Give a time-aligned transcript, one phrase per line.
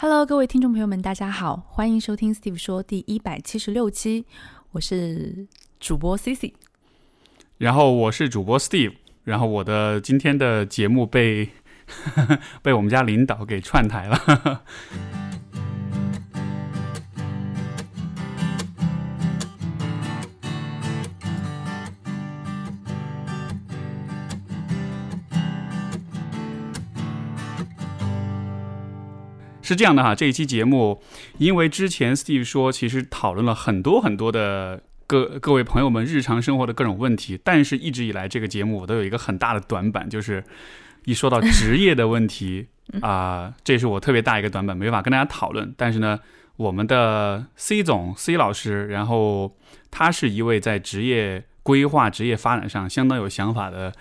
[0.00, 4.24] Hello，各位听众朋友们，大家好，欢迎收听 Steve 说第一百七十六期，
[4.70, 5.48] 我是
[5.80, 6.52] 主播 CC，
[7.56, 11.50] 然后我是主播 Steve，然后我的今天的节目被
[12.62, 14.62] 被我们家领导给串台了。
[29.68, 31.02] 是这样的哈，这一期节目，
[31.36, 40.42] 因为之前 Steve 说，其实讨论了很多很多的各各位朋友们日常生活的各种问题，但是一直以来这个节目我都有一个很大的短板，就是
[41.04, 42.68] 一说到职业的问题
[43.02, 45.74] 啊，这是我特别大一个短板，没法跟大家讨论。
[45.76, 46.18] 但是呢，
[46.56, 49.54] 我们的 C 总 C 老师，然后
[49.90, 53.92] 他是一位在职业规划、职业发展上相当有想法的。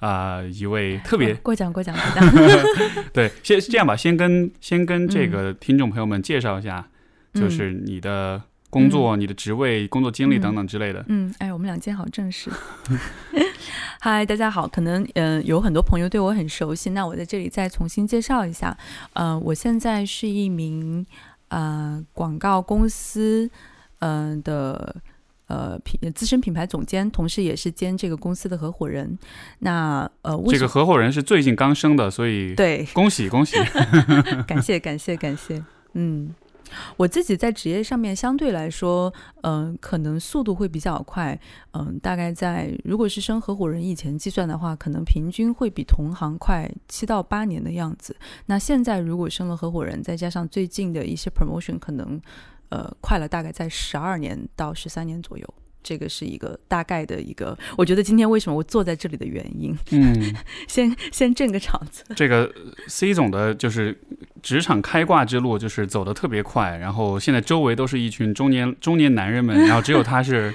[0.00, 2.64] 啊，一位特别过奖过奖过奖。
[3.12, 6.86] 对，先这样吧，先跟先跟这个听众朋友们介绍一下，
[7.32, 11.04] 就是你的工作、你的职位、工作经历等等之类的。
[11.08, 12.50] 嗯，哎，我们两件好正式。
[14.00, 18.76] 嗨，大家好，可能嗯有很多朋友对我很熟悉，那我在这里再重新介绍一下。
[19.14, 21.04] 呃，我现在是一名
[21.48, 23.50] 呃广告公司
[24.00, 24.96] 嗯的。
[25.46, 29.16] 呃，品资深品牌总监，同时也是兼这个公司的合伙人。
[29.60, 33.56] 那呃，这个合伙人是最近刚升的，所以对，恭喜恭喜，
[34.46, 35.62] 感谢感谢感谢。
[35.92, 36.34] 嗯，
[36.96, 41.38] 我自己在职业上面相对来说，嗯，可能速度会比较快。
[41.72, 48.16] 嗯，大概在如果是升合伙人以前计算的话，可能平均会比同行快七到八年的样子。
[48.46, 52.20] 那现在如果升了合伙人，再加上最近的一些 promotion，可能。
[52.68, 57.56] 呃，快了，大概在十二年到十三年左右，这个是一个大概的一个。
[57.78, 60.34] 我觉得今天为什么我坐在这里的原因，嗯，
[60.66, 62.02] 先先挣个场子。
[62.16, 62.52] 这个
[62.88, 63.96] C 总的就是
[64.42, 70.52] 职场开挂之路，就是走的特别快，然后现在周围都是一群中年中年男人们， 然后只有他是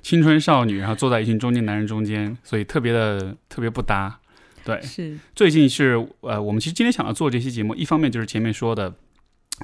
[0.00, 4.20] 青春少女，然后坐在一群中年男人中间，所以特别的特别不搭。
[4.64, 8.94] 对，是最近是呃，我们其实今天想要做这期节目，一方面就是前面说的。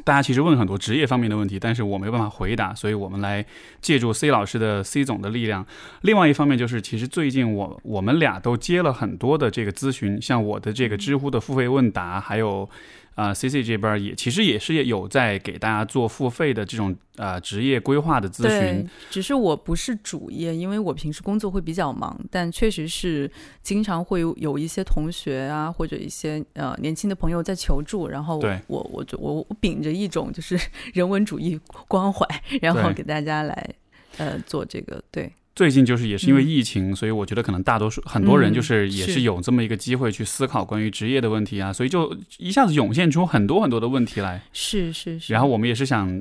[0.03, 3.45] 大家其实问很多职业方面的问题，但是我没办法回答，所以我们来
[3.81, 5.65] 借助 C 老师的 C 总的力量。
[6.03, 12.69] 另外一方面就是，其实最近我我们俩都接了很多的这个咨询，像我的这个知乎的付费问答，还有。
[13.15, 23.31] 啊，C C 这边也其实也是有在给大家做付费的这种呃职业规划的咨询，只是我不是主业，因为我平时工作会比较忙，但确实是
[23.63, 30.59] 经常会有一些同学啊或者一些呃年轻的朋友在求助，然后我我就我我秉着一种就是
[30.93, 32.27] 人文主义关怀，
[32.61, 33.75] 然后给大家来
[34.19, 35.33] 呃做这个对。
[35.55, 44.43] 最近就是也是因为疫情，所以我觉得可能大多数很多人就是也是有这么一个机会去思考关于职业的问题啊，所以就一下子涌现出很多很多的问题来。
[44.53, 45.33] 是是是。
[45.33, 46.21] 然后我们也是想，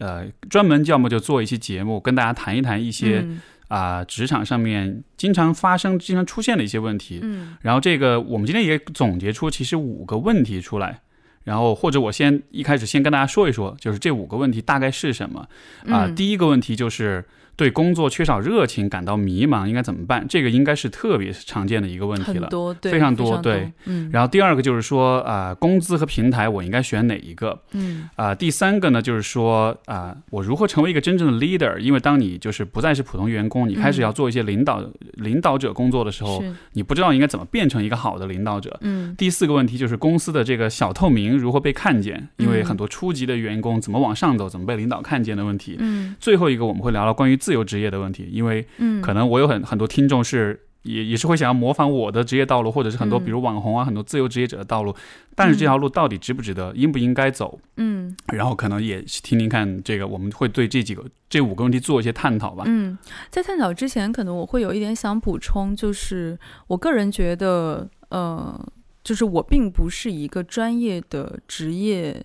[0.00, 3.26] 呃，专门要么就做一期节目，跟大家谈一谈一些
[3.68, 7.20] 啊职场上面经常发生、经常出现的一些问题。
[7.22, 7.56] 嗯。
[7.62, 11.00] 然后这个我们今天也总结出其实五个问题出来，
[11.44, 15.48] 然后或者我先一开始先跟大家说一说，就是这五个问题大概是什么
[15.86, 16.06] 啊？
[16.14, 17.24] 第一个问题就是。
[17.56, 20.26] 对工作缺少热情，感到迷茫，应该怎么办？
[20.28, 23.72] 这个应该是特别常见的一个问题了，多非常多，对。
[23.86, 24.10] 嗯。
[24.12, 27.58] 然后第二个就是说啊，工资和平台我应该选哪一个？
[27.72, 28.08] 嗯。
[28.14, 31.78] 啊，第三个呢，就是说啊，我如何成为一个真正的 leader？
[31.78, 34.84] 因为当你就是不再是普通员工，你开始要做一些领导
[35.14, 36.44] 领导者工作的时候，
[36.74, 38.78] 你不知道应该怎么变成一个好的领导者。
[38.82, 39.14] 嗯。
[39.16, 42.28] 第四个问题就是公司的这个小透明如何被看见？
[42.36, 45.76] 因为很多初级的员工怎么往上走，怎么被领导看见的问题。
[45.78, 46.14] 嗯。
[46.20, 48.28] 最后一个我们会聊聊关于自由职业的问题。
[48.32, 48.66] 因为，
[49.00, 54.92] 可能我有很很多听众是也也是会想要模仿我的职业道路，或者是很多比如网红啊，很多自由职业者的道路，
[55.36, 57.60] 但是这条路到底值不值得，应不应该走？
[57.76, 62.64] 嗯，然后可能也听听看这个，我们会对这几个这五个问题做一些探讨吧。
[62.66, 62.98] 嗯，
[63.30, 66.36] 在探讨之前，可能我会有一点想补充，就是
[66.66, 68.60] 我个人觉得，呃，
[69.04, 72.24] 就是我并不是一个专业的职业。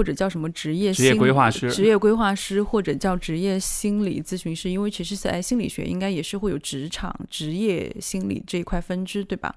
[0.00, 9.54] 或者叫什么职业职业规划师，职业规划师，或者叫职业心理咨询师，因为其实在心理学应该也是会有职场职业心理这一块分支，对吧？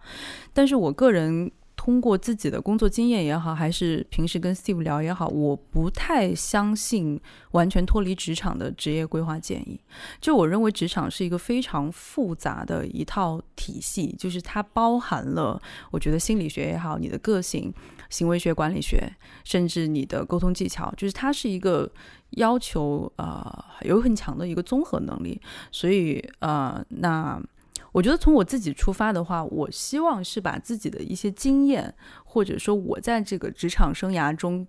[0.51, 1.49] 但是我个人。
[1.83, 7.19] 通过自己的工作经验也好，还是平时跟 Steve 聊也好，我不太相信
[7.51, 9.77] 完全脱离职场的职业规划建议。
[10.21, 17.73] 就我认为，职场是一个非常复杂的一套体系，就是它包含了，我觉得心理学也好，你的个性、
[18.09, 19.13] 行为学、管理学，
[19.43, 21.91] 甚至你的沟通技巧，就是它是一个
[22.37, 25.37] 要求呃有很强的一个综合能力。
[25.69, 27.43] 所以呃，那。
[27.93, 31.95] 我觉得从我自己出发的话，我希望是把自己的一些经验，
[32.25, 34.67] 或者说我在这个职场生涯中，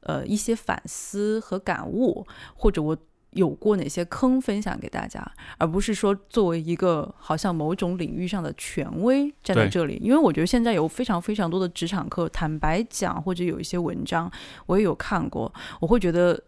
[0.00, 2.96] 呃一些反思和感悟，或者我
[3.30, 5.24] 有过哪些坑分享给大家，
[5.58, 10.00] 而不是说作为一个好像某种领域上的权威站在这里。
[10.02, 14.30] 因为我觉得现在有非常非常多的职场课，坦白讲，或者有一些文章
[14.66, 16.42] 我也有看过，我会觉得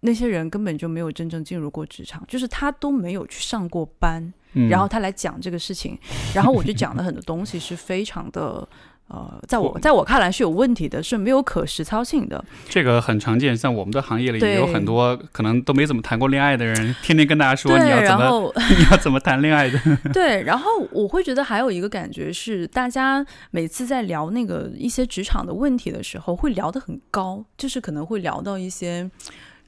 [0.00, 4.32] 那些人根本就没有真正进入过职场，就是他都没有去上过班。
[4.54, 5.98] 嗯，然后他来讲这个事情，
[6.34, 8.66] 然后我就讲了很多东西是非常的。
[9.08, 12.44] 呃，在我我在我看来是有问题的，是没有可实操性的。
[12.68, 19.78] 这个很常见，像我们的行业里也有很多可能都没怎么谈过恋爱的人，天天跟大家说，你要怎么然后你要怎么谈恋爱的。
[20.12, 29.08] 对，然后我会觉得还有一个感觉是，大家每次在聊那个一些职场的问题的时候，会聊得很高，就是可能会聊到一些。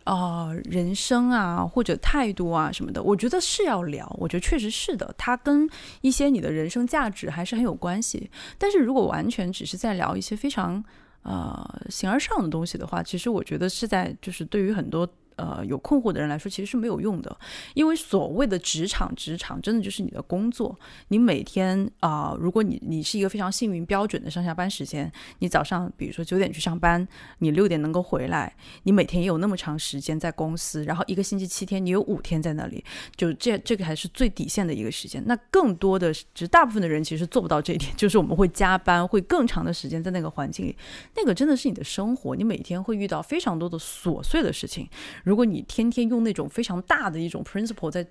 [0.08, 4.10] 啊、人生啊，或者态度啊什么的，我觉得是要聊。
[4.18, 5.68] 我觉得确实是的，它跟
[6.00, 8.30] 一些你的人生价值还是很有关系。
[8.56, 10.82] 但是如果完全只是在聊一些非常
[11.24, 15.06] 呃形而上的东西的话，其实我觉得是在就是对于很多
[15.38, 17.34] 呃有困惑的人来说，其实是没有用的。
[17.74, 20.78] 因为所谓的职场，职场真的就是你的工作。
[21.08, 27.06] 你每天啊、如果你你是一个非常幸运标准的上下班时间，你早上比如说九点去上班，
[27.38, 32.84] 你六点能够回来，你每天也有那么长时间在公司，然后一个星期七天，你有五天在那里，
[33.16, 35.22] 就这这个还是最底线的一个时间。
[35.26, 40.76] 那更多的，其实大部分的人其实做不到这一点， 就是我们会加班，会更长的时间在那个环境里，
[41.16, 44.88] 那个真的是你的生活，你每天会遇到非常多的琐碎的事情。
[45.28, 48.04] 如果你天天用那种非常大的一种 principle 在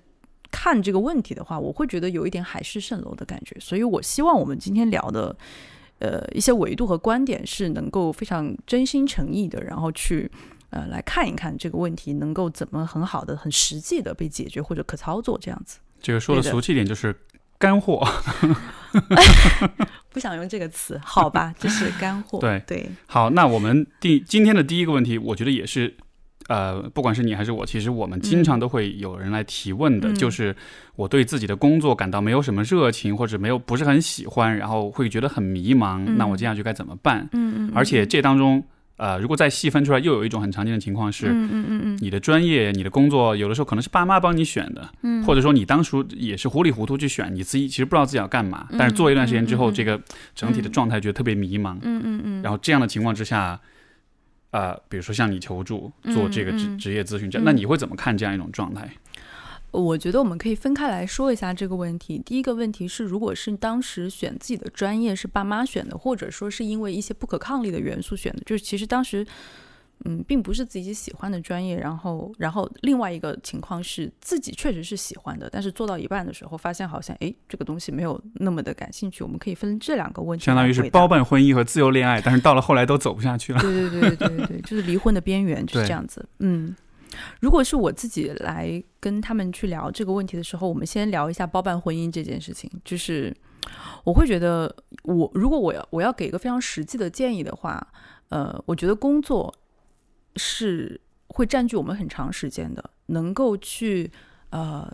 [0.52, 3.56] 看这个问题的话，我会觉得有一点海市蜃楼的感觉。
[3.58, 5.36] 所以我希望我们今天聊的，
[5.98, 10.30] 呃，一些维度和观点是能够非常真心诚意的，然后去
[10.70, 15.80] 呃来看一看这个问题能够怎么很好的、很实际的被解决或者可操作这样子。
[16.00, 17.12] 这个说的俗气一点就是
[17.58, 18.06] 干货。
[20.10, 22.38] 不想用这个词，好吧，这是干货。
[22.38, 25.94] 对对，好，那我们第今天的第一个问题，我觉得也是，
[26.48, 30.14] 呃，不管是你还是我，其实我们经常都会有人来提问的，嗯。
[30.14, 30.56] 就是
[30.96, 37.28] 我对自己的工作感到没有什么热情，或者没有不是很喜欢，然后会觉得很迷茫，嗯那我接下去该怎么办？
[37.32, 38.64] 嗯嗯，而且这当中，
[38.96, 41.98] 呃，如果再细分出来，又有一种很常见的情况是，嗯嗯嗯嗯。
[42.00, 50.00] 你的专业、你的工作，有的时候可能是爸妈帮你选的，嗯，或者说你当初也是糊里糊涂去选，你自己其实不知道自己要干嘛，但是做一段时间之后，这个
[50.34, 53.60] 整体的状态觉得特别迷茫，嗯嗯嗯，然后这样的情况之下，
[54.50, 58.90] 呃，比如说向你求助做这个职职业咨询，这嗯那你会怎么看这样一种状态？
[59.70, 62.22] 我觉得我们可以分开来说一下这个问题。
[62.24, 69.26] 第一个问题是，如果是当时选自己的专业是爸妈选的，或者说是因为一些不可抗力的元素选的，就是其实当时。
[70.04, 79.24] 嗯，并不是自己喜欢的专业，然后，然后另外一个情况是自己确实是喜欢的，但是做到一半的时候，发现好像诶这个东西没有那么的感兴趣。
[79.24, 83.60] 我们可以分这两个问题相当于是包办婚姻和自由恋爱，但是到了后来都走不下去了。
[83.60, 86.24] 对对对对对对，就是离婚的边缘就是这样子。
[86.38, 86.74] 嗯，
[87.40, 92.70] 如果是我自己来跟他们去聊这个问题的时候，我们先聊一下包办婚姻这件事情。
[92.84, 93.34] 就是
[94.04, 94.72] 我会觉得
[95.02, 97.84] 我，如果我要我要给一个非常实际的建议的话，
[98.28, 99.52] 呃，我觉得工作
[100.38, 104.10] 是会占据我们很长时间的，能够去
[104.50, 104.90] 呃。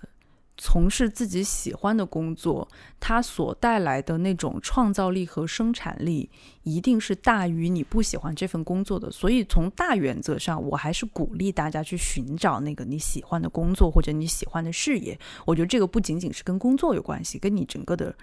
[0.56, 2.66] 从事自己喜欢的工作，
[3.00, 6.30] 它所带来的那种创造力和生产力，
[6.62, 9.10] 一定是大于你不喜欢这份工作的。
[9.10, 15.18] 所以从大原则上，我还是鼓励大家去寻找那个你喜欢的工作或者你喜欢的事业。
[15.44, 18.14] 我觉得这个不仅仅是跟工作有关系，跟你整个的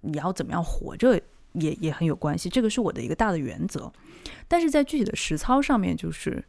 [0.00, 1.20] 你要怎么样活着
[1.52, 2.48] 也也很有关系。
[2.48, 3.92] 这个是我的一个大的原则。
[4.46, 6.44] 但是在具体的实操上面，就是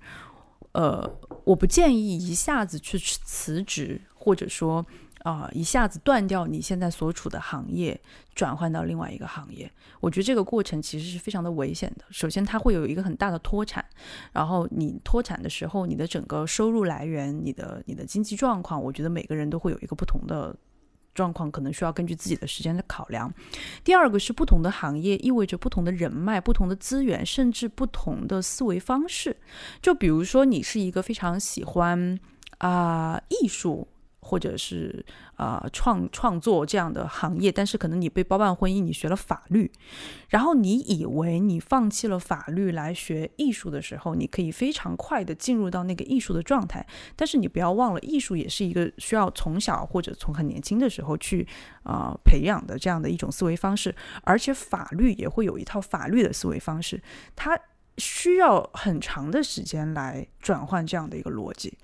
[0.73, 1.09] 呃，
[1.43, 4.85] 我不建议一下子去辞职，或者说。
[5.23, 7.99] 啊、一下子断掉你现在所处的行业，
[8.33, 12.05] 转换到另外一个行业，我觉得这个过程其实是非常的危险的。
[12.09, 13.83] 首先，它会有一个很大的脱产，
[14.31, 20.55] 然后你脱产的时候，你的整个收入来源、你的你的经济状况，我觉得每个人都会有一个不同的
[21.19, 23.29] 状况，可能需要根据自己的时间的考量。
[23.83, 29.35] 第二个是不同的行业意味着不同的人脉、不同的资源，甚至不同的思维方式。
[29.81, 32.17] 就比如说，你是一个非常喜欢
[32.59, 33.85] 啊、艺术。
[34.29, 35.03] 或者是
[35.37, 39.71] 啊、创创作这样的行业，但是可能你被包办婚姻，你学了法律，
[40.27, 51.47] 然后你以为你放弃了法律来学艺术的时候，你可以非常快的进入到那个艺术的状态，但是你不要忘了，艺术也是一个需要从小或者从很年轻的时候去
[51.83, 57.01] 啊、培养的这样的一种思维方式，而且法律也会有一套法律的思维方式，
[57.35, 57.59] 它
[57.97, 61.77] 需要很长的时间来转换这样的一个逻辑。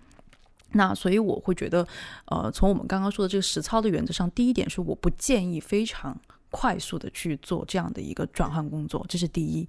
[0.75, 1.87] 那所以我会觉得，
[2.25, 6.17] 呃，从我们刚刚说的这个实操的原则上，第一点是我不建议非常
[6.51, 9.67] 快速的去做这样的一个转换工作，这是第一。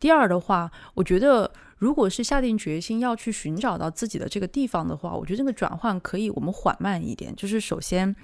[0.00, 1.48] 第二的话，我觉得
[1.78, 7.32] 如果是下定决心要去寻找到自己的这个地方的话，我觉得这个转换可以我们缓慢一点。
[7.36, 8.14] 就是首先，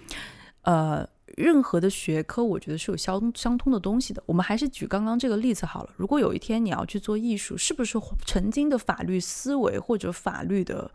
[0.63, 4.21] 呃，任何的学科我觉得是有相相通的东西的。
[4.27, 5.91] 我们还是举刚刚这个例子好了。
[5.97, 10.91] 如果有一天你要去做艺术，是不是曾经的法律思维或者法律的？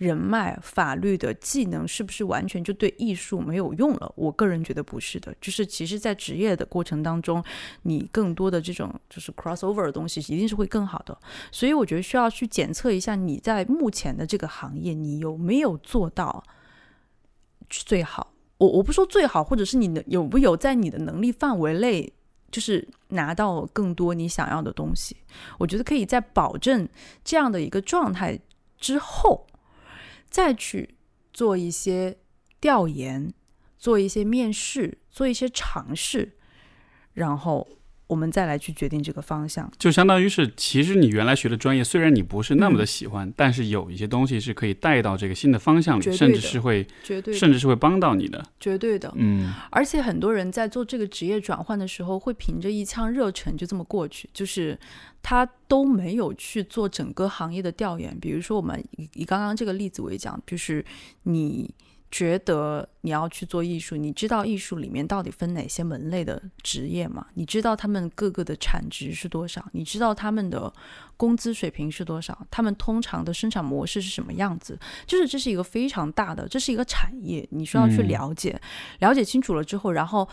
[0.00, 4.10] 人脉、法律的技能是不是完全就对艺术没有用了？
[4.16, 7.44] 我个人觉得不是的，就是其实，在职业的过程当中，
[7.82, 11.14] 你更多的这种就是 crossover 的东西，一定是会更好的。
[11.52, 16.42] 所以我觉得需要去检测一下你在目前的这个行业，你有没有做到
[17.68, 18.32] 最好。
[18.56, 22.10] 我我不说最好，或者是你能有没有在你的能力范围内，
[22.50, 25.14] 就是拿到更多你想要的东西。
[25.58, 26.88] 我觉得可以在保证
[27.22, 28.40] 这样的一个状态
[28.78, 29.46] 之后。
[30.30, 30.96] 再去
[31.32, 32.18] 做一些
[32.60, 33.34] 调研，
[33.76, 36.38] 做一些面试，做一些尝试，
[37.12, 37.68] 然后
[38.10, 39.70] 我们再来去决定这个方向。
[39.78, 49.10] 就相当于是，其实你原来学的专业，虽然你不是那么的喜欢，但是有一些东西是可以带到这个新的方向里，甚至是会，绝对，甚至是会帮到你的，绝对的。
[49.16, 54.78] 嗯，而且很多人在做这个职业转换的时候，会凭着一腔热忱就这么过去，就是。
[55.22, 60.82] 他都没有去做整个行业的调研，比如说我们以以刚刚这个例子为讲，就是
[61.24, 61.70] 你
[62.10, 67.26] 觉得你要去做艺术，你知道艺术里面到底分哪些门类的职业吗？
[67.34, 69.64] 你知道他们各个的产值是多少？
[69.72, 70.72] 你知道他们的
[71.16, 72.46] 工资水平是多少？
[72.50, 74.78] 他们通常的生产模式是什么样子？
[75.06, 78.60] 就是这是一个非常大的，这是一个产业，你需要去了解，
[78.98, 80.28] 了解清楚了之后，然后。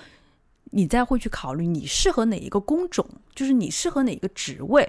[0.72, 4.86] 你再会去考虑你适合哪一个工种，就是你适合哪一个职位，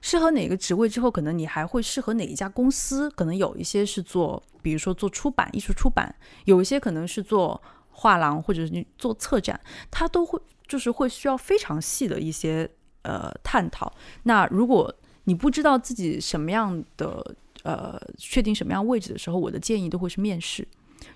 [0.00, 3.10] 适合哪个职位之后，可能你还会适合哪一家公司。
[3.10, 6.08] 可能有一些是做，比如说做出版、艺术出版；
[6.44, 12.68] 有一些可能是做画廊或者是做策展，它都会就是会需要非常细的一些
[13.02, 13.92] 呃探讨。
[14.22, 20.66] 那如果你不知道自己什么样的呃确定什么样位置的时候，我的建议都会是面试。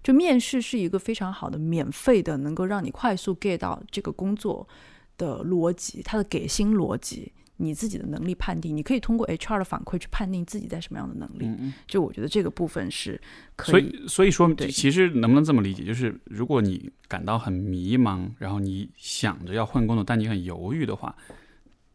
[0.01, 4.67] 就面试是一个非常好的免费的，能够让你快速 get 到这个工作
[5.19, 11.73] 的逻辑，它的给薪逻辑，你自己的能力判定，你可以通过 HR 的反馈去判定自己在什么样的能力。
[11.87, 13.21] 就我觉得这个部分是
[13.57, 13.81] 可以。
[13.81, 21.15] 所以所以说，其实能不能这么理解，就是如果你感到很迷茫，然后你想着要换工作，但你很犹豫的话。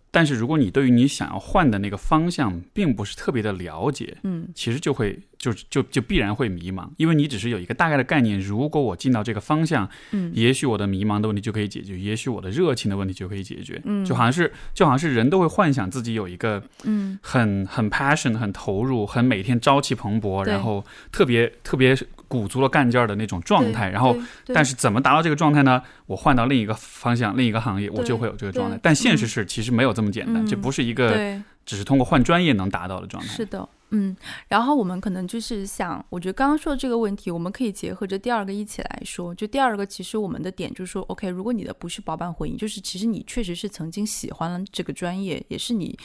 [0.10, 8.40] 但是如果你对于你想要换的那个方向并不是特别的了解，嗯，其实就会就就就必然会迷茫，因为你只是有一个大概的概念。
[8.40, 21.96] 如果我进到这个方向，嗯，也许我的迷茫的问题就可以解决，也许我的热情的问题就可以解决，嗯，就好像是就好像是人都会幻想自己有一个，嗯，很很 passion、很投入、很每天朝气蓬勃，然后特别特别。
[22.28, 24.16] 鼓足了干劲儿的那种状态，然后，
[24.54, 25.82] 但是怎么达到这个状态呢？
[26.06, 28.80] 我换到另一个方向、另一个行业，我就会有这个状态。
[28.82, 33.30] 但现实是，其实没有这么简单，这不是一个只是通过换专业能达到的状态。
[33.30, 34.16] 是的，嗯。
[34.48, 39.34] 然后我们可能就是想，我觉得刚刚说的这个问题，我们可以结合着第二个一起来说。
[39.34, 45.98] 就第二个，其实我们的点就是说，OK，如果你的不是包办婚姻，就是其实你确实是曾经喜欢了这个专业，也是你，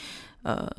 [0.43, 0.71] 呃。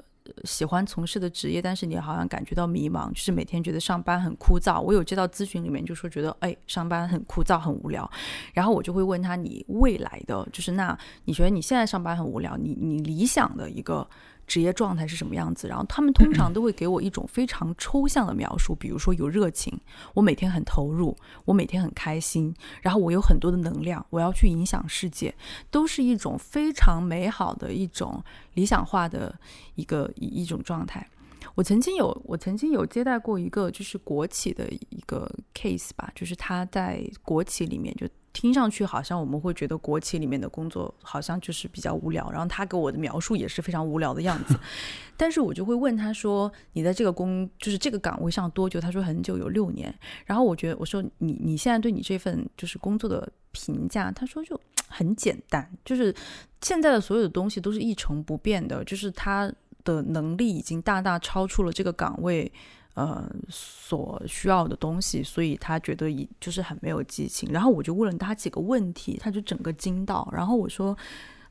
[0.44, 4.80] 喜欢从事的职业，但是你好像感觉到迷茫，就是每天觉得上班很枯燥。
[4.82, 8.10] 我有接到咨询里面就说觉得，哎，上班很枯燥很无聊。
[8.54, 14.08] 然后我就会问他，你未来的就是那你觉得你现在上班很无聊，你你理想的一个。
[14.46, 15.68] 职业状态是什么样子？
[15.68, 19.78] 然后他们通常都会给我一种非常抽象的描述，比如说有热情，
[20.14, 25.34] 我每天很投入，我每天很开心，然后我有很多的能量，我要去影响世界，
[25.72, 28.24] 都是一种非常美好的一种
[28.54, 29.34] 理想化的
[29.76, 31.08] 一个一一种状态。
[31.56, 38.08] 我曾经有我曾经有接待过一个就是国企的一个 case 吧，就是他在国企里面就。
[38.34, 44.60] 听上去好像我们会觉得国企里面的工作好像就是比较无聊，然后他给我的描述也是非常无聊的样子，
[45.16, 49.94] 但是我就会问他说：“你在这个工就是这个岗位上多久？”他说：“很久，有六年。”
[50.26, 56.14] 然后我觉得我说：“你你现在对你这份就是工作的评价？”他说：“就很简单，就是
[56.62, 62.52] 现在的所有的东西都是一成不变的，就是他的能力已经大大超出了这个岗位。”
[62.96, 67.52] 呃，所需要的东西，所以他觉得一就是很没有激情。
[67.52, 70.30] 然后我就问了他几个问题，他就整个惊到。
[70.32, 70.96] 然后我说，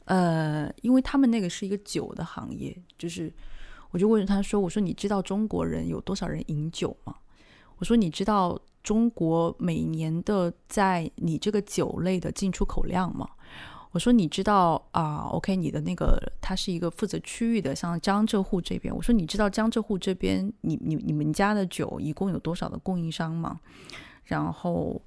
[0.04, 3.32] 呃，因为他们那个是一个酒的行业，就是
[3.90, 7.16] 我就问他说，我说你知道中国人有多少人饮酒吗？
[7.78, 13.28] 我说你知道中国每年的在你这个酒类的进出口量吗？
[13.92, 18.94] 我说你知道啊？OK，你的那个他是一个负责区域的，像江浙沪这边。
[18.94, 23.60] 我说你知道江浙沪这边你你你们家的酒一共有多少的供应商吗？
[24.24, 25.00] 然后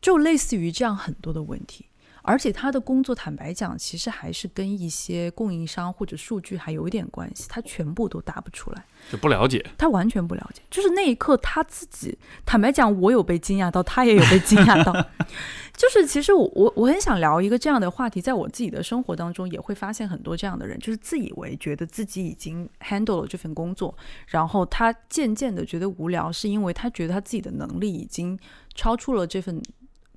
[0.00, 1.86] 就类似于这样很多的问题，
[2.26, 10.60] 而且他的工作，坦白讲，其实还是跟一些供应商或者数据还有一点关系，他全部都答不出来，就不了解，他完全不了解。
[10.68, 14.92] 就是那一刻他自己，坦白讲，我有被惊讶到，他也有被惊讶到。
[15.76, 23.94] 就是其实我我我很想聊一个这样的话题，在我自己的生活当中也会发现很多这样的人，就是自以为觉得自己已经 handle 了这份工作，
[24.26, 28.38] 然后他渐渐的觉得无聊，是因为他觉得他自己的能力已经
[28.74, 29.62] 超出了这份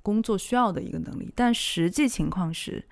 [0.02, 2.84] 工作需要的一个能力，但实际情况是，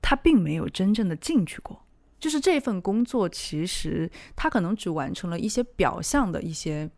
[0.00, 1.82] 他并没有真正的进去过。
[2.18, 6.90] 就是这份工作，其实他可能只完成了一些表象的一些。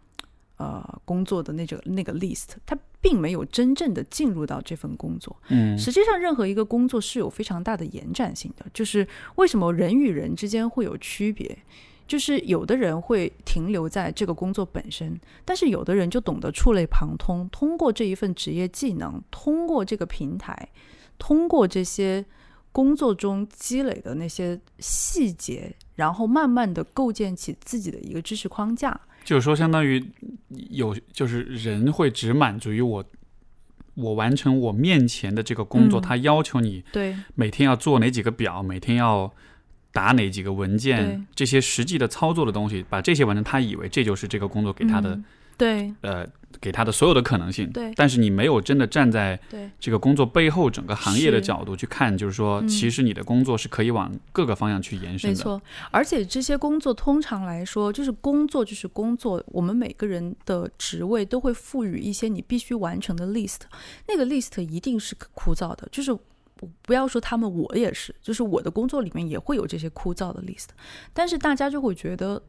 [0.57, 5.37] 呃，工作的那个那个 list，他并没有真正的进入到这份工作。
[5.49, 8.65] 嗯，实际上，任何一个工作是有非常大的延展性的。
[8.73, 11.59] 就是为什么人与人之间会有区别？
[12.07, 20.69] 就是有的人会停留在这个工作本身，但是有的人就懂得触类旁通，通过这一份职业技能，通过这个平台，
[21.19, 22.25] 通过这些
[22.73, 29.01] 工作中积累的那些细节，然后慢慢的构建起自己的一个知识框架。
[29.25, 30.05] 就是说，相当于
[30.71, 33.03] 有，就是人会只满足于我，
[33.95, 39.33] 我完成我面前的这个工作，他要求你对每天要做哪几个表，每天要
[39.95, 45.19] 打哪几个文件，这些实际的操作的东西，把这些完成，他以为这就是这个工作给他的。
[45.57, 46.27] 对，呃，
[46.61, 47.71] 给他的所有的可能性。
[47.71, 49.39] 对，但是你没有真的站在
[49.79, 55.37] 这个工作背后整个行业的角度去看，就是说，其实你的工作是可以往各个方向去延伸的。
[55.37, 63.61] 没错，而且这些工作通常来说，就是工作就是工作，我们每个人的职位都会赋予一些你必须完成的 list，
[64.09, 65.89] 那个 list 一定是枯燥的。
[65.93, 66.11] 就是
[66.83, 70.69] 不要说他们，我也是，就是我的工作里面也会有这些枯燥的 list，
[71.13, 72.43] 但是大家就会觉得。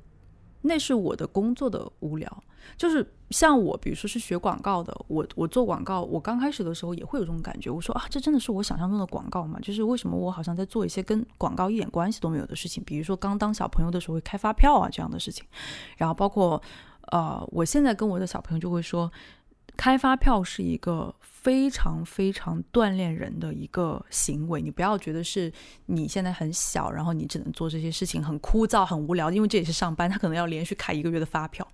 [0.68, 2.44] 那是我的工作的无聊，
[2.76, 9.60] 就是像我，比如说是学广告的，我我做广告，我刚开始的时候也会有这种感觉，我说啊，这真的是我想象中的广告吗？
[9.62, 15.46] 就是为什么我好像在做一些跟广告一点关系都没有的事情，比如说刚当小朋友的时候会开发票啊这样的事情，
[15.98, 16.60] 然后包括
[17.12, 19.12] 呃，我现在跟我的小朋友就会说，
[19.78, 21.14] 开发票是一个。
[21.46, 25.54] 非常非常锻炼人的一个行为，你不要觉得是
[25.86, 31.68] 你现在很小，然后你只能做这些事情，很枯燥、很无聊，因为这也是上班，他可能要连续开一个月的发票。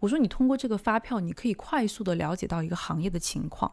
[0.00, 3.68] 我说，你通过这个发票，你可以快速的了解到一个行业的情况，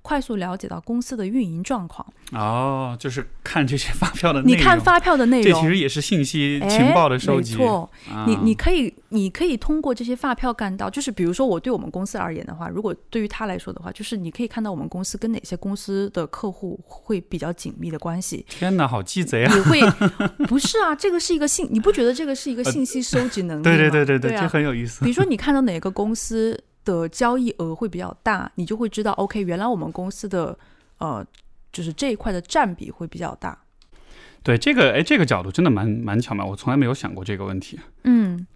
[0.00, 2.10] 快速了解到公司的运营状况。
[2.32, 4.58] 哦，就是看这些发票的内容。
[4.58, 7.56] 你看发票的内容，这其实也是信息情报的收集。
[7.56, 7.90] 没错，
[8.26, 18.46] 你你可以你可以通过这些发票干到，就是比如说我对我们公司而言的话，如果对于他来说的话，就是你可以看到我们公司跟哪些公司的客户会比较紧密的关系。
[18.48, 19.54] 天哪，好鸡贼啊！
[19.54, 19.80] 你会
[20.48, 20.94] 不是啊？
[20.94, 23.76] 这个是一个信，你不觉得这个是一个信息收集能力吗？
[23.76, 25.04] 对对对对对，这很有意思。
[25.04, 25.66] 比如说你看到。
[25.66, 30.56] 哪个公司的交易额会比较大，你就会知道，OK，原来我们公司的
[30.98, 31.26] 呃，
[31.72, 33.58] 就是这一块的占比会比较大。
[34.44, 37.80] 对这个，哎，这个角度真的蛮蛮巧妙，我从来没有想过这个问题。
[38.04, 38.46] 嗯，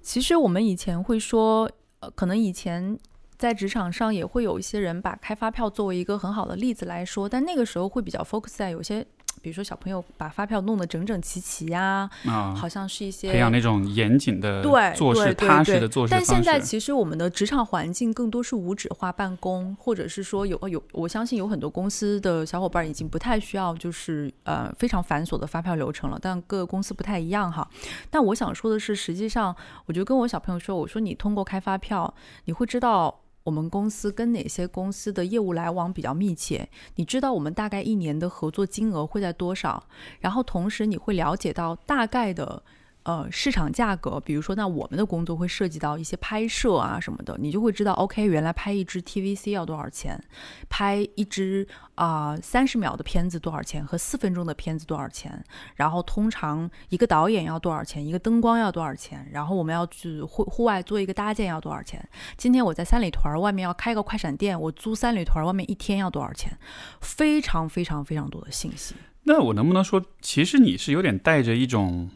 [0.00, 2.96] 其实我们以前会说，呃，可能以前
[3.40, 9.04] 在职场上也会有一些人把开发票作为一个很好的例子来说，但那个时候会比较 focus 在有些。
[9.42, 27.66] 比如说小朋友把发票弄得整整齐齐呀，啊，好像是一些培养那种严谨的对做事踏实的做事但现在其实我们的职场环境更多是无纸化办公，或者是说有有，我相信有很多公司的小伙伴已经不太需要就是呃非常繁琐的发票流程了，但各个公司不太一样哈。
[28.10, 32.12] 但我想说的是，实际上我就跟我小朋友说，我说你通过开发票，
[32.44, 33.18] 你会知道。
[33.50, 36.68] 我们公司跟哪些公司的业务来往比较密切？
[36.94, 39.82] 你知道我们大概一年的合作金额会在多少？
[40.20, 42.62] 然后同时你会了解到大概的。
[43.10, 50.22] 呃，市场价格，比如说，那我们的工作会涉及到一些拍摄啊什么的，你就会知道，OK，原来拍一支 TVC 要多少钱，
[50.68, 55.44] 拍一支啊三十秒的片子多少钱，和四分钟的片子多少钱，
[55.74, 66.56] 然后通常一个导演要多少钱，一个灯光要多少钱，然后我们要去户户外做一个搭建要多少钱，今天我在三里屯外面要开个快闪店，我租三里屯外面一天要多少钱，
[67.00, 68.94] 非常非常非常多的信息。
[69.24, 72.08] 那我能不能说，其实你是有点带着一种。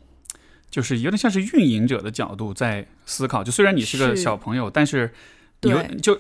[0.74, 5.14] 就是有点像是运营者的角度在思考，就虽然你是个小朋友，但是
[5.62, 5.70] 你
[6.02, 6.18] 就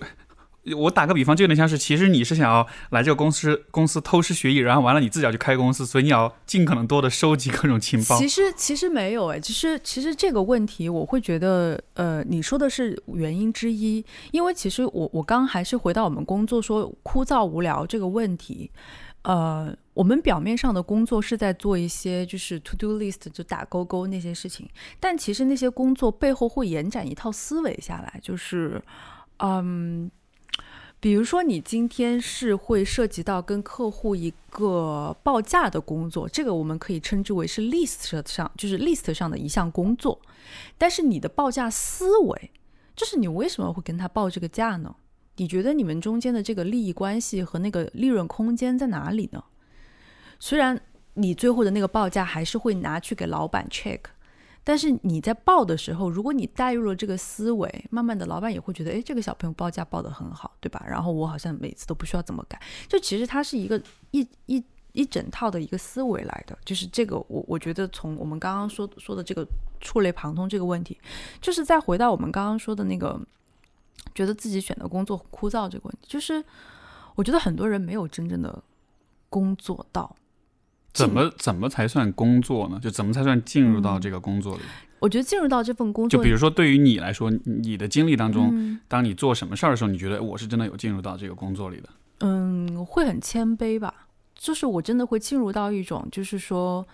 [0.76, 8.16] 我打个比方，就有点像是其实你是想要来这个公司公司偷师学艺，然后完了你自己要去开公司，所以你要尽可能多的收集各种情报。
[8.16, 18.70] 其实其实没有哎，其实其实这个问题我会觉得，呃，你说的是原因之一，因为其实我我刚还是回到我们工作说枯燥无聊这个问题。
[19.22, 24.68] 呃，我们表面上的工作是在做一些就是 to do list 就打勾勾那些事情，
[25.00, 28.82] 但其实那些工作背后会延展一套思维下来，就是，
[29.38, 30.10] 嗯，
[30.98, 40.20] 比如说，你今天是会涉及到跟客户一个报价的工作，这个我们可以称之为是 list 上，就是 list 上的一项工作。
[40.76, 42.50] 但是你的报价思维，
[42.96, 44.96] 就是你为什么会跟他报这个价呢？
[45.36, 49.44] 你觉得你们中间的这个利益关系和那个利润空间在哪里呢？
[50.44, 50.78] 虽然
[51.14, 54.00] 你最后的那个报价还是会拿去给老板 check。
[54.62, 60.84] 但是你在报的时候，如果你带入了这个思维，慢慢的老板也会觉得，哎，这个小朋友报价报得很好，对吧？
[60.86, 66.58] 然后我好像每次都不需要怎么改，就其实它是一个一一一整套的一个思维来的。
[66.62, 69.46] 就是这个，我我觉得从我们刚刚说说的这个
[69.80, 70.98] 触类旁通这个问题，
[71.40, 73.18] 就是再回到我们刚刚说的那个，
[74.14, 76.44] 觉得自己选的工作枯燥这个问题，就是
[77.14, 78.62] 我觉得很多人没有真正的
[79.30, 80.14] 工作到。
[80.94, 82.80] 怎么怎么才算工作呢？
[82.80, 84.62] 就怎么才算进入到这个工作里？
[85.00, 91.88] 我觉得进入到这份工作，就比如说对于你来说，你的经历当中，当你做什么事儿的时候，你觉得我是真的有进入到这个工作里的？
[92.20, 93.92] 嗯，会很谦卑吧，
[94.34, 96.86] 就是我真的会进入到一种，就是说。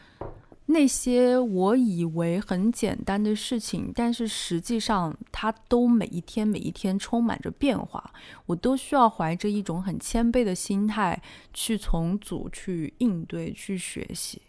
[0.70, 8.12] 那些我以为很简单的事情，但是实际上它都每一天每一天充满着变化，
[8.46, 11.20] 我都需要怀着一种很谦卑的心态
[11.52, 14.40] 去重组、去应对、去学习。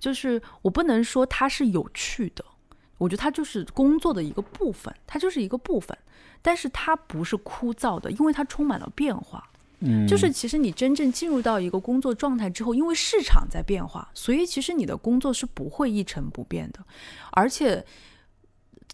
[0.00, 2.44] 就是我不能说它是有趣的，
[2.96, 5.96] 我觉得它就是工作的一个部分，它就是一个部分，
[6.40, 9.47] 但是它不是枯燥的，因为它充满了变化。
[9.80, 16.84] 嗯，就是其实你真正进入到一个工作状态之后，因为市场在变化，所以其实你的工作是不会一成不变的。
[17.32, 17.84] 而且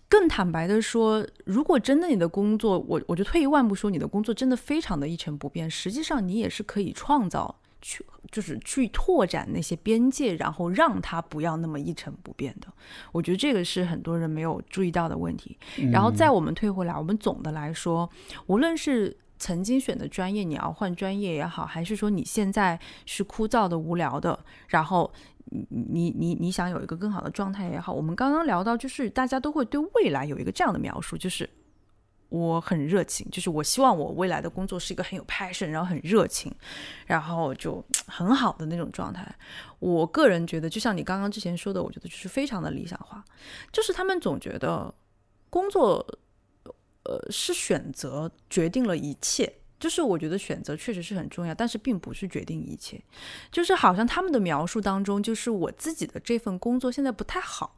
[0.09, 12.69] 更坦白的说，如果真的你的工作，我我就退一万步说，你的工作真的非常的一成不变，实际上你也是可以创造去，就是去拓展那些边界，然后让它不要那么一成不变的。
[13.11, 15.57] 我觉得这个是很多人没有注意到的问题。
[15.91, 18.09] 然后在我们退回来，我们总的来说，
[18.47, 25.13] 无论是曾经选的专业，你要换专业也好，还是说你现在是枯燥的、无聊的，然后
[25.51, 31.47] 你你你你想有一个更好的状态也好，我们刚刚聊到，就是大家都会对未来有一个这样的描述，就是
[32.31, 36.51] 我很热情，就是我希望我未来的工作是一个很有 passion，然后很热情，
[37.05, 39.31] 然后就 很好的那种状态。
[39.79, 43.23] 我个人觉得，就像你刚刚之前说的，我觉得就是非常的理想化，
[43.71, 44.95] 就是他们总觉得
[45.51, 46.19] 工作。
[47.05, 53.01] 呃，是选择决定了一切，就是我觉得选择确实是很重要，但是并不是决定一切。
[53.53, 57.77] 就是好像他们的描述当中，就是我自己的这份工作现在不太好，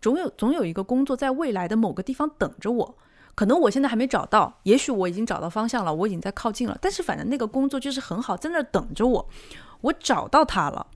[0.00, 2.98] 总有总有一个工作在未来的某个地方等着我，
[3.34, 9.28] 可能我现在还没找到，也许我已经找到方向了，我已经在靠近了，但是反正那个工作就是很好，在那等着我，
[9.82, 10.86] 我找到它了。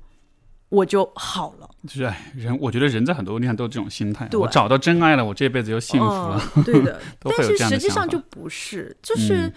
[0.68, 4.28] 我就好了，就是人，我觉得人在很多地方都有这种心态。
[4.32, 6.42] 我找到真爱了，我这辈子就幸福了。
[6.64, 9.52] 对的， 但是实际上就不是，就是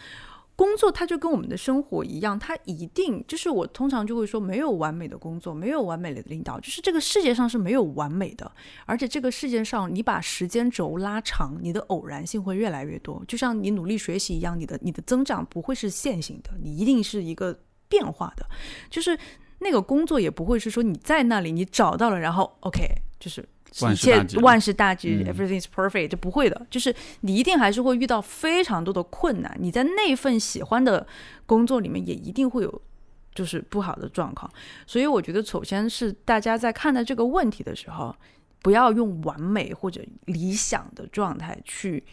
[0.56, 8.52] 工作，它就跟我们的生活一样，它一定就是我通常就会说，没有完美的工作，没有完美的领导，就是这个世界上是没有完美的，
[8.86, 18.46] 而且这个世界上，你把时间轴拉长，你的偶然性会越来越多，就像你努力学习一样，你的你的增长不会是线性的，你一定是一个变化的，
[18.92, 19.18] 就是。
[19.60, 22.88] 那个工作也不会是说你在那里你找到了，然后 OK，
[23.20, 23.48] 就是
[23.92, 26.66] 一切万事大吉，everything is perfect，就不会的。
[26.70, 29.56] 就是你一定还是会遇到非常多的困难。
[29.60, 31.06] 你在那份喜欢的
[31.46, 32.82] 工作里面，也一定会有
[33.36, 34.52] 就是不好的状况。
[34.88, 38.16] 所以我觉得，首先是大家在看待这个问题的时候，
[38.62, 42.04] 不要用完美或者理想的状态去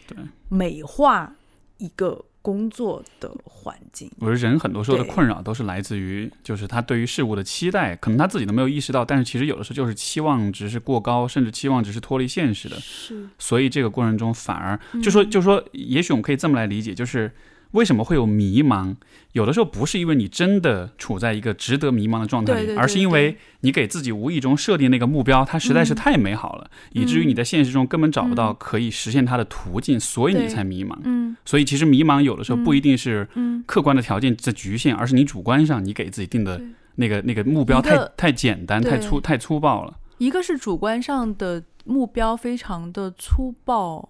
[0.49, 1.35] 美化
[1.77, 2.23] 一个。
[2.47, 12.79] 工作的环境，我觉得人很多时候的困扰都是来自于，就是他对于事物的期待，可能他自己都没有意识到，但是其实有的时候就是期望值是过高，甚至期望值是脱离现实的。
[12.79, 17.29] 是，所以这个过程中反而就说，就说，也许我们可以这么来理解，就是。
[17.77, 18.95] 为什么会有迷茫？
[19.33, 30.97] 有的时候不是因为你真的处在一个值得迷茫的状态里，而是因为你给自己无意中设定那个目标，它实在是太美好了，以至于你在现实中根本找不到可以实现它的途径，所以你才迷茫。
[31.03, 33.27] 嗯，所以其实迷茫有的时候不一定是
[33.67, 36.59] 客观的条件在局限，而是你主观上你给自己定的
[36.95, 39.93] 那个那个目标太太简单、太粗、太粗暴了。
[40.17, 44.09] 一个是主观上的目标非常的粗暴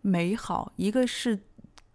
[0.00, 1.40] 美好，一个是。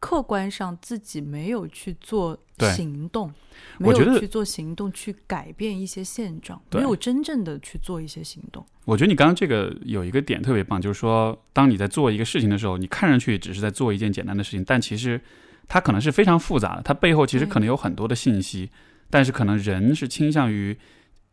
[0.03, 3.33] 客观上自己没有去做行动，
[3.79, 8.65] 没有去做行动去改变一些现状，没有真正的去做一些行动。
[8.83, 15.21] 我觉得你刚刚这个有一个点特别棒，就是说，当你在做一个事情的时候，你看上去只是在做一件简单的事情，但其实
[15.69, 18.69] 它可能是非常复杂的，它背后其实可能有很多的信息。
[19.09, 20.77] 但是可能人是倾向于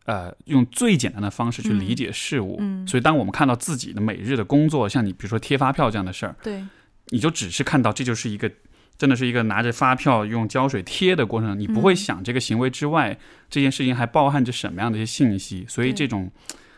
[0.05, 2.57] 呃用最简单的方式去理解事物，
[2.87, 6.63] 所以当我们看到自己的每日的工作，像你比如说贴发票这样的事儿，对。
[7.11, 8.51] 你就只是看到这就是一个
[8.97, 13.17] 真的是一个拿着发票用胶水贴的过程，你不会想这个行为之外，
[13.49, 16.29] 这件事情还包含着什么样的一些信息，所以这种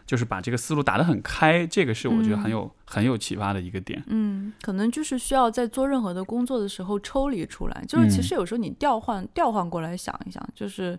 [0.05, 4.01] 就是把这个思路打得很开，这个是我觉得很有、很有启发的一个点。
[4.07, 10.97] 嗯，可能就是需要在做任何的工作的时候抽离出来，就是其实有时候你调换调换过来想一想，就是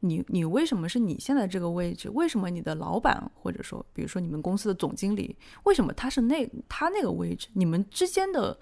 [0.00, 2.08] 你你为什么是你现在这个位置？
[2.10, 7.48] 为什么你的老板或者说比如说你们公司的总经理，为什么他是那他那个位置？
[7.52, 8.58] 你们之间的。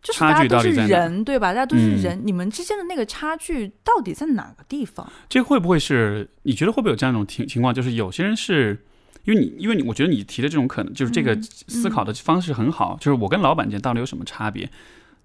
[0.00, 1.52] 就是大差距家都是人，对吧？
[1.52, 5.04] 大家都是嗯人，你们之间的那个差距到底在哪个地方？
[5.28, 7.74] 这会不会是你觉得会不会有这样一种情情况？
[7.74, 8.80] 就是有些人是
[9.24, 14.70] 因为你，因为你，我觉得你提的这种可能就是这个嗯思考的方式很好，就是我跟老板间到底有什么差别？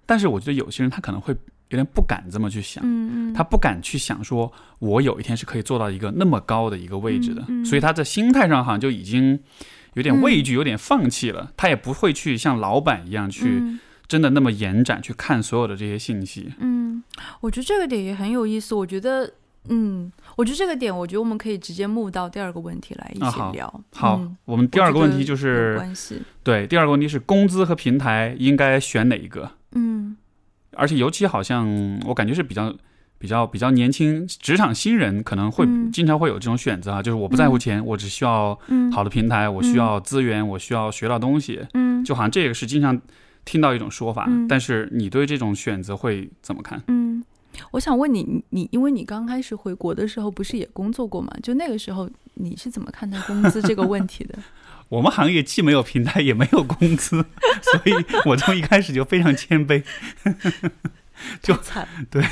[0.06, 1.32] 但是我觉得有些人他可能会
[1.70, 9.40] 有点不敢这么去想，嗯嗯，他不敢去想说，我有一天是可以做到一个那么高的一个位置的，嗯嗯所以他在心态上好像就已经
[9.94, 11.52] 有点畏惧，有点放弃了。
[11.56, 16.52] 他也不会去像老板一样去嗯真的那么延展去看所有的这些信息。
[16.58, 17.02] 嗯，
[17.40, 18.74] 我觉得这个点也很有意思。
[18.74, 19.32] 我觉得，
[19.70, 23.82] 嗯，我觉得这个点，我觉得我们可以直接 move 到第二个问题来一起聊。
[23.94, 26.20] 好，嗯我们第二个问题就是关系。
[26.42, 29.50] 对，第二个问题是工资和平台应该选哪一个？
[30.74, 31.66] 嗯而且尤其好像
[32.06, 32.74] 我感觉是比较
[33.18, 43.00] 比较比较年轻职场新人可能会嗯经常会有这种选择啊，就是我不在乎钱，我只需要嗯好的平台，我需要资源，我需要学到东西，嗯就好像这个是经常
[43.44, 44.26] 听到一种说法。
[44.28, 46.82] 嗯但是你对这种选择会怎么看？
[46.88, 47.24] 嗯，
[47.70, 51.32] 我想问你，你你因为你刚开始回国的时候不是也工作过嘛？
[51.42, 54.38] 就那个时候你是怎么看待工资这个问题的？
[54.94, 57.24] 我们行业既没有平台，也没有工资，
[57.62, 57.92] 所以
[58.24, 59.82] 我从一开始就非常谦卑。
[61.42, 62.22] 就惨， 对，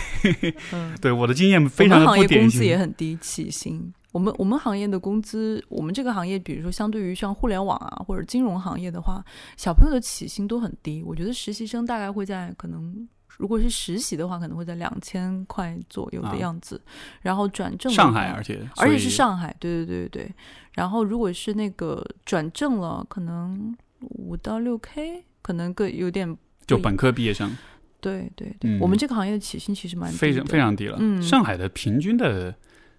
[0.73, 0.97] 嗯。
[1.01, 2.79] 对我的经验非常的我们行业不典型工资也。
[2.79, 3.93] 很低，起薪。
[4.11, 9.25] 我们我们行业的工资，我们这个行业，比如说相对于像互联网啊或者金融行业的话，
[9.57, 11.03] 小朋友的起薪都很低。
[11.07, 16.81] 我觉得实习生大概会在可能，如果是实习的话，可能会在两千块左右啊的样子。
[17.21, 20.35] 然后转正上海，而且而且是上海，对对对对对。
[20.75, 27.57] 然后如果是那个转正了，可能五到六 K，可能个有点就本科毕业生
[28.01, 28.71] 对对对。
[28.71, 30.97] 嗯我们这个行业的起薪其实蛮低非常非常低了。
[31.01, 32.55] 嗯上海的平均的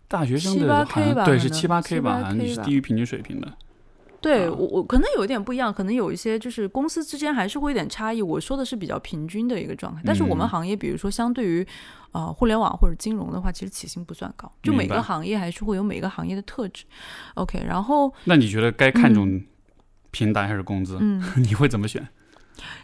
[0.08, 3.52] 大学生7-8的 K 好像对吧可能是七八 K 吧，7-8好像你 K 吧是低于平均水平的。
[4.32, 8.22] 啊对我，我可能有一点不一样，可能有一些就是公司之间还是会有点差异。
[8.22, 11.66] 我说的是比较平均的一个状态，但是我们嗯行业，比如说相对于
[12.14, 16.86] 呃互联网或者金融的话，其实起薪不算高，就每个行业还是会有每个行业的特质。
[17.36, 19.42] OK，然后那你觉得该看重
[20.12, 20.98] 平台还是工资？
[21.02, 22.08] 嗯， 你会怎么选？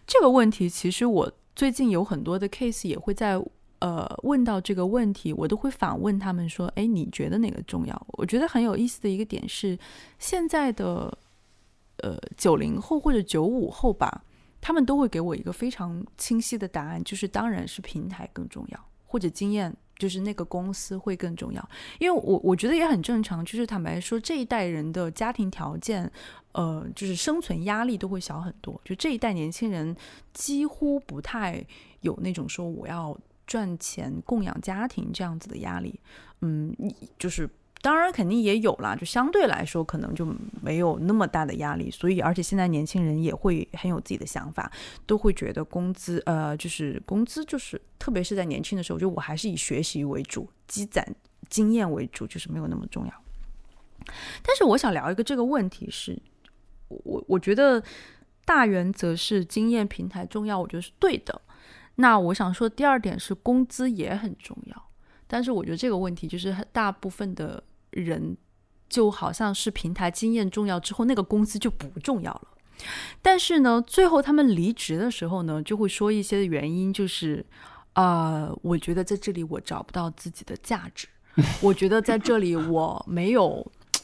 [0.05, 3.41] 这个问题其实我最近有很多的 case 也会在。
[3.81, 9.79] 呃，问到这个问题，我都会反问他们说：“哎，你觉得哪个重要？”我觉得很有意思的一个点是，
[10.17, 11.17] 现在的
[12.03, 14.23] 呃九零后或者九五后吧，
[14.61, 21.69] 他们都会给我一个非常清晰的答案，就是当然是平台更重要，或者经验就是那个公司会更重要。
[21.99, 26.09] 因为我我觉得也很正常，就是坦白说，这一代人的家庭条件，
[26.53, 28.79] 呃，就是生存压力都会小很多。
[28.83, 29.95] 就这一代年轻人
[30.33, 31.63] 几乎不太
[32.01, 35.99] 有那种说我要赚钱供养家庭这样子的压力。
[36.41, 36.73] 嗯，
[37.17, 37.49] 就是
[37.81, 40.27] 当然肯定也有啦，就相对来说可能就
[40.61, 41.89] 没有那么大的压力。
[41.89, 44.71] 所以，而且现在年轻人也会很有自己的想法，
[45.05, 51.07] 都会觉得工资，呃，就是工资就是，特别是在年轻的时候，就我还是以学习为主，积攒
[51.49, 53.13] 经验为主，就是没有那么重要。
[54.43, 56.21] 但是我想聊一个这个问题是，
[56.87, 57.81] 我我觉得
[58.43, 61.41] 大原则是经验平台重要，我觉得是对的。
[61.95, 64.89] 那我想说第二点是工资也很重要，
[65.27, 67.61] 但是我觉得这个问题就是很大部分的
[67.91, 68.37] 人
[68.87, 72.41] 就好像是平台经验重要之后，那个公司就不重要了。
[73.21, 77.45] 但是呢，最后他们离职的时候呢，就会说一些原因，就是
[77.91, 81.05] 啊、呃我觉得在这里我找不到自己的价值，
[81.61, 84.01] 我觉得在这里我没有呃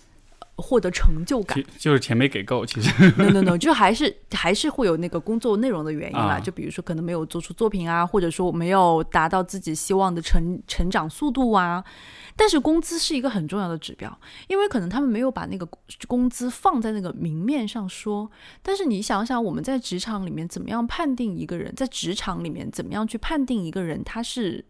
[0.58, 1.64] 获得成就感。
[1.78, 6.36] 就是钱没给够，其实 no no no，就还是还是会有那个工作内容的原因啦。
[6.36, 11.82] 啊就比如说，可能没有做出作品啊，或者说没有达到自己希望的成成长速度啊。
[12.38, 15.66] 但是工资是一个很重要的指标，因为可能他们没有把那个
[16.08, 18.30] 工资放在那个明面上说。
[18.62, 21.74] 但是你想想，我们在职场里面怎么样判定一个人？
[21.76, 24.66] 在职场里面怎么样去判定一个人他是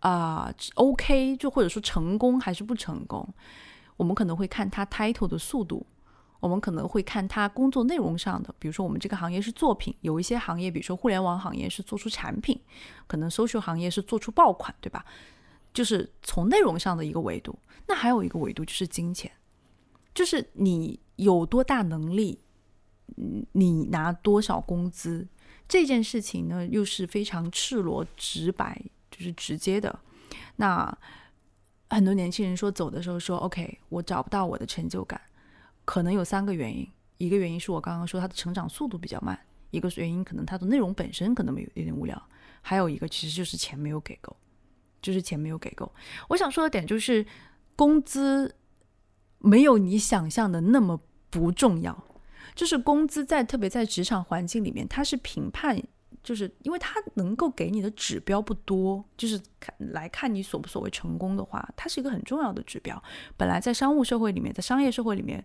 [0.00, 3.26] 啊、OK，就或者说成功还是不成功？
[3.96, 5.86] 我们可能会看他 title 的速度，
[6.38, 12.60] 我们可能会看他工作内容上的，比如说我们这个行业是作品，有一些行业，比如说互联网行业是做出产品，
[13.06, 15.02] 可能 social 行业是做出爆款，对吧？
[15.76, 17.54] 就是从内容上的一个维度。
[17.86, 19.30] 那还有一个维度就是金钱，
[20.14, 22.40] 就是你有多大能力，
[23.18, 25.28] 嗯你拿多少工资，
[25.68, 30.00] 这件事情呢，又是非常赤裸、直白，就是直接的。
[30.56, 30.98] 那
[31.90, 35.20] 很多年轻人说走的时候说：“OK，我找不到我的成就感，
[35.84, 36.88] 可能有三个原因。
[37.18, 39.38] 一个原因是我刚刚说他的成长速度比较慢，
[39.70, 42.20] 一个原因可能他的内容本身可能没有有点无聊，
[42.62, 44.36] 还有一个其实就是钱没有给够，
[45.06, 45.92] 就是钱没有给够。
[46.28, 47.24] 我想说的点就是
[47.76, 48.54] 工资
[49.38, 51.96] 没有你想象的那么不重要。”
[52.54, 55.78] 就是工资在特别在职场环境里面，它是评判，
[56.22, 63.02] 就是因为它能够给你的指标不多，就是看来看你所不所谓成功的话，它是一个很重要的指标。
[63.36, 65.44] 本来在商务社会里面，在商业社会里面，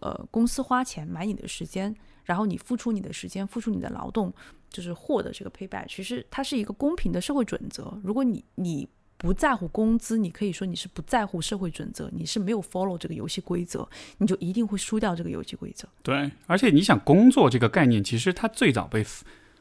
[0.00, 4.32] 呃，公司花钱买你的时间，然后你付出你的时间，付出你的劳动，
[4.70, 8.00] 就是获得这个 payback，其实它是一个公平的社会准则。
[8.02, 8.88] 如果你你。
[9.18, 15.88] 不在乎工资，你可以说你是不在乎社会准则，你是没有 follow 这个游戏规则，你就一定会输掉这个游戏规则。
[16.02, 19.04] 对，而且你想，工作这个概念，其实它最早被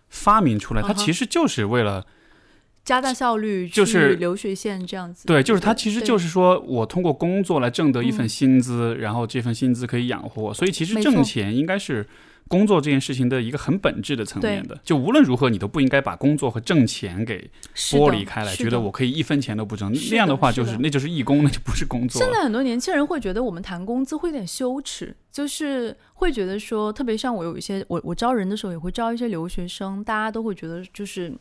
[0.10, 2.06] 发明出来，它其实就是为了
[2.84, 5.26] 加大效率，就是流水线这样子。
[5.26, 12.06] 对，就是它其实就是说我通过工作来挣得一份薪资，然后这份薪资可以养活，所以其实挣钱应该是。
[12.48, 22.22] 工作这件事情的一个很本质的层面的，就无论如何你都不应该把工作和挣钱给剥离开来，觉得我可以一分钱都不挣，那样的话就是那就是义工，那就不是工作。
[22.22, 31.34] 现在很多年轻人会觉得我们谈工资会有点羞耻，就是会觉得说，特别像我有一些我我招人的时候也会招一些留学生，大家都会觉得就是。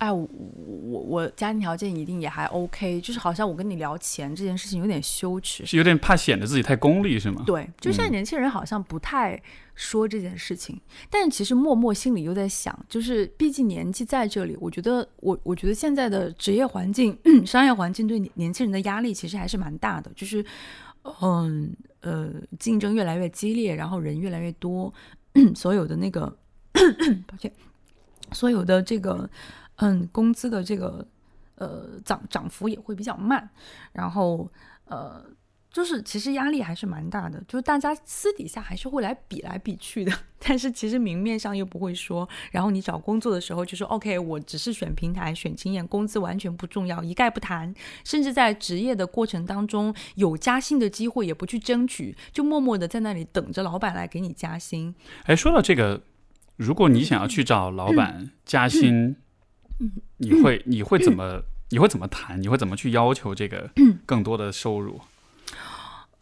[0.00, 0.26] 哎，我
[0.56, 7.42] 我我家庭条件一定也还 OK，就是好像我跟你聊钱这件事情有点羞耻，是有点怕显得自己太功利，是吗？
[7.44, 9.38] 对，就现在年轻人好像不太
[9.80, 20.44] 说这件事情，但其实默默心里又在想，就是毕竟年纪在这里，我觉得我我觉得现在的职业环境、 商业环境对年轻人的压力其实还是蛮大的，就是
[21.22, 24.92] 嗯呃竞争越来越激烈，然后人越来越多，
[25.54, 26.36] 所有的那个
[27.26, 27.50] 抱歉，
[28.32, 29.28] 所有的这个。
[29.82, 31.02] 嗯，工资的这个
[31.54, 33.48] 呃涨涨幅也会比较慢，
[33.94, 34.46] 然后
[34.84, 35.24] 呃
[35.72, 42.28] 就是其实压力还是蛮大的，就是大家私底下还是会来比来比去的， 但是其实明面上又不会说。
[42.50, 47.72] 然后你找工作的时候就说 OK，我只是选平台、选经验，工资完全不重要，一概不谈。
[48.04, 54.94] 甚至在职业的过程当中有加薪的机会也不去争取，就默默的在那里等着老板来给你加薪。
[55.24, 56.02] 哎，说到这个，
[56.56, 59.16] 如果你想要去找老板加薪。
[60.18, 62.38] 你会你会怎么你会怎么谈？
[62.42, 63.70] 你会怎么去要求这个
[64.04, 65.00] 更多的收入？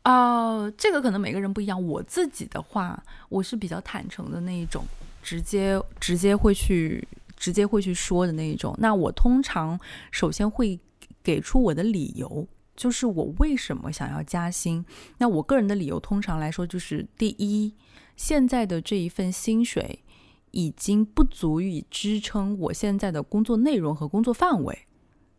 [0.05, 1.83] 哦，这个可能每个人不一样。
[1.87, 4.85] 我自己的话，我是比较坦诚的那一种，
[5.23, 7.07] 直接直接会去
[7.37, 8.75] 直接会去说的那一种。
[8.79, 9.79] 那我通常
[10.11, 10.79] 首先会
[11.23, 14.85] 给出我的理由，就是我为什么想要加薪。
[15.19, 17.75] 那我个人的理由通常来说就是：第一，
[18.17, 20.05] 现在的这一份薪水。
[20.51, 24.87] 已经不足以支撑我现在的工作内容和工作范围，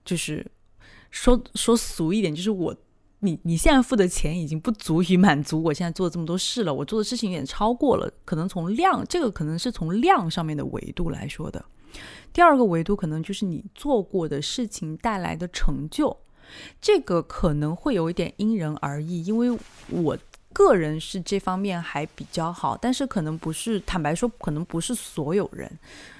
[0.06, 0.46] 就是
[1.10, 2.74] 说说俗一点，就是我
[3.20, 11.64] 你你现在付的钱已经不足以满足我现在做这么多事了，我做的事情有点超过了，可能从量这个可能是从量上面的维度来说的。
[12.32, 16.16] 第二个维度可能就是你做过的事情带来的成就，
[16.80, 19.58] 这个可能会有一点因人而异，因为
[19.90, 20.18] 我。
[20.52, 25.72] 个人是这方面还比较好，但是可能不是，坦白说，可能不是所有人。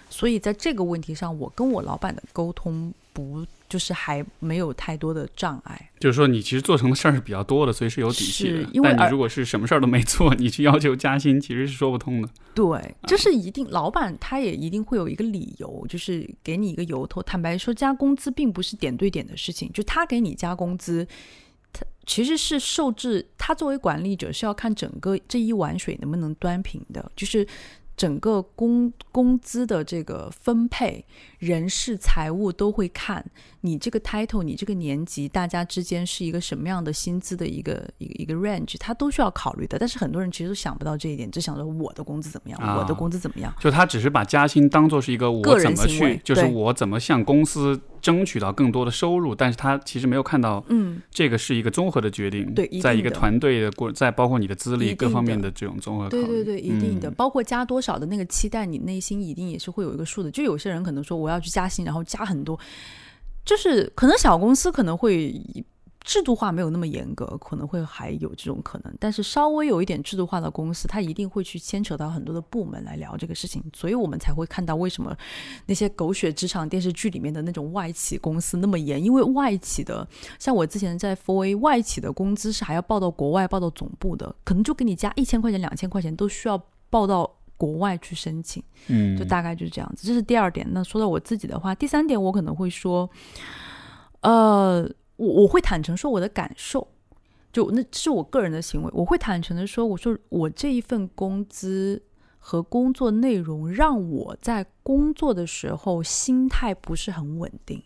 [0.08, 5.92] 所以在这个问题上，我跟我老板的沟通不就是还没有太多的障碍。
[6.00, 8.68] 就是说，你其实做成的事儿是比较多的，所以是有底气的。
[8.84, 12.30] 但你如果是什么事儿都没做，你去要求加薪，其实是说不通的。
[12.56, 17.22] 对，就是一定，老板他也一定会有一个理由，就是给你一个由头。
[17.22, 21.08] 坦白说，加工资并不是点对点的事情，就他给你加工资。
[21.72, 27.48] 他其实是受制，他作为管理者是要看整个这一碗水能不能端平的，就是。
[28.00, 31.06] 整个工工资的这个分配、
[31.40, 33.26] 人事、财务都会看
[33.62, 39.80] 你这个 title，你这个年级，大家之间是一个什么样的薪资的一个一个一个 range，他都需要考虑的。
[39.80, 43.54] 但是很多人其实都想不到这一点，只想着我的工资怎么样，我的工资怎么样。
[43.60, 52.54] 就他只是把加薪当做是一个我怎么去，就是我怎么向公司争取到更多的收入，但是他其实没有看到，嗯，这个是一个综合的决定。
[52.54, 56.24] 对，在一个团队的过，在包括你的资历各方面的这种综合考虑。
[56.26, 57.80] 对对对，一定的，包括加多。
[57.80, 60.30] 少的那个期待，你内心一定也是会有一个数的。
[60.30, 62.60] 就有些人可能说我要去加薪，然后加很多，
[63.46, 65.42] 就是可能小公司可能会
[66.02, 68.94] 制度化没有那么严格，可能会还有这种可能。
[69.00, 75.16] 但是稍微有一点制度化的公司，它一定会去牵扯到很多的部门来聊这个事情，所以我们才会看到为什么
[75.68, 80.08] 那些狗血职场电视剧里面的那种外企公司那么严，因为外企的，
[80.40, 86.60] 像我之前在 Four A 外企的工资是还要报到国外报到总部的，可能就给你加一千块钱、两千块钱都需要
[86.90, 87.30] 报到。
[87.60, 90.08] 国外去申请，嗯，就大概就是这样子。
[90.08, 90.66] 这是第二点。
[90.72, 93.10] 那说到我自己的话，第三点我可能会说，
[94.22, 96.88] 呃，我我会坦诚说我的感受，
[97.52, 102.02] 就那是我个人的行为，我会坦诚的说，我说我这一份工资
[102.38, 107.84] 和工作内容让我在工作的时候心态不是很稳定。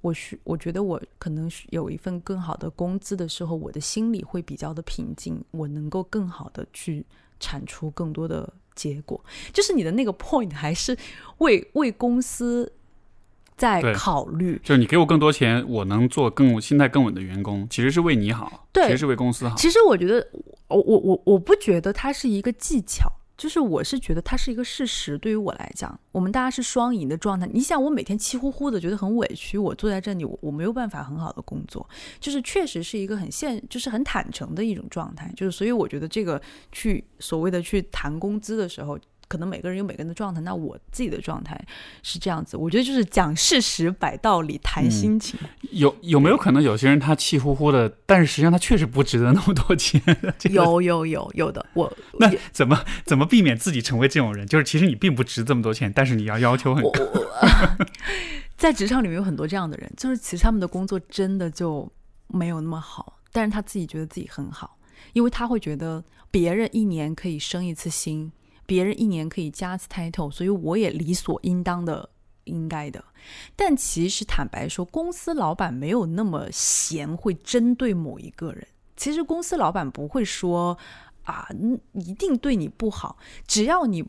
[0.00, 7.06] 我需我觉得我可能是有一份更好的工资的时候，我的心里会比较的平静，我能够更好的去
[7.38, 9.22] 产出更多的结果。
[9.52, 10.96] 就是你的那个 point 还是
[11.38, 12.72] 为为公司
[13.56, 19.54] 在考虑，就是你给我更多钱，我能做更心态更稳的员工，其实是为你好，对其实是为公司好。
[19.56, 20.26] 其实我觉得，
[20.68, 23.10] 我我我我不觉得它是一个技巧，
[23.42, 25.18] 就是我是觉得它是一个事实。
[25.18, 27.44] 对于我来讲，我们大家是双赢的状态。
[27.52, 31.84] 你想，我每天气呼呼的，觉得很委屈，我坐在这里，我我没有办法很好的工作，
[32.20, 35.28] 就是确实是一个很现，就是很坦诚的一种状态。
[35.36, 36.40] 就是所以我觉得这个
[36.70, 38.96] 去所谓的去谈工资的时候。
[39.32, 41.58] 可能每个人有每个人的状态，那我自己的状态
[42.02, 42.54] 是这样子。
[42.54, 45.40] 我觉得就是讲事实、摆道理、谈心情。
[45.70, 49.98] 有有没有可能有些人他气呼呼的，但是实际上他确实不值得那么多钱？
[50.38, 54.46] 这个有有有有的，我那怎么怎么避免自己成为这种人？
[54.46, 57.00] 就是其实你并不值这么多钱，但是你要要求很我高。
[58.58, 61.90] 在职场里面有很多这样的人，就是其实他们的工作真的就
[62.28, 64.76] 没有那么好，但是他自己觉得自己很好，
[65.14, 68.30] 因为他会觉得别人一年可以升一次薪，
[68.72, 72.08] 别人一年可以加次 title，所以我也理所应当的
[72.44, 73.04] 应该的。
[73.54, 78.66] 但其实坦白说，公司老板没有那么闲，会针对某一个人。
[78.96, 80.78] 其实公司老板不会说
[81.24, 81.46] 啊，
[81.92, 84.02] 一定对你不好，只要你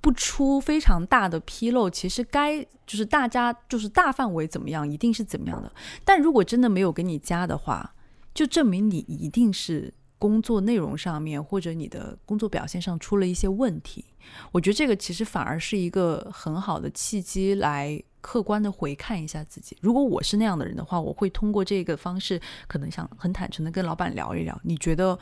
[0.00, 5.72] 不出非常大的纰漏，其实该就是大家就是大范围怎么样，一定是怎么样的。
[6.04, 7.94] 但如果真的没有给你加的话，
[8.34, 14.04] 就证明你一定是工作内容上面或者你的工作表现上出了一些问题。
[14.52, 19.76] 我觉得这个其实反而是一个很好的契机，来客观的回看一下自己。
[19.80, 25.18] 如果我是那样的人的话，我会通过这个方式，可能想很坦诚的跟老板聊一聊，你觉得？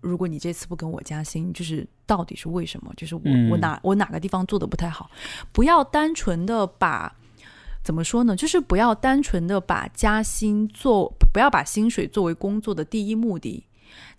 [0.00, 2.92] 如果你这次不跟我加薪，就是到底是为什么？
[2.94, 5.10] 就是我、嗯我哪我哪个地方做的不太好？
[5.50, 7.10] 不要单纯的把
[7.82, 8.36] 怎么说呢？
[8.36, 13.64] 就是不要单纯的把加薪做，不要把薪水作为工作的第一目的，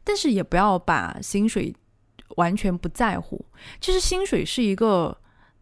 [0.05, 1.75] 但是也不要把薪水
[2.37, 3.43] 完全不在乎。
[3.81, 5.17] 其实薪水是一个，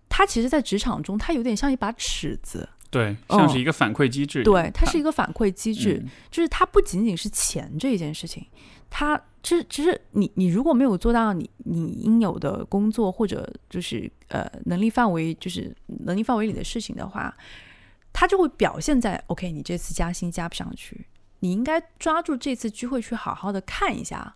[0.07, 4.43] 它其实，在职场中，它有点像一把尺子，对，像是一个反馈机制。
[4.43, 8.45] 对，它是一个反馈机制，嗯就是它不仅仅是钱这一件事情，
[8.89, 15.75] 它其实其实你你如果没有做到你你应有的工作或者就是呃能力范围就是
[16.05, 17.35] 能力范围里的事情的话，
[18.13, 21.05] 它就会表现在 OK，你这次加薪加不上去，
[21.43, 24.33] 你应该抓住这次机会去好好的看一下，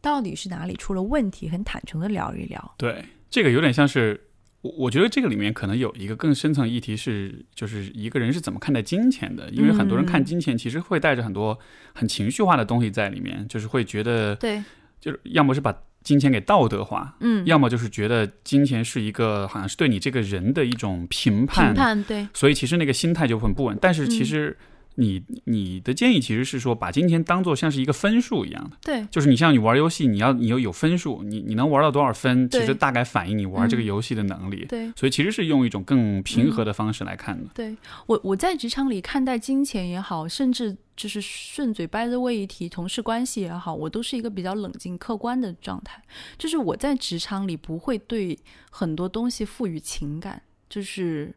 [0.00, 2.74] 到底是哪里出了问题，很坦诚的聊一聊。
[2.78, 4.18] 对，这个有点像是
[4.62, 9.50] 我，我觉得这个里面可能有一个更深层议题是，就是一个人是怎么看待金钱的。
[9.50, 11.58] 因为很多人看金钱，其实会带着很多
[11.94, 14.64] 很情绪化的东西在里面，就是会觉得，对，
[14.98, 23.76] 就是要么是把金钱给道德化，嗯，要么就是觉得金钱是一个好像是对你这个人的一种评判，评判对，所以其实那个心态就很不稳。
[23.82, 24.58] 但是其嗯实
[24.96, 28.76] 你、你的建议其实是说，把金钱当做像是一个分数一样的。
[28.82, 34.66] 对，就是你像你玩游戏，你要你要有分数，你你能玩到多少分，其实大概反映你玩这个嗯游戏的能力。
[34.68, 34.92] 对。
[34.96, 37.50] 所以其实是用一种更平和的方式来看的。
[37.54, 37.76] 对
[38.06, 46.02] 我，我在职场里看待金钱也好，甚至就是顺嘴掰着位一提同事关系也好，我都是一个比较冷静客观的状态。
[46.36, 48.38] 就是我在职场里不会对
[48.70, 51.34] 很多东西赋予情感，就是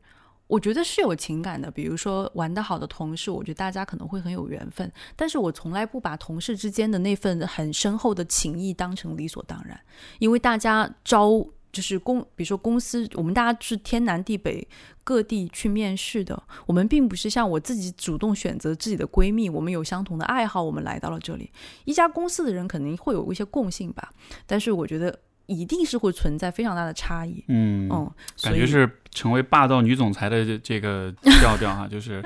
[0.47, 1.71] 我觉得是有情感的。
[1.71, 9.79] 比如说玩得好的同事，我觉得大家可能会很有缘分，但是我从来不把同事之间的那份很深厚的情谊当成理所当然，
[10.19, 11.47] 因为大家招。
[11.75, 14.65] 就是公，比如说公司，我们大家是天南地北
[15.03, 21.51] 各地去面试的，我们并不是像我自己主动选择自己的闺蜜，我们有相同的爱好，我们来到了这里。
[21.83, 24.09] 一家公司的人肯定会有一些共性吧，
[24.45, 27.43] 但是我觉得一定是会存在非常大的差异。
[27.47, 32.21] 嗯，嗯，所以感觉是成为霸道女总裁的这这个 调调哈，就是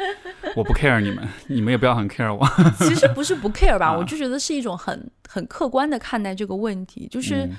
[0.55, 2.47] 我不 care 你们，你们也不要很 care 我。
[2.87, 7.45] 其实不是不 care 吧， 啊我就觉得是一种很很客观的看待这个问题，就是。
[7.45, 7.51] 嗯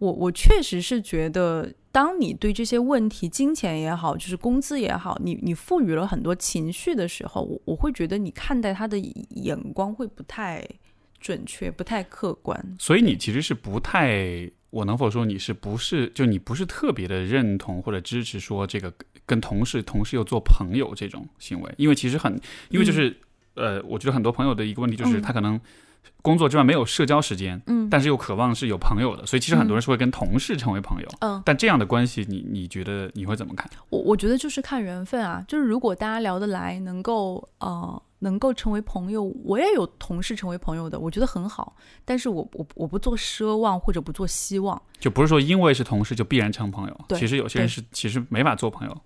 [0.00, 10.66] 我我确实是觉得，当你对这些问题，金钱也好，就是工资也好，你你赋予了很多情绪的时候，我我会觉得你看待他的眼光会不太
[11.20, 12.58] 准确，不太客观。
[12.78, 18.92] 所以你其实是不太，我能否说你是不是就你不是特别的认同或者支持说这个
[19.26, 21.74] 跟同事同事又做朋友这种行为？
[21.76, 22.40] 因为其实很，
[22.70, 23.16] 因为就是、
[23.54, 25.60] 呃，我觉得很多朋友的一个问题就是嗯他可能。
[26.22, 31.08] 工作之外没有社交时间，嗯但是又渴望是有朋友的，所以其实很多人是会跟同事成为朋友。
[31.20, 33.70] 嗯，但这样的关系你，你觉得你会怎么看？
[33.90, 41.76] 我我觉得就是看缘分啊，就是如果大家聊得来，能够呃能够成为朋友，我也有同事成为朋友的，我觉得很好。
[42.04, 48.96] 但是我我我不做奢望或者不做希望，就不是说因为是同事就必然成朋友，对其实有些人是其实没法做朋友。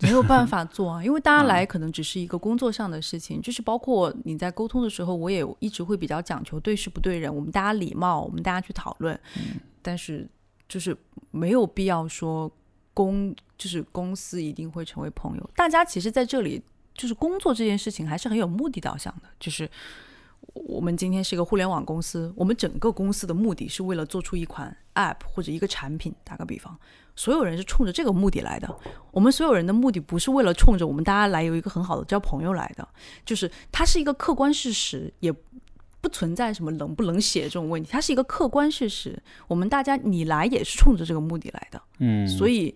[0.00, 9.18] 没有办法 做啊，因为大家来可能只是一个工作上的事情，就是包括你在沟通的时候，我也一直会比较讲求对事不对人，我们大家礼貌，我们大家去讨论，
[9.80, 10.28] 但是
[10.68, 10.96] 就是
[11.30, 12.50] 没有必要说
[12.92, 16.60] 公就是公司一定会成为朋友，大家其实在这里
[16.94, 19.68] 就是工作这件事情还是很有目的导向的，就是。
[20.52, 26.14] 我们今天是一个互联网公司，我们整个公司的目的是为了做出一款 App 或者一个产品。
[26.22, 26.78] 打个比方，
[27.16, 28.72] 所有人是冲着这个目的来的。
[29.10, 32.86] 我们所有人的目的不是为了冲着我们大家来有一个很好的交朋友来的，
[33.24, 35.34] 就是它是一个客观事实，也
[36.00, 39.20] 不存在什么冷不冷血这种问题，它是一个客观事实。
[39.48, 42.72] 我们大家你来也是冲着这个目的来的，嗯，所以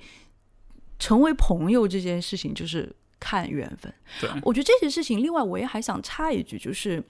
[0.98, 3.92] 成为朋友这件事情就是看缘分。
[4.20, 7.02] 对，我觉得这些事情，另外我也还想插一句，就是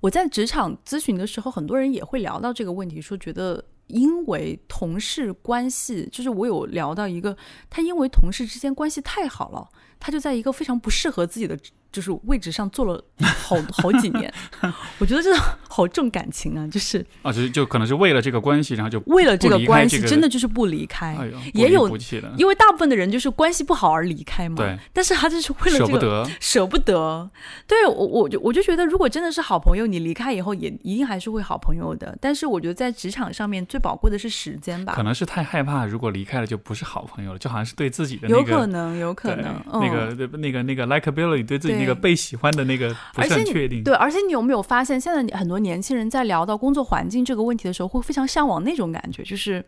[0.00, 7.36] 我在职场咨询的时候，很多人也会聊到这个问题，说觉得因为同事关系，就是我有聊到一个，
[7.68, 11.58] 他因为同事之间关系太好了，他就在一个非常不适合自己的
[11.92, 14.32] 就是位置上做了好好几年。
[14.98, 15.34] 我觉得这
[15.68, 21.16] 好重感情啊，就是啊，就就可能是为了这个关系，然后就为了这个关系，真的就是不离开。
[21.54, 21.88] 也有
[22.36, 26.30] 因为大部分的人就是关系不好而离开嘛，对，但是他就是为了这个舍不得。
[26.40, 27.30] 舍不得，
[27.66, 32.16] 对我我就我就觉得，如果真的是好朋友，你离开以后也一定还是会好朋友的。
[32.20, 43.82] 但是我觉得在职场上面最宝贵的是时间吧可，能是太害怕，如果离开了就不是好朋友了，就好像是对自己的有那个可能，有可对能，那嗯个那个那个 likability 对自己那个被喜欢的那个不是而且你很确定。
[43.82, 49.64] 对，而且你有没有发现，现在很多年轻人在聊到工作环境这个问题的时候，会非常向往那种感觉，就是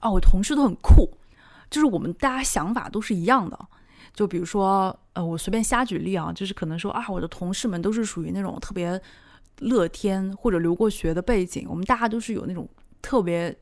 [0.00, 1.10] 啊，我同事都很酷，
[1.70, 3.58] 就是我们大家想法都是一样的。
[4.12, 9.00] 就比如说，呃，我随便瞎举例啊，就是可能说啊，我的同事们都是属于那种特别
[9.58, 12.68] 乐天或者留过学的背景，我们大家都是有那种
[13.02, 13.52] 特别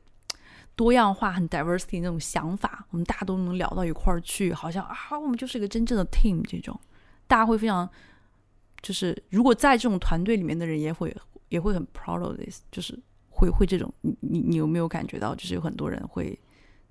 [0.75, 6.79] 多样化、很 diversity 那种想法，我们大家都能聊到一块儿去，好像啊，我们就是一个真正的 team 这种，
[7.33, 7.89] 大家会非常，
[8.83, 11.15] 就是如果在这种团队里面的人也会
[11.49, 12.93] 也会很 proud of this，就是
[13.29, 16.39] 会会这种，你你你有没有感觉到，就是有很多人会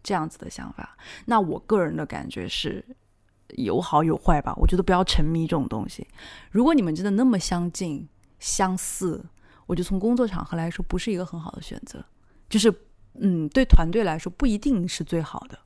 [0.03, 0.97] 这样子的想法？
[1.27, 2.85] 那我个人的感觉是。
[3.57, 6.07] 有好有坏吧，我觉得不要沉迷这种东西。
[6.51, 9.23] 如果你们真的那么相近、相似，
[9.67, 12.03] 我觉得从工作场合来说，不是一个很好的选择。
[12.49, 12.73] 就是，
[13.17, 15.59] 嗯，对团队来说不一定是最好的，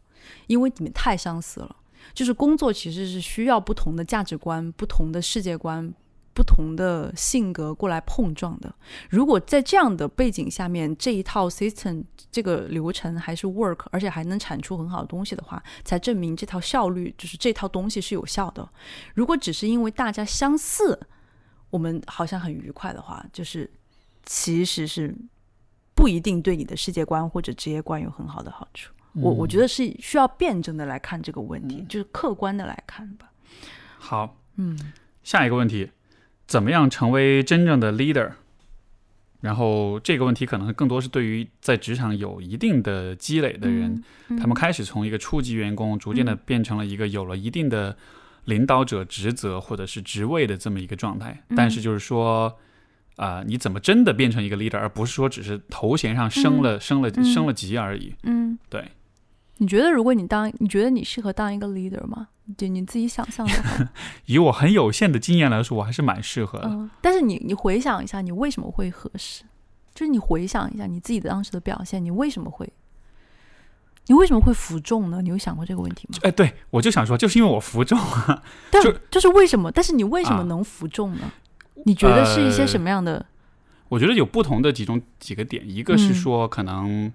[0.49, 1.77] 因为你们太相似了。
[2.15, 5.93] 就是工作其实是需要不同的价值观、不同的世界观、
[6.35, 8.75] 不同的性格过来碰撞的。
[9.09, 18.69] 如果在这样的背景下面，这一套 system 这个流程还是 work，而且还能产出很好的东西的话，才证明这套效率就是这套东西是有效的。
[19.15, 20.99] 如果只是因为大家相似，
[21.71, 23.71] 我们好像很愉快的话，就是
[24.25, 25.15] 其实是
[25.95, 28.93] 不一定对你的世界观或者职业观有很好的好处。
[29.21, 33.31] 我我觉得是需要辩证的来看这个问题，就是客观的来看吧。
[33.99, 34.79] 好，嗯，
[35.23, 35.91] 下一个问题，
[36.47, 38.33] 怎么样成为真正的 leader？
[39.41, 47.97] 然后这个问题可能更多是对于在职场有一定的积累的人，嗯他们开始从一个初级员工，逐渐的变成了一个有了一定的
[48.47, 51.43] 领导者职责或者是职位的这么一个状态。
[51.51, 52.59] 嗯但是就是说，
[53.17, 58.15] 啊、你怎么真的变成一个 leader，而不是说只是头衔上升了、升了、嗯升了级而已。
[58.25, 58.91] 嗯，对，
[59.59, 62.29] 你觉得如果你当，你觉得你适合当一个 leader 吗？
[62.57, 63.89] 就你自己想象的话，
[64.27, 66.69] 以我很有限的经验来说，我还是蛮适合的。
[66.69, 69.43] 嗯，但是你你回想一下，你为什么会合适？
[69.95, 72.71] 就是你回想一下你自己的当时的表现，你为什么会，
[74.07, 75.21] 你为什么会服众呢？
[75.23, 76.19] 你有想过这个问题吗？
[76.23, 77.99] 哎，对，我就想说，就是因为我服众，
[78.71, 79.73] 但就就是为什么？
[79.73, 81.33] 但是你为什么啊能服众呢？
[81.85, 83.25] 你觉得是一些呃什么样的？
[83.89, 87.13] 我觉得有不同的几种几个点，一个是嗯说可能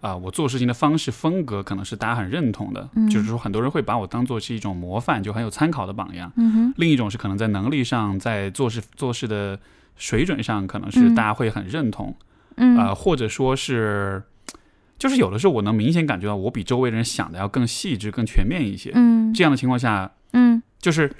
[0.00, 6.32] 啊、我做事情的方式风格可能是大家很认同的，嗯就是说很多人会把我当做是一种模范，就很有参考的榜样。
[6.76, 9.58] 另一种是可能在能力上，在做事做事的
[9.96, 12.14] 水准上，可能是嗯大家会很认同
[12.56, 14.22] 嗯啊、或者说是。
[14.98, 18.92] 就是有的时候，我能明显感觉到我比周围人想的要更细致、更全面一些。
[18.94, 21.10] 嗯这样的情况下，嗯就是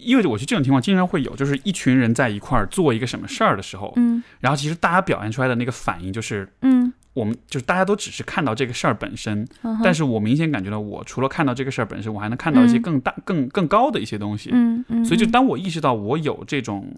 [0.00, 4.22] 意味着我觉得这种情况经常会有，就是一群人在一块儿做一个什么事儿的时候，嗯。
[4.40, 6.92] 然后其实大家表现出来的那个反应就是，嗯。
[7.14, 12.82] 我们就是大家都只是看到这个事儿本身，嗯，但是我明显感觉到，我除了看到这个事儿本身，我还能看到一些嗯。
[12.82, 14.50] 更大、更更高的一些东西。
[14.52, 16.92] 嗯嗯，所以就嗯当我意识到我有这种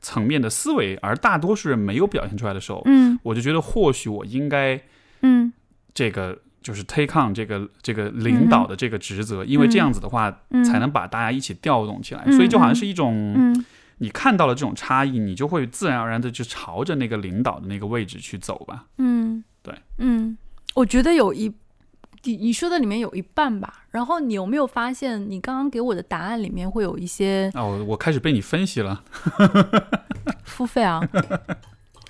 [0.00, 3.18] 层面的思维，而大多数人没有表现出来的时候，嗯。
[3.24, 4.80] 我就觉得或许我应该
[5.22, 5.52] 嗯。
[5.92, 12.24] 这个就是 take on 这个这个领导的这个职责，因为这样子的话，嗯才能把大家一起调动起来。
[12.26, 13.64] 嗯所以就好像是一种，嗯
[13.98, 18.86] 你看到了这种差异，你就会自然而然的就朝着那个领导的那个位置去走吧。
[18.98, 20.36] 嗯，对，嗯，
[20.74, 21.54] 我觉得有一
[22.24, 23.84] 你你说的里面有一半吧。
[23.92, 29.04] 然后你有没有发现，你刚刚给我的答案里面会有一些啊，我我开始被你分析了。
[30.42, 31.00] 付费啊？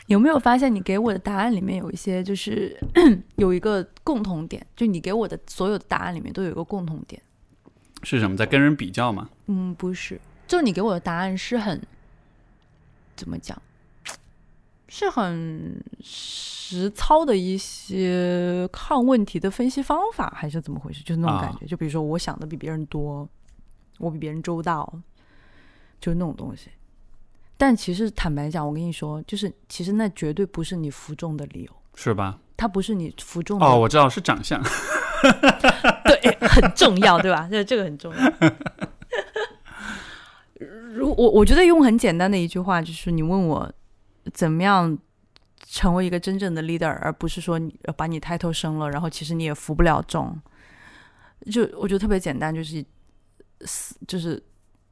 [0.06, 2.78] 有没有发现你给我的答案里面有一些就是
[3.36, 7.20] 有一个共同点，就你给我的所有的答案里面都有一个共同点。
[8.02, 8.36] 是什么？
[8.36, 9.28] 在跟人比较吗？
[9.46, 11.80] 嗯，不是，就你给我的答案是很
[13.16, 13.60] 怎么讲，
[14.88, 21.02] 是很实操的一些看问题的分析方法，还是怎么回事？
[21.02, 21.66] 就是那种感觉。
[21.66, 23.28] 就比如说，我想的比别人多，
[23.98, 24.92] 我比别人周到，
[25.98, 26.70] 就是那种东西。
[27.56, 32.38] 但其实坦白讲，我跟你说，就是其实那绝对不是你服众的理由，是吧？
[32.56, 34.62] 他不是你服众的哦，我知道是长相。
[36.04, 37.48] 对，很重要，对吧？
[37.50, 38.32] 这这个很重要。
[40.94, 43.70] 如我我觉得用很简单的一句话，就是你问我
[44.32, 44.96] 怎么样
[45.66, 50.38] 成为一个真正的 leader，而不是说你把你 title 升了，然后其实你也服不了众。
[51.50, 52.84] 就我觉得特别简单，就是
[54.06, 54.42] 就是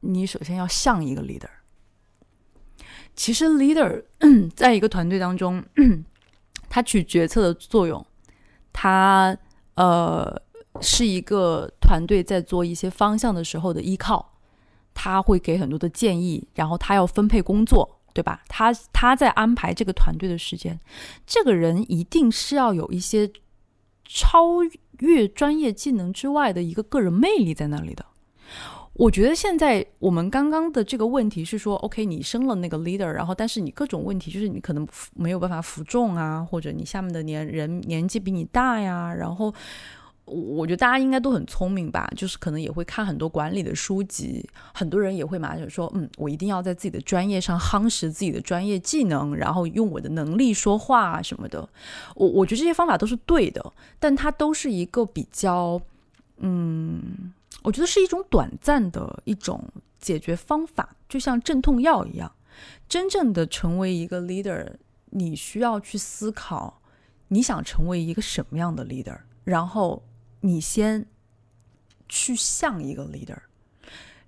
[0.01, 1.49] 你首先要像一个 leader。
[3.15, 4.03] 其实 leader
[4.55, 5.63] 在一个团队当中，
[6.69, 8.05] 他取决策的作用，
[8.73, 9.37] 他
[9.75, 10.41] 呃
[10.81, 14.33] 是一个团队在做一些方向的时候的依靠，
[14.93, 18.43] 他会给很多的建议，然后他要分配工作，对吧？
[18.47, 20.79] 他他在安排这个团队的时间，
[21.25, 23.31] 这个人一定是要有一些
[24.03, 24.63] 超
[24.99, 28.05] 越专业技能之外的一个个人魅力在那里的。
[28.97, 39.53] 我觉得现在我们刚刚的这个问题是说，OK，你升了那个 leader，然后但是你各种问题就是你可能没有办法服众啊，或者你下面的年人年纪比你大呀，然后
[40.23, 51.67] 我觉得大家应该都很聪明吧，就是可能也会看很多管理的书籍，很多人也会马上说，嗯，我一定要在自己的专业上夯实自己的专业技能，然后用我的能力说话啊什么的。
[52.15, 55.81] 我我觉得这些方法都是对的，但它都是一个比较，
[56.37, 57.33] 嗯。
[57.65, 59.67] 我觉得是一种短暂的一种
[59.99, 62.31] 解决方法，就像镇痛药一样。
[62.87, 64.71] 真正的成为一个 leader，
[65.09, 66.81] 你需要去思考
[67.27, 70.03] 你想成为一个什么样的 leader，然后
[70.41, 71.05] 你先
[72.07, 73.37] 去像一个 leader。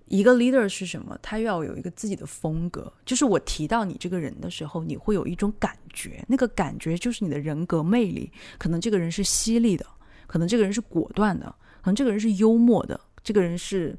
[0.08, 1.18] 一个 leader 是什么？
[1.22, 2.92] 他要有一个自己的风格。
[3.06, 8.32] 就是我提到你这个人的时候，你会有一种感觉，那个感觉就是你的人格魅力。
[8.58, 9.86] 可能这个人是犀利的，
[10.26, 13.00] 可能这个人是果断的，可能这个人是幽默的。
[13.28, 13.94] 这个人是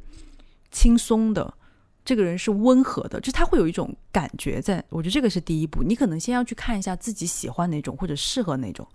[0.71, 1.53] 轻松的，
[2.03, 4.83] 这个人是温和的，就他会有一种感觉在。
[4.89, 8.89] 我觉得这个是第一步，你可能先要去看一下自己喜欢哪种或者适合哪种。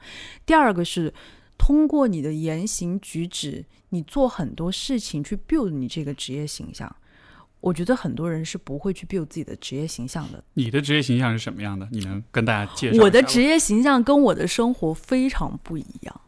[0.43, 1.13] 第二个是
[1.55, 6.95] 通过你的言行举止，你做很多事情去 build 你这个职业形象。
[7.59, 10.43] 我觉得很多人是不会去 build 自己的职业形象的。
[10.55, 11.87] 你的职业形象是什么样的？
[11.91, 13.03] 你能跟大家介绍？
[13.03, 16.21] 我的职业形象跟我的生活非常不一样。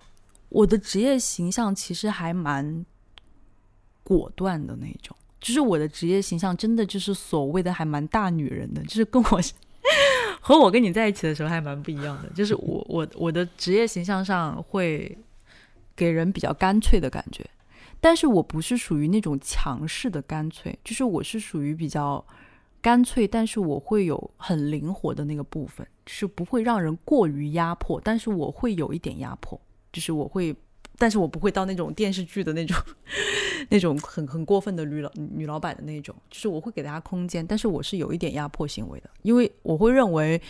[0.50, 2.86] 我的职业形象其实还蛮。
[4.06, 9.42] 果断的那种，就是我的职业形象，真的就是所谓的还蛮大女人的，就是跟我
[10.40, 12.30] 和我跟你在一起的时候还蛮不一样的。
[12.36, 15.18] 就是我我我的职业形象上会
[15.96, 17.44] 给人比较干脆的感觉，
[18.00, 22.24] 但是我不是属于那种强势的干脆，就是我是属于比较
[22.80, 29.60] 干脆，但是我会有很灵活的那个部分，是不会让人过于压迫，但是我会有一点压迫，
[29.92, 30.56] 就是我会。
[30.98, 32.78] 但是我不会到那种电视剧的那种，
[33.70, 40.42] 那种很很过分的女老女老板的那种，就是我会给大家空间，但是我是有一点压迫行为的，因为我会认为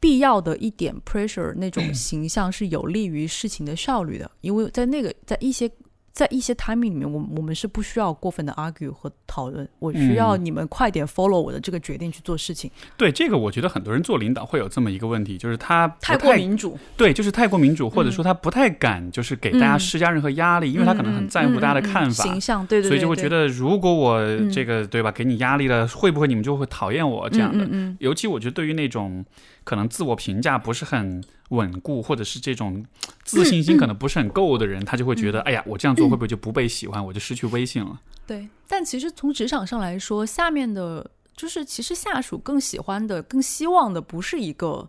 [0.00, 5.70] 必要的一点 pressure 那种形象是有利于事情的效率的，因为在那个在一些。
[6.18, 12.68] 在一些 timing 里面，我我们是不需要过分的 argue 和讨论，我需要你们快点 follow 我的这个决定去做事情。
[12.96, 16.76] 对这个，我觉得很多人做领导会有这么一个问题，就是他太过民主。
[16.96, 27.64] 对，就是太过民主，或者说他不太敢，就是给大家施加任何压力，因为他可能很在乎大家的看法、形象，对对，所以就会觉得，如果我这个对吧，给你压力了，会不会你们就会讨厌我这样的？
[27.70, 29.24] 嗯尤其我觉得对于那种
[29.62, 31.22] 可能自我评价不是很。
[31.48, 32.84] 稳固，或者是这种
[33.24, 38.00] 自信心可能不是很够的人，他就会觉得，哎呀，我这样做会不会就不被喜欢，我就失去威信了？
[38.26, 44.88] 对，但其实从职场上来说，下面的，就是其实下属更喜欢的、更希望的，不是一个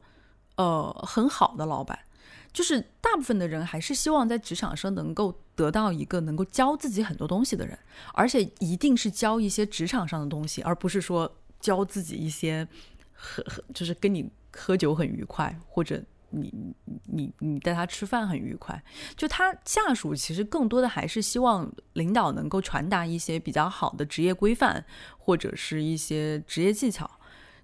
[0.56, 1.98] 呃很好的老板，
[2.52, 7.78] 就是大部分的人还是希望在职场上能够得到一个能够教自己很多东西的人，
[8.14, 12.68] 而且一定是教一些职场上的东西，而不是说教自己一些。
[13.22, 16.02] 喝喝就是跟你喝酒很愉快，或者
[16.32, 16.54] 你
[17.06, 18.82] 你你带他吃饭很愉快。
[19.16, 24.84] 就他下属其实更多的还是希望领导能够传达一些比较好的职业规范，
[25.18, 27.10] 或者是一些职业技巧。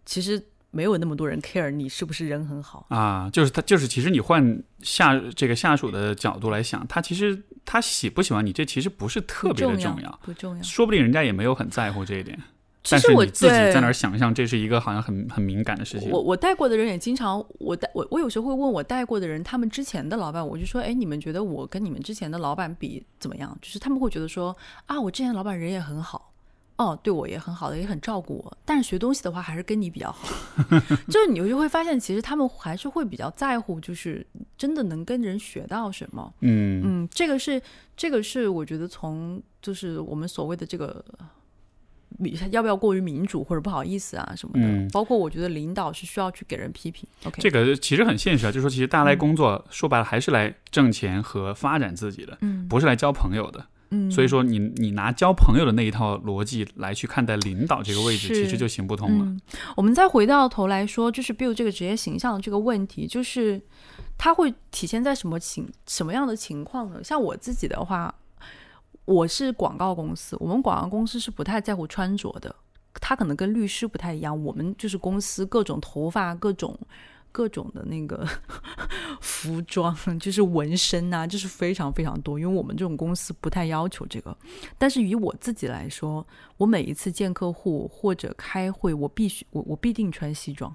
[0.06, 0.44] 其实。
[0.72, 12.38] 没有那么多人 care 你是不是人很好啊，就是他就是其实你换下这个下属的角度来想，他其实他喜不喜欢你，这其实不是特别的重要，不重要，说不定人家也没有很在乎这一点。
[12.90, 16.10] 但是我自己在那儿想象，这是一个好像很很敏感的事情。
[16.10, 23.58] 我我带过的人也经常，我带我我有时候会问我带过的人，他们之前的老板，我就说，哎，你们觉得我跟你们之前的老板比怎么样？
[23.62, 24.56] 就是他们会觉得说，
[24.86, 26.32] 啊，我之前老板人也很好。
[26.78, 28.58] 哦，对我也很好的，也很照顾我。
[28.66, 30.28] 但是学东西的话，还是跟你比较好。
[31.08, 34.28] 就是你就会发现，其实他们还是会比较在乎，就是
[34.58, 36.34] 真的能跟人学到什么。
[36.42, 37.62] 嗯嗯，这个是
[37.96, 41.35] 这个是我觉得从就是我们所谓的这个民
[42.52, 47.08] 要不要过于民主或者不好意思啊什么的，包括我觉得领导是需要去给人批评。
[47.26, 53.66] OK，这个其实很现实啊，就是说其实大家来工作，说白了还是来挣钱和发展自己的，嗯，不是来交朋友的。
[53.92, 59.36] 嗯，所以说你你拿交朋友的那一套逻辑来去看待领导这个位置，其实就行不通了。
[59.76, 63.62] 我们再回到头来说，就是 build 这个职业形象的这个问题，就是
[64.18, 67.00] 它会体现在什么情什么样的情况呢？
[67.04, 68.14] 像我自己的话，
[69.06, 72.56] 我是广告公司，我们广告公司是不太在乎穿着的，
[72.96, 76.78] 他可能跟律师不太一样，我们就是公司各种头发各种。
[77.32, 78.26] 各种的那个
[79.20, 82.40] 服装，就是纹身啊，就是非常非常多。
[82.40, 84.34] 因为我们这种公司不太要求这个，
[84.78, 86.26] 但是以我自己来说，
[86.56, 90.74] 我每一次见客户或者开会，我必须我我必定穿西装，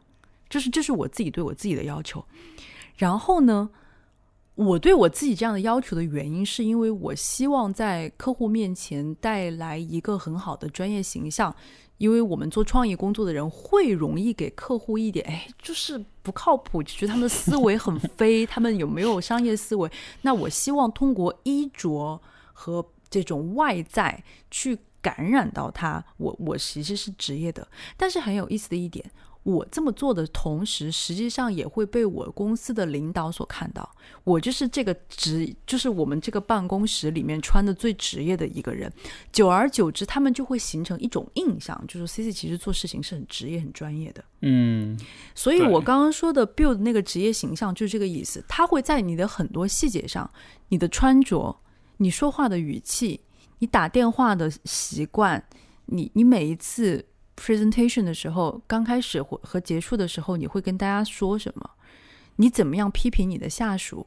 [0.51, 2.23] 这是这是我自己对我自己的要求。
[2.95, 3.71] 然后呢，
[4.67, 11.55] 我对我自己这样的要求的原因，是因为我希望在客户面前带来一个很好的专业形象。
[11.97, 19.91] 因为我们做创意工作的人会容易给客户一点，哎，就是不靠谱，就觉得他们的思维很飞，他们有没有商业思维？
[20.23, 22.19] 那我希望通过衣着
[22.55, 26.03] 和这种外在去感染到他。
[26.17, 29.11] 我我其实是职业的，但是很有意思的一点。
[29.43, 33.91] 我这么做的同时，实际上也会被我公司的领导所看到。
[34.23, 38.93] 我就是这个职，就是我们这个办公室里面穿的最职业的一个人。
[39.33, 44.23] 久而久之，他们就会形成一种印象，就是 C C 其实做事情是很职业、很专业的。
[44.43, 44.99] 嗯，
[45.35, 48.45] 所以我刚刚说的 build 那个职业形象就是这个意思。
[48.47, 50.31] 他会在你的很多细节上，
[50.69, 51.59] 你的穿着、
[51.97, 53.19] 你说话的语气、
[53.59, 55.43] 你打电话的习惯、
[55.87, 57.07] 你你每一次。
[57.41, 61.71] Presentation 的时候，刚开始或和结束的时候，你会跟大家说什么？
[62.37, 64.07] 你怎么样批评你的下属？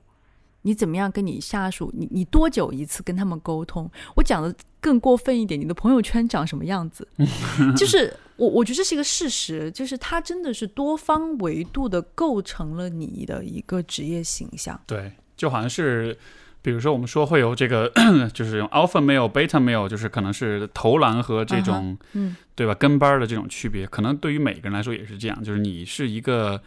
[0.62, 1.92] 你怎么样跟你下属？
[1.94, 3.90] 你你多久一次跟他们沟通？
[4.16, 7.08] 我讲的更过分一点，你的朋友圈长什么样子？
[7.76, 14.80] 就是我我觉得这是一个事实，就是它真的是多方维度的构成了你的一个职业形象。
[14.86, 16.18] 对，就好像是。
[16.64, 17.92] 比如说，我们说会有这个，
[18.34, 22.74] 就是用 alpha male、beta male，就是可能是投篮和这种，嗯，对吧？
[22.74, 25.44] 跟班的这种区别，可能对于每个人来说也是这样。
[25.44, 26.62] 就是你是一个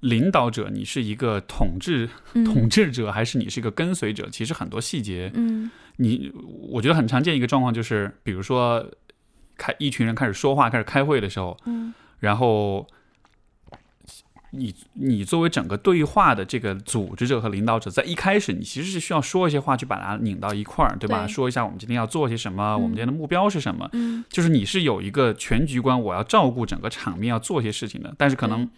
[0.00, 4.26] 领导者，你是一个统治统治者，还是你是一个跟随者？
[4.30, 6.32] 其实很多细节，嗯，你
[6.70, 8.82] 我觉得很常见一个状况就是，比如说
[9.58, 12.86] 开一群人开始说话、开始开会的时候，嗯，然后。
[14.56, 21.26] 你你作为整个对话的这个组织者和领导者，在一开始你其实是需要说一些话去把它拧到一块儿，对吧？
[21.26, 23.88] 说一下我们今天要做些什么，我们今天的目标是什么？
[23.92, 28.14] 嗯，就是你是有一个全局观，我要照顾整个场面，要做些事情的。
[28.16, 28.68] 但是可能。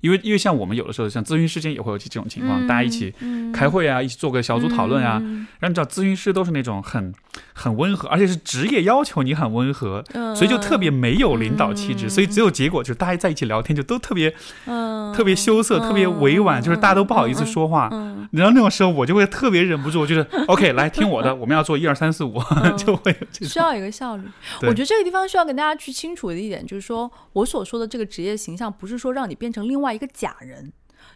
[0.00, 3.14] 因为因为像我们有的时候像咨询师间也会有这种情况，大家一起
[3.54, 5.12] 开会啊，一起做个小组讨论啊。
[5.60, 7.14] 然后你知道咨询师都是那种很
[7.52, 10.02] 很温和，而且是职业要求你很温和，
[10.34, 12.10] 所以就特别没有领导气质。
[12.10, 14.34] 所以只有结果就是大家在一起聊天就都特别
[14.66, 17.88] 嗯特别羞涩，特别委婉，就是大家都不好意思说话。
[18.32, 22.42] 然后那种时候我就会特别忍不住，就是 OK 来听我的，我们要做一二三四五，
[22.76, 24.24] 就会需要一个效率。
[24.62, 29.92] 我觉得这个地方需要跟大家去清楚的一点就是说，我所说的这个职业形象不是说让你变成另外。
[29.92, 30.72] 一个假人，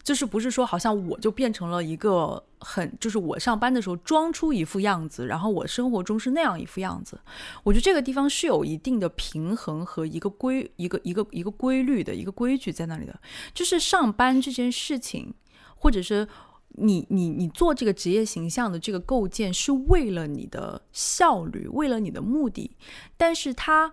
[0.07, 7.19] 就是不是说好像我就变成了一个很，就是我上班的时候装出一副样子，然后我生活中是那样一副样子。
[7.65, 13.21] 我觉得这个地方是有一定的平衡和一个规一个一个一个规律的一个规矩在那里的。
[13.53, 15.35] 就是上班这件事情，
[15.75, 16.29] 或者是
[16.69, 22.71] 你你你做这个职业形象的这个构建，是为了你的效率，为了你的目的，
[23.17, 23.93] 但是它。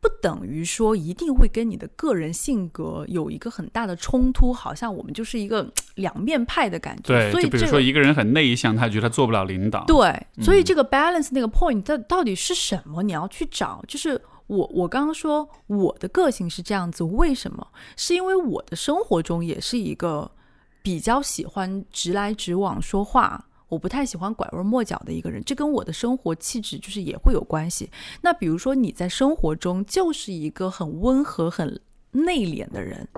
[0.00, 7.02] 不等于说一定会跟你的个人性格有一个很大的冲突，好像我们就是一个两面派的感觉。
[7.08, 9.84] 对，所以比如说一个人很内向，他觉得他做不了领导。
[9.86, 13.02] 对，所以这个 balance 那个 point 到到底是什么？
[13.02, 17.66] 你要去找，就是我我刚刚说我的个性是这样子，为什么？
[17.96, 20.30] 是因为我的生活中也是一个
[20.82, 27.90] 比较喜欢直来直往说话，我不太喜欢拐弯抹角的一个人，这跟我的生活气质就是也会有关系。
[28.22, 31.80] 那比如说你在生活中就是一个很温和、很
[32.12, 33.08] 内敛的人，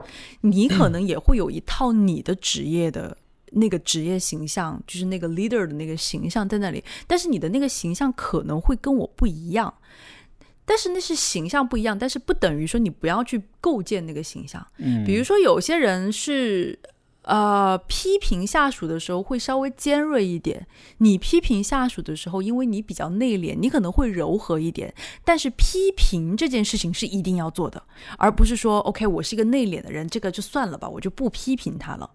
[0.40, 3.16] 你可能也会有一套你的职业的。
[3.50, 9.72] 那个职业形象就是那个 leader 的那个形象在那里，但是你的那个形象可能会跟我不一样。
[10.66, 14.62] 但是那是形象不一样，但是不等于说你不要去构建那个形象。
[14.76, 16.78] 嗯，比如说有些人是
[17.22, 20.66] 呃批评下属的时候会稍微尖锐一点，
[20.98, 24.94] 你批评下属的时候，因为你比较内敛，你可能会柔和一点。
[25.24, 27.82] 但是批评这件事情是一定要做的，
[28.16, 32.10] 而不是说 OK 我是一个内敛的人，这个就算了吧，我就不批评他了。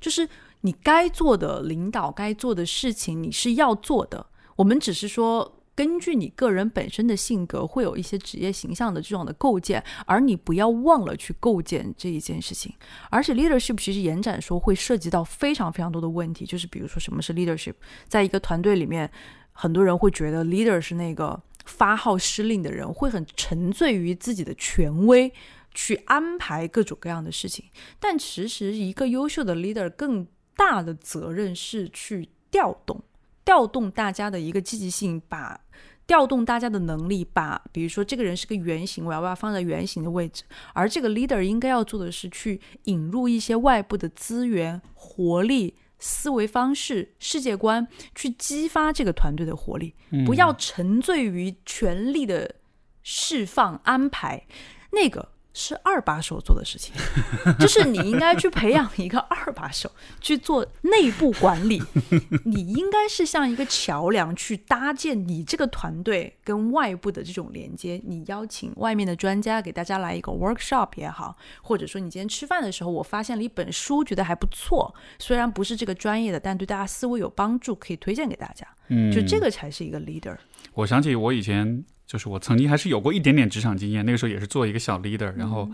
[0.00, 0.28] 就是
[0.60, 4.26] 你该做的领导该做的事情，你是要做的。
[4.56, 5.56] 我们只是说。
[5.80, 12.70] 根据你个人本身的性格，会有一些职业形象的这种的构建，而你不要忘了去构建这一件事情。
[13.08, 17.72] 而且 leadership 其实延展说会涉及到非常非常多的问题，就是比如说什么是 leadership，
[18.06, 19.10] 在一个团队里面，
[19.52, 25.32] 很多人会觉得 leader 是那个发号施令的人，会很沉醉于自己的权威
[25.72, 27.64] 去安排各种各样的事情。
[27.98, 33.02] 但其实一个优秀的 leader 更大的责任是去调动。
[33.44, 35.60] 调动大家的一个积极性，把
[36.06, 49.94] 调动大家的能力，把比如说这个人是个圆形，我要把它放在圆形的位置，而这个 leader 应该要做的是去引入一些外部的资源、活力、思维方式、世界观，去激发这个团队的活力，
[50.26, 52.56] 不要沉醉于权力的
[53.02, 54.46] 释放安排，
[54.92, 55.28] 那个。
[55.52, 56.94] 是二把手做的事情，
[57.58, 59.90] 就是你应该去培养一个二把手
[60.20, 61.82] 去做内部管理。
[62.46, 68.00] 你应该是像一个桥梁去搭建你这个团队跟外部的这种连接。
[68.04, 78.66] 你邀请外面的专家给大家来一个 workshop 也好，或者说你今天吃饭的时候，我发现了一本书，觉得还不错，虽然不是这个专业的，但对大家思维有帮助，可以推荐给大家。
[78.88, 80.36] 嗯，就这个才是一个 leader。
[80.74, 81.84] 我想起我以前。
[82.10, 85.70] 就是我曾经还是有过一点点职场经验，那个时候也是做一个小 leader，然后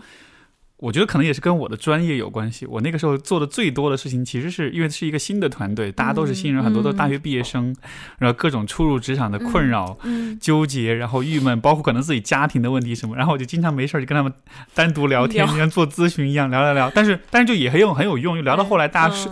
[0.79, 2.65] 我觉得可能也是跟我的专业有关系。
[2.67, 7.75] 我那个时候做的最多的事情，其实是因为是一个新的团队，大家都是新人，很多都是大学毕业生，
[8.19, 9.97] 然后各种初入职场的困扰、
[10.39, 14.31] 纠结，然后郁闷，包括可能自己家庭的问题什么，然后我就经常没事儿就跟他们
[14.75, 16.91] 单独聊天，像做咨询一样聊聊聊。
[16.93, 19.29] 但是但是就也很有很有用，就聊到后来大家是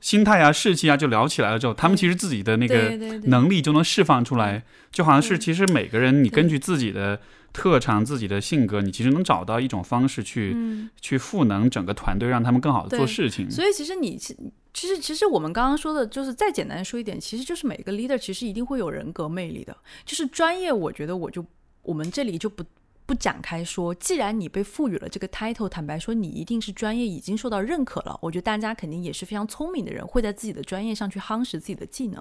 [0.00, 4.62] 心态啊、士气啊就聊起来了之后，他们其实自己的那个能力就能释放出来。
[4.92, 7.20] 就好像是，其实每个人，你根据自己的
[7.56, 10.54] 特长、自己的性格，你其实能找到一种方式去
[11.00, 13.50] 去赋能整个团队，让他们更好的做事情。
[13.50, 14.36] 所以，其实你其
[14.74, 19.74] 其实其实我们刚刚说的，就是再简单说一点，其实就是每个 leader 其实一定会有人格魅力的。
[20.04, 21.42] 就是专业，我觉得我就
[21.82, 22.62] 我们这里就不。
[23.06, 28.18] 不展开说，既然你被赋予了这个 title，坦白说，你一定是专业已经受到认可了。
[28.20, 32.20] 我觉得大家肯定也是非常聪明的人，会在自己的专业上去夯实自己的技能。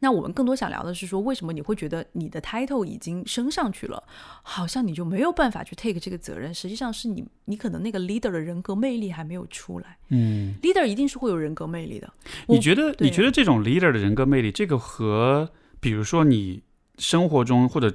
[0.00, 4.02] 那我们更多想聊的是说，为什么你会觉得你的 title 已经升上去了，
[4.42, 6.52] 好像你就没有办法去 take 这个责任？
[6.52, 9.96] 实际上是你，你可能那个 leader 的人格魅力还没有出来。
[10.08, 12.12] 嗯，leader 一定是会有人格魅力的。
[12.46, 12.94] 你觉得？
[12.98, 15.48] 你觉得这种 leader 的人格魅力，这个和
[15.78, 16.62] 比如说你
[16.98, 17.92] 生活中或者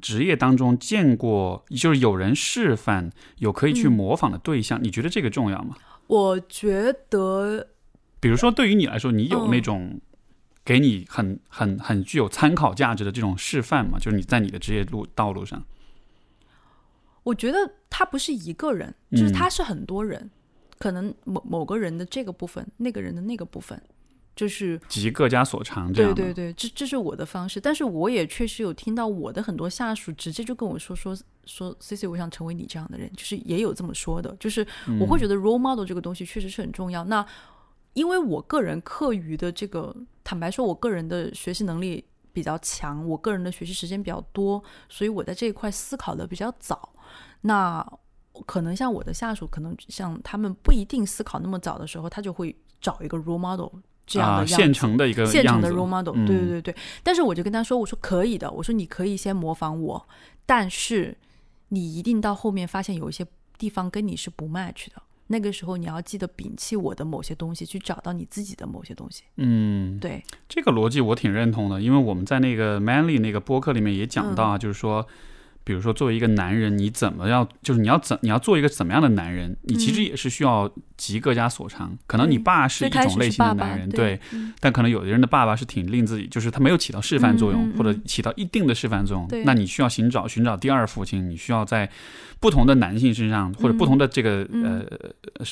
[0.00, 5.76] 职业当中见过，就是有人示范，有可以去模仿的对象，你觉得这个重要吗？
[6.06, 7.68] 我觉得，
[8.20, 10.00] 比如说对于你来说，你有那种
[10.64, 13.98] 给你很很很具有参考价值的这种示范吗？
[13.98, 15.64] 就是你在你的职业路道路上，
[17.22, 20.30] 我觉得他不是一个人，就是他是很多人，
[20.78, 23.80] 可能某某个人的这个部分，那个人的那个部分。
[24.36, 27.60] 就是集各家所长，这样对对对，这这是我的方式。
[27.60, 34.34] 但是我也确实有听到我的很多下属直接就跟我说说说，C C，我想成为你这样的人，就是也有这么说的。
[34.40, 34.66] 就是
[35.00, 37.04] 我会觉得 role model 这个东西确实是很重要。
[37.04, 37.24] 那
[37.92, 46.92] 因为我个人课余的这个，坦白说，我个人的学习能力比较强，我个人的学习时间比较多，所以我在这一块思考的比较早。
[47.42, 47.86] 那
[48.46, 53.68] 可能像我的下属，可能像他们不一定思考那么早的时候，他就会找一个 role model。
[54.06, 56.76] 这样的现成的一个现成的 role model，对对对对。
[57.02, 60.08] 但是我就跟他说，我说可以的，我说你可以先模仿我，
[60.44, 61.16] 但是
[61.68, 63.26] 你一定到后面发现有一些
[63.56, 69.22] 地方跟你是不 match 的，那个时候你要记得摒弃我的某些东西，去找到你自己的某些东西。
[69.36, 75.06] 嗯，对，这个逻辑我挺认同的，因为我们在那个 Manly 那个播客里面也讲到啊，就是说。
[75.64, 81.96] 比如说作为一个男人，你怎么要，就是你要怎你要做一个怎么样的男人，你其实也是需要集各家所长。
[82.06, 84.20] 可能你爸是一种类型的男人，对，
[84.60, 89.44] 但可能有的人的爸爸是挺令自己，就是他没有起到示范作用，或者起到一定的示范作用。
[89.44, 91.90] 那你需要寻找寻找第二父亲，你需要在
[92.38, 94.84] 不同的男性身上或者不同的这个呃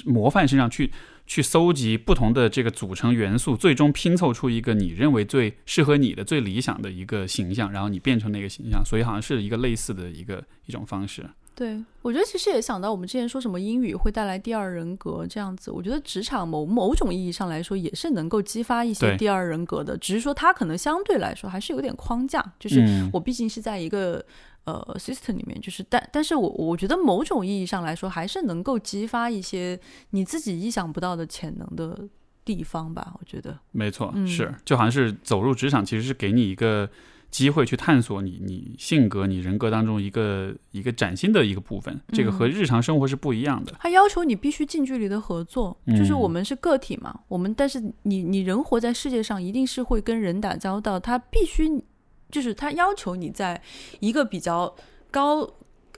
[0.04, 0.92] 模范身上去。
[1.26, 8.84] 去搜集不同的这个组成元素，最终拼凑出一个你认为最适合你的、最理想的一个形象，然后你变成那个形象。
[8.84, 11.24] 所以好像是一个类似的一个一种方式。
[11.54, 15.70] 对，我觉得其实也想到我们之前说什么英语会带来第二人格这样子。
[15.70, 24.24] 我觉得职场某某种意义上来说也是能够激发一些第二人格的，只是说它可能相对来说还是有点框架，就是我毕竟是在一个。
[24.64, 29.78] 呃，system 里面就是，但但是我我觉得某种意义上来说，还是能够激发一些
[30.10, 32.08] 你自己意想不到的潜能的
[32.44, 33.12] 地方吧。
[33.18, 36.88] 我觉得没错，是就好像是走入职场，其实是给你一个
[37.30, 42.00] 机会去探索你你性格、你人格当中一个一个崭新的一个部分。
[42.12, 43.74] 这个和日常生活是不一样的。
[43.80, 51.84] 它要求你必须近距离的合作，就是我们是个体嘛，我们但是你你人活在世界上，一定是会跟人打交道，他必须。
[52.32, 53.60] 就是他要求你在
[54.00, 54.74] 一个比较
[55.10, 55.48] 高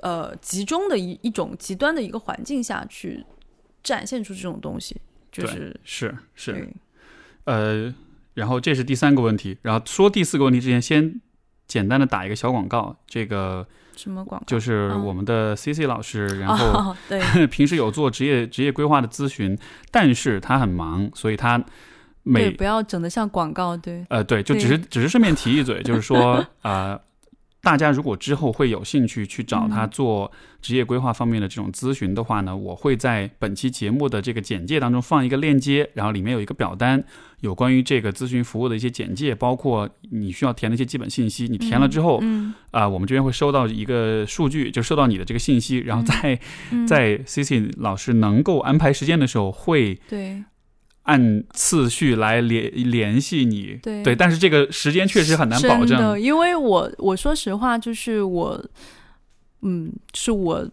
[0.02, 3.24] 呃集中的一一种极端的一个环境下去
[3.82, 6.68] 展现出这种东西，就是是是，
[7.44, 7.94] 呃，
[8.34, 11.20] 然后这是第三个问题，然后说第四个问题之前，先
[11.68, 13.64] 简单的打一个小广告，这个
[13.96, 14.44] 什么广告？
[14.46, 19.56] 就是我们的 C C 老师，然后对 平时有做职业职业规划的咨询，
[19.92, 21.64] 但是他很忙，所以他。
[22.32, 24.04] 对，不要整的像广告，对。
[24.08, 26.98] 呃，对，就只是只是顺便提一嘴，就是说， 呃，
[27.62, 37.02] 大家如果之后会有兴趣去找他做职业规划方面的这种咨询的话呢，我会在本期节目的这个简介当中放一个链接，然后里面有一个表单，
[37.40, 41.46] 有关于这个咨询服务的一些简介，包括你需要填的一些基本信息。
[41.48, 42.22] 你填了之后，
[42.70, 46.38] 啊，我们这边会收到一个数据，就收到你的这个信息，然后在
[46.86, 50.42] 在 C C 老师能够安排时间的时候会对。
[51.04, 54.02] 按次序来联联系你，对。
[54.02, 58.64] 对，但是这个时间确实很难保证，因为我我说实话，就是我，
[59.62, 60.68] 嗯，是我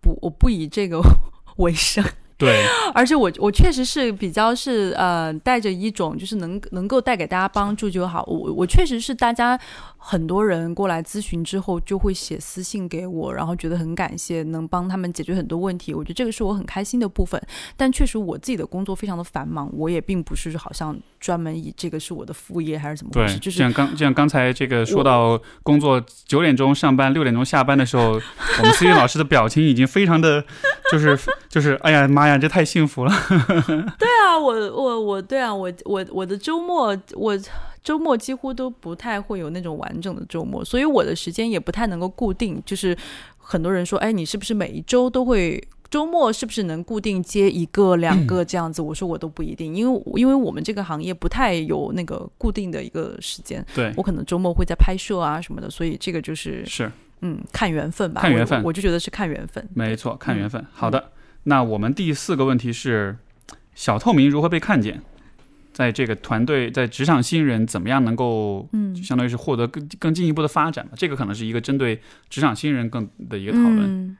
[0.00, 1.00] 不我不以这个
[1.58, 2.04] 为生。
[2.36, 8.24] 对， 而且我我确实是比较是呃带着一种就是能能够带给大家帮助就好。
[8.26, 9.58] 我我确实是大家
[9.96, 15.94] 很多人过来咨询之后就会写私信给我，然后觉得很感谢能帮他们解决很多问题。
[15.94, 17.40] 我觉得这个是我很开心的部分。
[17.76, 23.38] 但确实我自己的工作非常的繁忙，我也并不是好像专门以这个是我的副业还是怎么回事。
[23.38, 28.20] 就是像刚像刚才这个说到工作九点钟上班六点钟下班的时候，
[28.58, 30.44] 我们思雨老师的表情已经非常的
[30.90, 31.16] 就是
[31.48, 32.23] 就是哎呀妈。
[32.24, 33.12] 哎呀，这太幸福了！
[33.98, 37.38] 对啊，我我我，对啊，我我我的周末，我
[37.82, 42.62] 周末几乎都不太会有那种完整的周末，所以我的时间也不太能够固定。
[42.64, 42.96] 就是
[43.36, 48.80] 很多人说，哎，你是不是每一周都会周末是不是能固定接一个两个这样子？
[48.80, 53.62] 我说我都不一定，因为因为我们这个行业不太有那个固定的一个时间。
[53.74, 59.68] 对我可能周末会在拍摄啊什么的，所以这个就是是嗯，看缘分吧，看缘分，我就觉得是看缘分。
[59.74, 60.64] 没错，看缘分。
[60.72, 61.10] 好的。
[61.44, 63.16] 那我们第四个问题是，
[63.74, 65.00] 小透明如何被看见？
[65.72, 70.88] 在这个团队，在职场新人怎么样能够，嗯，相当于是获得更更进一步的发展？
[70.96, 74.16] 这个可能是一个针对职场新人更的一个讨论。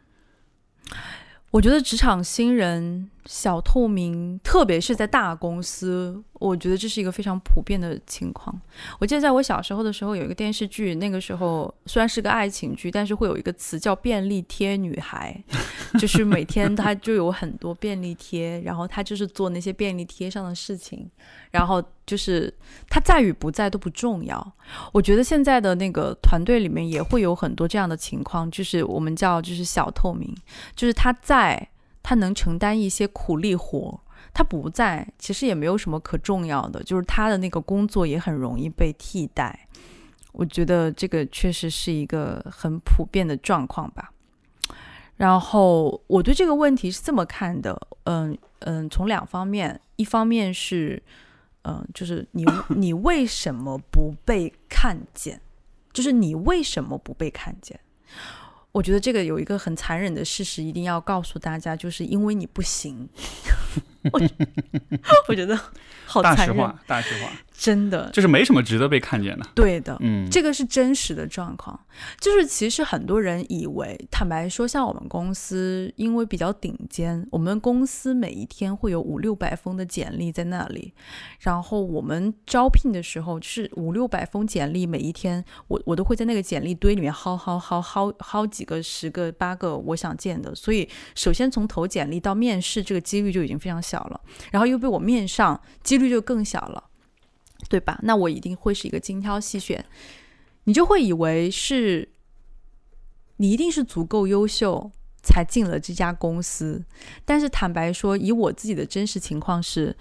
[1.53, 6.23] 我觉得职场新人小透明，特别是在大公司。
[6.41, 8.55] 我觉得这是一个非常普遍的情况。
[8.99, 15.43] 我记得在我小时候的时候，有一个电视剧，那个时候虽然是个爱情剧，但是会有一个词叫“便利贴女孩”，
[15.99, 21.09] 就是每天她就有很多便利贴，然后她就是做那些便利贴上的事情，
[21.51, 22.53] 然后就是
[22.91, 24.53] 她在与不在都不重要。
[24.93, 30.35] 我觉得现在的那个团队里面也会有很多这样的情况，就是我们叫就是小透明，
[30.77, 31.67] 就是他在，
[32.05, 34.01] 他能承担一些苦力活。
[34.33, 39.69] 他不在，其实也没有什么可重要的，就是他的那个工作也很容易被替代。
[40.33, 44.13] 我觉得这个确实是一个很普遍的状况吧。
[45.17, 51.01] 然后我对这个问题是这么看的，嗯嗯，从两方面，一方面是，
[51.63, 52.45] 嗯，就是你
[52.75, 55.41] 你为什么不被看见？
[55.93, 57.79] 就是你为什么不被看见？
[58.75, 63.09] 我觉得这个有一个很残忍的事实，一定要告诉大家，就是因为你不行。
[64.11, 64.21] 我
[65.31, 65.57] 我觉得
[66.05, 67.31] 好残忍，大实话，
[67.65, 69.47] 真的，就是没什么值得被看见的。
[69.55, 71.81] 对的，嗯，这个是真实的状况。
[72.21, 80.93] 就是其实很多人以为，坦白说，像我们公司，因为比较顶尖，我们公司每一天会有五六百封的简历在那里，
[81.41, 90.55] 然后我们招聘的时候是五六百封简历，每一天我我都会在那个简历堆里面薅薅薅薅薅几个、十个、八个我想见的。
[90.55, 94.21] 所以，首先从投简历到面试，这个几率就已经非常小了，
[94.53, 96.91] 然后又被我面上，几率就更小了。
[97.69, 97.99] 对吧？
[98.03, 99.85] 那我一定会是一个精挑细选，
[100.65, 102.09] 你就会以为是，
[103.37, 104.91] 你一定是足够优秀
[105.23, 106.85] 才进了这家公司。
[107.25, 109.97] 但是坦白说，以我自己的真实情况是，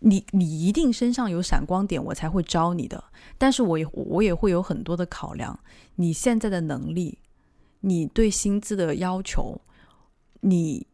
[0.00, 3.04] 你你一定身上有闪光点，我才会招你的。
[3.38, 5.58] 但是我也我也会有很多的考量，
[5.96, 7.18] 你现在的能力，
[7.80, 9.60] 你对薪资的要求，
[10.40, 10.86] 你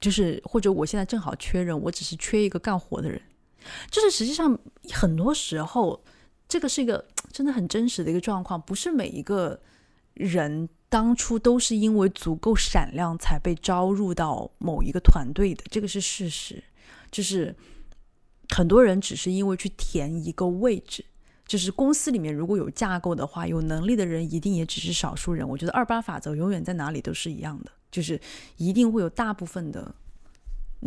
[0.00, 3.20] 就是或者我现在正好缺人，我只是缺一个干活的人。
[3.90, 4.58] 就是实际上，
[4.92, 6.02] 很多时候，
[6.48, 8.60] 这个是一个真的很真实的一个状况。
[8.60, 9.60] 不是每一个
[10.14, 16.62] 人当初都是因为足够闪亮才被招入到某一个团队的，这个是事实。
[17.10, 17.54] 就是
[18.50, 21.04] 很多人只是因为去填一个位置，
[21.46, 25.48] 就是公司里面如果有架构的话，有能力的人一定也只是少数人。
[25.48, 28.20] 我觉得二八法则永远在哪里都是一样的，就是
[28.56, 29.94] 一定会有大部分的。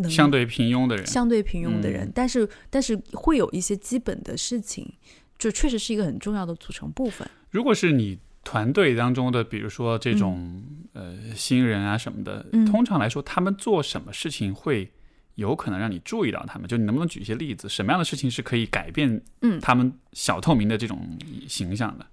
[0.09, 4.93] 相对平庸的人，相对平庸的人，但是但是会有一些基本的事情，
[5.37, 7.27] 就确实是一个很重要的组成部分。
[7.49, 14.91] 如果是你团队当中的，比如说这种呃新人啊什么的，通常来说，他们做什么事情会
[15.35, 16.67] 有可能让你注意到他们？
[16.67, 17.67] 就你能不能举一些例子？
[17.67, 21.17] 什么样的事情是可以改变嗯他们小透明的这种
[21.47, 22.05] 形象的？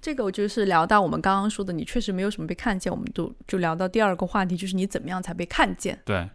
[0.00, 5.98] 这个我就是聊到我们刚刚说的，你确实没有什么被看见，我们都就聊到第二个话题，就是你怎么样才被看见？
[6.04, 6.28] 对。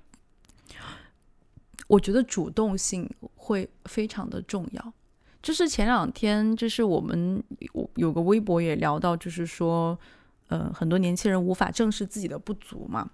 [1.88, 4.94] 我觉得主动性会非常的重要。
[5.42, 7.42] 就是前两天，就是我们
[7.96, 9.98] 有个微博也聊到，就是说，
[10.50, 13.10] 呃，很多年轻人无法正视自己的不足嘛。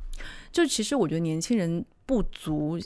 [0.51, 2.79] 就其实我觉得年轻人不足，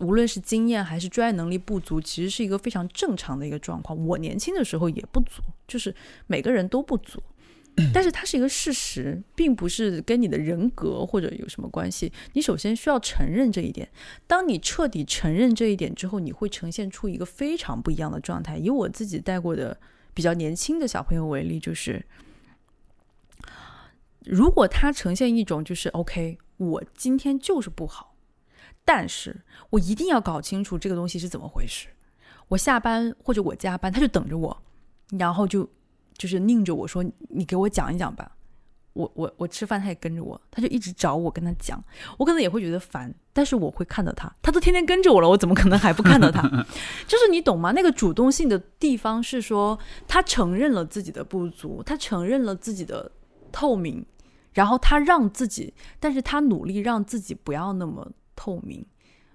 [0.00, 3.96] 无论是经验还是专业能力不足，其实是一个非常正常的一个状况。
[4.06, 5.94] 我年轻的时候也不足，就是
[6.26, 7.22] 每个人都不足。
[7.94, 12.12] 但是它是一个事实，并不是跟你的人格或者有什么关系。
[12.34, 13.88] 你首先需要承认这一点。
[14.26, 18.58] 当你彻底承认这一点之后，你会呈现出一个非常不一样的状态。
[18.58, 19.80] 以我自己带过的
[20.12, 22.04] 比较年轻的小朋友为例，就是
[24.24, 28.14] 如果他呈现一种就是 OK，我今天就是不好，
[28.84, 31.88] 但是我一定要搞清楚这个东西是怎么回事。
[32.48, 34.62] 我下班或者我加班，他就等着我，
[35.18, 35.70] 然后就。
[36.20, 37.02] 就是拧着我说
[37.32, 38.30] ：“你给我讲一讲吧。”
[38.92, 41.82] 我我我吃饭，他也跟着我，他就一直找我跟他讲。
[42.18, 46.42] 我可能也会觉得烦，但是我会看到他，他都天天跟着我了，我怎么可能还不看到他？
[47.08, 47.72] 就是你懂吗？
[47.72, 53.10] 那个主动性的地方是说，他承认了自己的不足，他承认了自己的
[53.50, 54.04] 透明，
[54.52, 58.06] 然后他让自己，但是他努力让自己不要那么
[58.36, 58.84] 透明，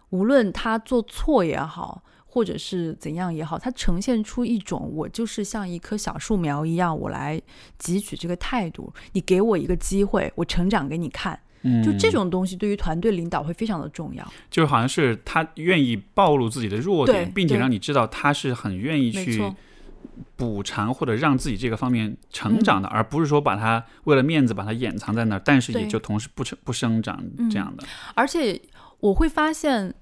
[0.09, 2.03] 无论他做错也好。
[2.35, 7.41] 或者是怎样也好，它呈现出一种我就是像一棵小树苗一样，我来
[7.79, 8.93] 汲取这个态度。
[9.13, 11.39] 你给我一个机会，我成长给你看。
[11.61, 14.33] 嗯，就这种东西对于团队领导会非常的重要。
[14.51, 19.41] 就是好像是他愿意暴露自己的弱点，并且让你知道他是很愿意去
[20.35, 27.87] 补偿或者让自己这个方面成长的，而不是说把他为了面子把它掩藏在那儿，但是也就同时不成不生长这样的。
[28.13, 28.61] 而且
[28.99, 29.95] 我会发现。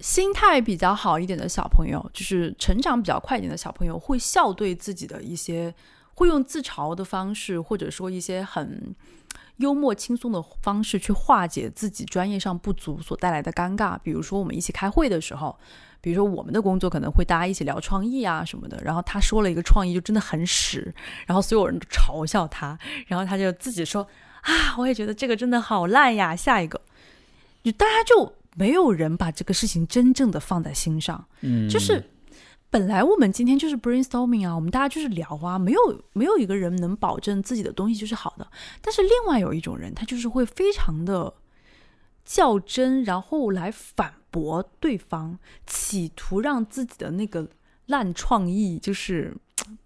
[0.00, 5.74] 心态比较好一点的小朋友，就是成长比较快一点的小朋友，会笑对自己的一些，
[6.14, 8.94] 会用自嘲的方式，或者说一些很
[9.56, 13.98] 幽默轻松的方式去化解自己专业上不足所带来的尴尬。
[14.02, 15.58] 比如说我们一起开会的时候，
[16.02, 20.94] 比如说我们的工作可能会大家一起聊创意啊什么的，然后他说了一个创意就真的很屎，
[21.26, 24.06] 然后所有人都嘲笑他，然后他就自己说
[24.42, 26.78] 啊，我也觉得这个真的好烂呀，下一个，
[27.64, 28.34] 就大家就。
[28.58, 32.02] 没有人把这个事情真正的放在心上，嗯，就是
[32.70, 38.46] 本来我们今天就是 brainstorming 啊，我们大家就是聊啊，没有没有一个人能保证自己的东西就是好的。
[38.80, 41.34] 但是另外有一种人，他就是会非常的
[42.24, 47.46] 较真，然后来反驳对方，企图让自己的那个
[47.86, 49.36] 烂创意就是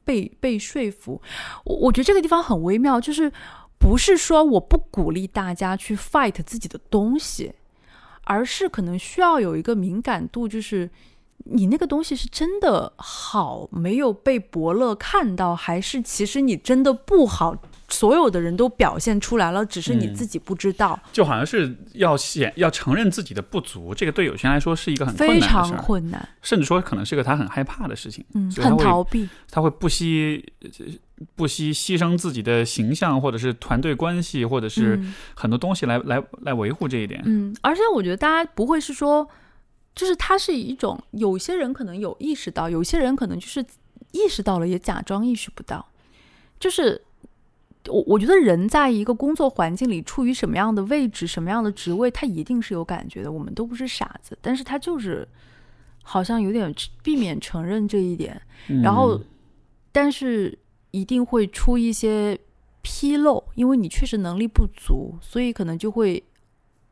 [0.05, 1.21] 被被说服。
[1.65, 3.33] 我我觉得这个地方很微妙，就是
[3.79, 7.53] 不是说我不鼓励大家去 fight 自己的东西。
[8.31, 10.89] 而是可能需要有一个敏感度，就是
[11.47, 20.15] 你那个东西是真的好，没有被伯乐看到，还是其实你真的不好，所有的人都表现出来了，只是你嗯。
[20.15, 29.29] 自己不知道，就好像是要显要承认自己的不足，这个对有些人来说是一个很困难的非常，困难，甚至说可能是个他很害怕的事情，嗯，很逃避。
[29.51, 30.69] 他会不惜呃
[31.37, 37.23] 不惜牺牲自己的形象，或者是团队关系，或者是嗯很多东西来、来来维护这一点。
[37.25, 39.29] 嗯，而且我觉得大家不会是说，
[39.95, 43.65] 就是它是一种，有些人可能有意识到，有些人可能就是
[44.13, 45.87] 意识到了也假装意识不到。
[46.59, 47.01] 就是
[47.89, 53.31] 我我觉得人在一个工作环境里处于什么样的位置、什么样的职位，他一定是有感觉的。
[53.33, 55.27] 我们都不是傻子，但是他就是
[56.03, 58.41] 好像有点避免承认这一点。
[58.69, 59.19] 嗯然后，
[59.91, 60.57] 但是
[60.91, 62.39] 一定会出一些
[62.83, 66.23] 纰漏，因为你确实能力不足，所以可能就会，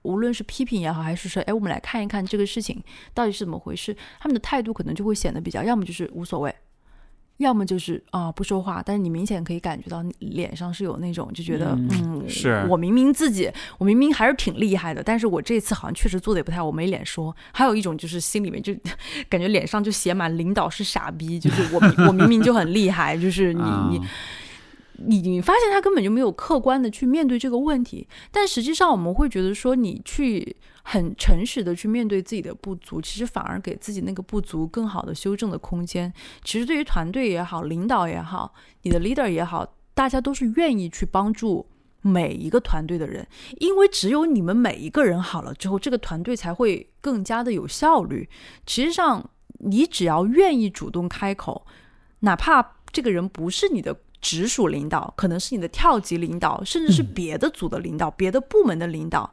[0.03, 6.55] 无论是批评也好，还是说，哎，我们来看一看这个事情到底是怎么回事，他们的态度可能就会显得比较，要么就是无所谓。
[7.39, 11.89] 要么就是啊、不说话，但是你明显可以感觉到脸上是有那种就觉得嗯
[12.23, 12.67] 嗯，是。
[12.69, 17.35] 我明明自己我明明还是挺厉害的，但是我这次好像确实做的也不太好，我没脸说。
[17.53, 18.75] 还有一种就是心里面就
[19.29, 24.01] 感觉脸上就写满领导是傻逼，就是我我明明就很厉害，就是你啊你
[25.21, 30.57] 你你发现他根本就没有客观的去面对这个问题，但实际上我们会觉得说你去
[30.91, 36.11] 很诚实的去面对自己的不足，其实反而给自己那个不足更好的修正的空间。
[36.43, 41.69] 其实对于团队也好，领导也好，你的 leader 也好，大家都是愿意去帮助。
[42.01, 43.27] 每一个团队的人，
[43.59, 48.27] 因为只有你们每一个人好了之后，这个团队才会更加的有效率。
[48.65, 49.29] 其实上，
[49.59, 51.67] 你只要愿意主动开口，
[52.21, 59.31] 哪怕这个人不是你的直属领导，可能是你的跳级领导，甚至是别的组的领导、别的部门的领导，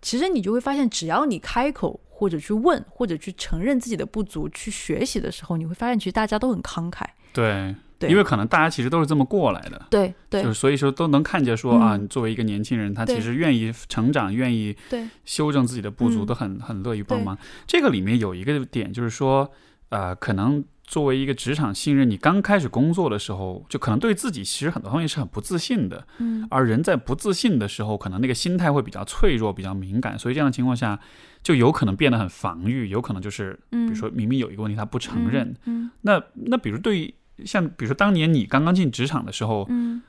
[0.00, 7.04] 其实你就会发现，只要你开口或者去问，或者去承认自己的不足，去学习的时候，你会发现，其实大家都很慷慨。
[7.32, 7.74] 对，
[8.08, 9.86] 因为可能大家其实都是这么过来的。
[9.90, 10.42] 对对。
[10.42, 16.26] 就是所以说都能看见说啊，嗯你作为一个年轻人，他其实愿意成长，愿意对，修正自己的不足，嗯。
[16.26, 17.36] 都很很乐于帮忙。
[17.66, 19.50] 这个里面有一个点就是说，
[19.90, 26.06] 呃，可能作为一个职场新人，你刚开始工作的时候，就可能对自己其实很多方面是很不自信的。
[26.18, 30.98] 嗯而人在不自信的时候，可能那个心态会比较脆弱、比较敏感，所以这样的情况下，
[31.42, 35.54] 就有可能变得很防御，有可能就是比嗯，如说明明有一个问题他不承认。
[35.66, 40.00] 嗯那那比如对于像比如说当年你刚刚进职场的时候，嗯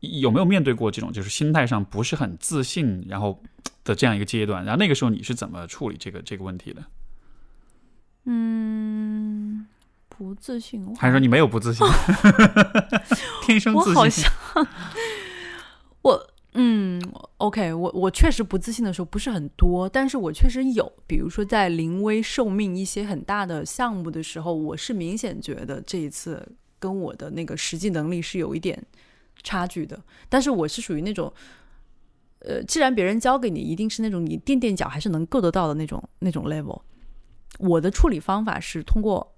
[0.00, 3.40] 有没有面对过这种就是心态上不是很自信，然后
[3.84, 4.64] 的这样一个阶段？
[4.64, 6.82] 然后那个时候你是怎么处理这个这个问题的？
[8.26, 8.99] 嗯，
[10.20, 11.86] 不自信，还是说你没有不自信，
[13.40, 14.22] 天生我好自信？
[14.22, 14.32] 像
[16.02, 17.00] 我嗯
[17.38, 26.46] ，OK，我我确实不自信的时候不是很多，但是我确实有，比如说在临危受命一些很大的项目的时候，我是明显觉得这一次
[26.78, 28.84] 跟我的那个实际能力是有一点
[29.42, 29.98] 差距的，
[30.28, 31.32] 但是我是属于那种。
[32.42, 36.80] 呃，既然别人交给你，一定是那种你垫垫脚还是能够得到的那种那种 level。
[37.58, 39.34] 我的处理方法是通过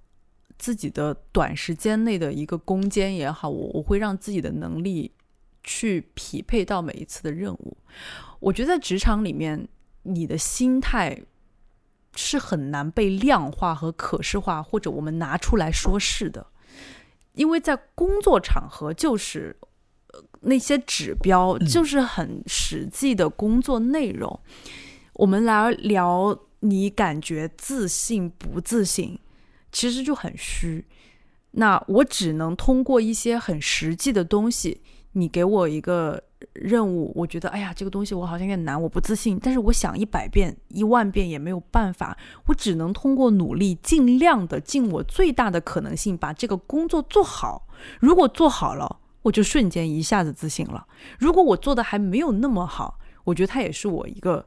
[0.63, 5.11] 自己的短时间内的一个攻坚也好，我我会让自己的能力
[5.65, 7.77] 去匹配到每一次的任务。
[8.39, 9.67] 我觉得在职场里面，
[10.05, 11.21] 你的心态
[12.15, 16.47] 是很难被量化和可视化，或者我们拿出来说事的，
[17.33, 19.57] 因为在工作场合就是。
[20.13, 24.41] 呃那些指标就是很实际的工作内容。
[25.15, 29.19] 我们来聊，你感觉自信不自信，
[29.73, 30.85] 其实就很虚。
[31.53, 34.81] 那我只能通过一些很实际的东西，
[35.12, 36.23] 你给我一个
[36.55, 39.39] 任务，我觉得哎呀，这个东西我好像有点难，我不自信。
[39.43, 42.16] 但是我想一百遍、一万遍也没有办法，
[42.47, 47.66] 我只能通过努力，尽量的尽我最大的可能性把这个工作做好。
[48.01, 50.86] 如果做好了，我就瞬间一下子自信了。
[51.19, 54.47] 如果我做的还没有那么好，我觉得它也是我一个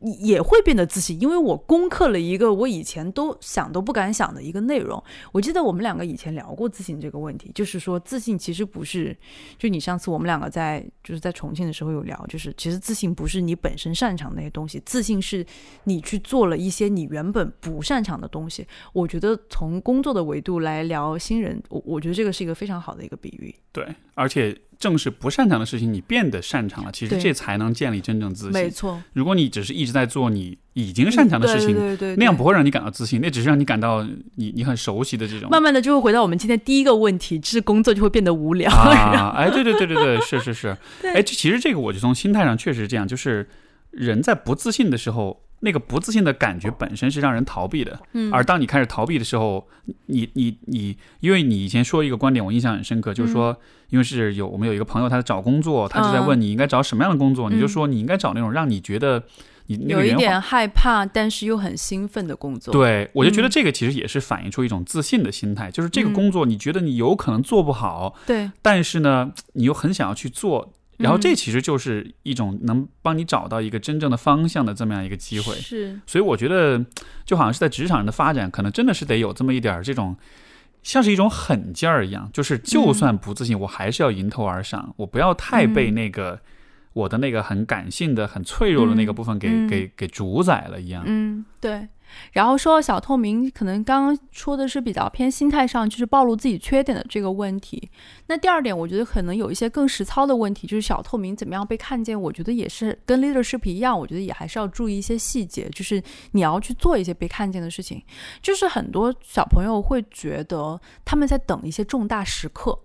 [0.00, 5.02] 也会变得自信，因为我攻克了一个我以前都想都不敢想的一个内容。
[5.32, 9.16] 我记得我们两个以前聊过自信这个问题，就是说自信其实不是，
[9.58, 15.44] 就你上次我们两个在就是在重庆的时候有聊，就是其实自信不是你本身擅长那些东西，自信是
[15.84, 18.66] 你去做了一些你原本不擅长的东西。
[18.92, 23.54] 我觉得从工作的维度来聊新人，我我觉得这个是一个非常好的一个比喻。
[23.72, 28.52] 对，而且正是不擅长的事情，你变得擅长了，其实这才能建立真正自信。
[28.52, 34.02] 没错，如果你只是一直在做你已经擅长的事情，对对对对那样不会让你感到自信，那只是让你感到
[34.36, 35.50] 你你很熟悉的这种。
[35.50, 38.72] 慢慢的就会回到我们今天第一个问题，就是工作就会变得无聊。
[38.72, 43.46] 啊，哎，对对对对对，是是是， 对哎，这其实这个我就从心态上确实是这样，就是
[43.90, 48.00] 人在不自信的时候，那个不自信的感觉本身是让人逃避的。
[48.12, 49.66] 嗯而当你开始逃避的时候，
[50.06, 53.56] 你你你，因为你以前说一个观点，我印象很深刻，就是说，
[53.90, 59.22] 因为是有我们有一个朋友他在找工作，他就在问你应该找什么样的工作，嗯你就说你应该找那种让你觉得
[59.66, 60.14] 你那有一。
[60.16, 75.54] 点害怕，但是又很兴奋的工作。，对，我就觉得嗯这个其实也是反映出一种自信的心态，就是这个嗯工作你觉得你有可能做不好，对，但是呢，你又很想要去做，然后这嗯其实就是一种能帮你找到一个真正的方向的这么样一个机会。
[75.54, 76.84] 是，所以我觉得，
[77.24, 80.16] 就好像是在职场上的发展，可能真的是得有这么一点儿这种，
[80.82, 86.40] 像是一种狠劲儿一样，就是就算不自信，我还是要迎头而上，我不要太被嗯那个、
[86.92, 91.02] 我的那个很感性的、很脆弱的那个部分给、嗯给给主宰了一样。
[91.06, 91.88] 嗯，对。
[92.32, 97.90] 然后说到小透明，可能刚刚说的是比较偏心态上，就是暴露自己缺点的这个问题。
[98.26, 102.20] 那第二点，我觉得可能有一些更实操的问题，就是小透明怎么样被看见。
[102.20, 108.02] 我觉得也是跟 leadership 一样，我觉得也还是要注意一些细节，就是你要去做一些被看见的事情。
[108.42, 112.78] 就是很多小朋友会觉得他们在等一些重大时刻，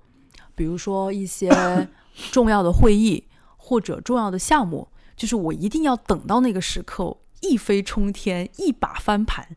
[0.56, 1.50] 比如说一些
[2.32, 3.24] 重要的会议
[3.58, 7.16] 或者重要的项目，就是我一定要等到那个时刻
[7.48, 9.56] 一飞冲天，一把翻盘。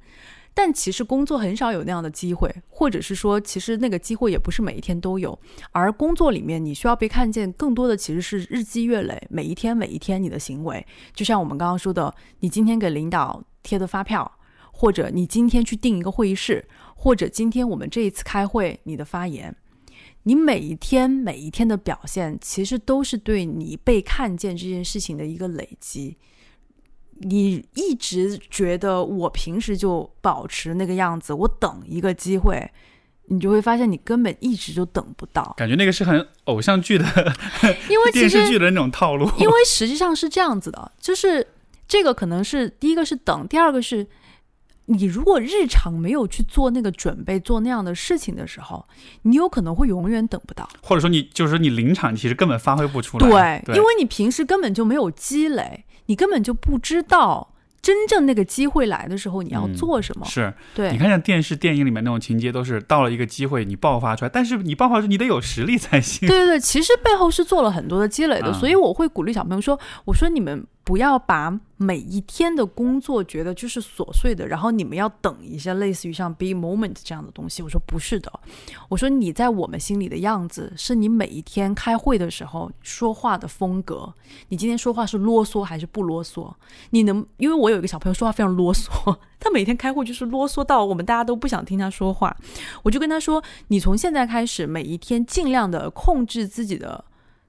[0.54, 5.38] 但其实工作很少有那样的机会，或者是说，其实那个机会也不是每一天都有。
[5.70, 10.84] 而工作里面，你需要被看见，更多的其实是日积月累，每一天每一天你的行为。
[11.14, 14.30] 就像我们刚刚说的，你今天给领导贴的发票，
[14.72, 16.66] 或者你今天去订一个会议室，
[16.96, 19.54] 或者今天我们这一次开会你的发言，
[20.24, 26.16] 你每一天每一天的表现，其实都是对你被看见这件事情的一个累积。
[27.20, 32.70] 你一直觉得我平时就保持那个样子，我等一个机会，
[33.26, 37.04] 你就会发现你根本一直就等不到，感觉那个是很偶像剧的
[37.90, 39.30] 因为电视剧的那种套路。
[39.38, 41.46] 因为实际上是这样子的，就是
[41.86, 44.06] 这个可能是第一个是等，第二个是
[44.86, 48.86] 你如果日常没有去做那个准备，做那样的事情的时候，
[49.22, 50.66] 你有可能会永远等不到。
[50.82, 53.62] 或者说你就是说你临场其实根本发挥不出来。
[53.66, 60.26] 对，因为你平时根本就没有积累，你根本就不知道真正那个机会来的时候你要嗯做什么。
[60.26, 66.28] 是对，你看像电视、电影里面那种情节，都是到了一个机会你爆发出来，但是你爆发出你得有实力才行。
[66.28, 78.32] 对对对，其实背后是做了很多的积累的，啊所以我会鼓励小朋友说：“我说你们不要把每一天的工作觉得就是琐碎的，然后你们要等一些类似于像 be moment 这样的东西。”我说不是的，
[78.88, 84.10] 我说你在我们心里的样子是你每一天开会的时候说话的风格。
[84.48, 86.50] 你今天说话是啰嗦还是不啰嗦？
[86.88, 92.34] 你能因为我有一个小朋友说话非常啰嗦，他每天开会就是啰嗦到我们大家都不想听他说话。
[92.82, 97.04] 我就跟他说，你从现在开始每一天尽量的控制自己的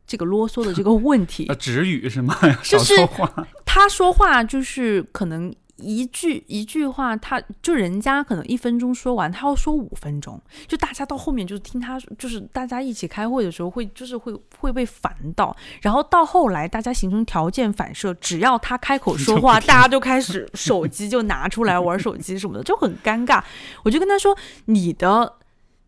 [0.09, 1.55] 这个啰嗦的这个问题 呃，。
[1.55, 2.35] 止语是吗？
[2.63, 3.47] 少 就是说话。
[3.63, 23.41] 他说话就是可能一句一句话，他就人家可能一分钟说完，他要说五分钟，就大家到后面就是听他，就是大家一起开会的时候会就是会会被烦到，然后到后来大家形成条件反射，只要他开口说话， 大家就开始手机就拿出来玩手机什么的，就很尴尬。
[23.83, 25.35] 我就跟他说，你的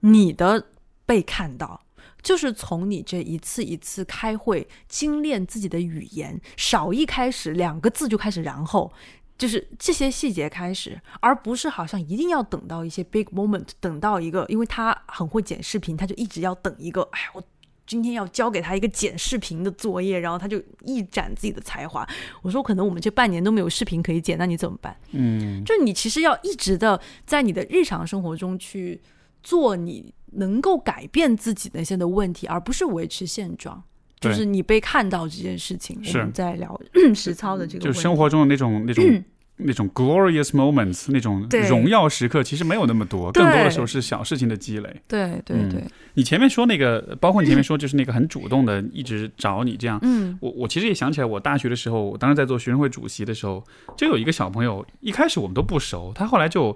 [0.01, 0.67] 你的
[1.05, 1.81] 被看到。
[2.21, 8.91] 就是从你这一次一次开会精炼自己的语言，少一开始两个字就开始，然后
[9.37, 17.43] 就是这些细节开始，而不是好像一定要等到一些 big moment，等到一个，因为他很会剪视频，他就一直要等一个，哎呀，我
[17.87, 22.07] 今天要交给他一个剪视频的作业，然后他就一展自己的才华。
[22.41, 24.95] 我说可能我们这半年都没有视频可以剪，那你怎么办？
[25.11, 29.01] 嗯，就你其实要一直的在你的日常生活中去
[29.43, 33.81] 做你能够改变自己那些的问题，而不是维持现状。
[34.19, 36.79] 就是你被看到这件事情，是我们在聊
[37.15, 37.91] 实操的这个就。
[37.93, 39.03] 生活中的那种那种。
[39.63, 44.89] 那种 glorious moments，那种荣耀时刻，其实没有那么多，更多的时候是小事情的积累。
[45.07, 45.83] 对对嗯对，
[46.15, 49.99] 你前面说那个，包括你前面说，就是那个很主动的，一直找你这样。
[50.01, 53.63] 嗯我我其实也想起来，我大学的时候，我当时在做学生会主席的时候，
[53.95, 56.75] 就有一个小朋友，一开始我们都不熟，他后来就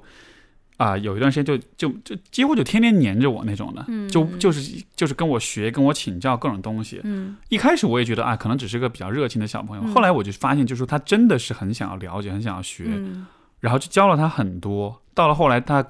[0.77, 6.99] 啊、有一段时间就就就几乎就天天黏着我那种的，嗯就就是就是跟我学，跟我请教各种东西。
[7.03, 13.25] 嗯一开始我也觉得啊，可能只是个比较热情的小朋友，嗯后来我就发现，就是说他真的是很想要了解，很想要学，嗯
[13.59, 15.01] 然后就教了他很多。
[15.13, 15.85] 到了后来他。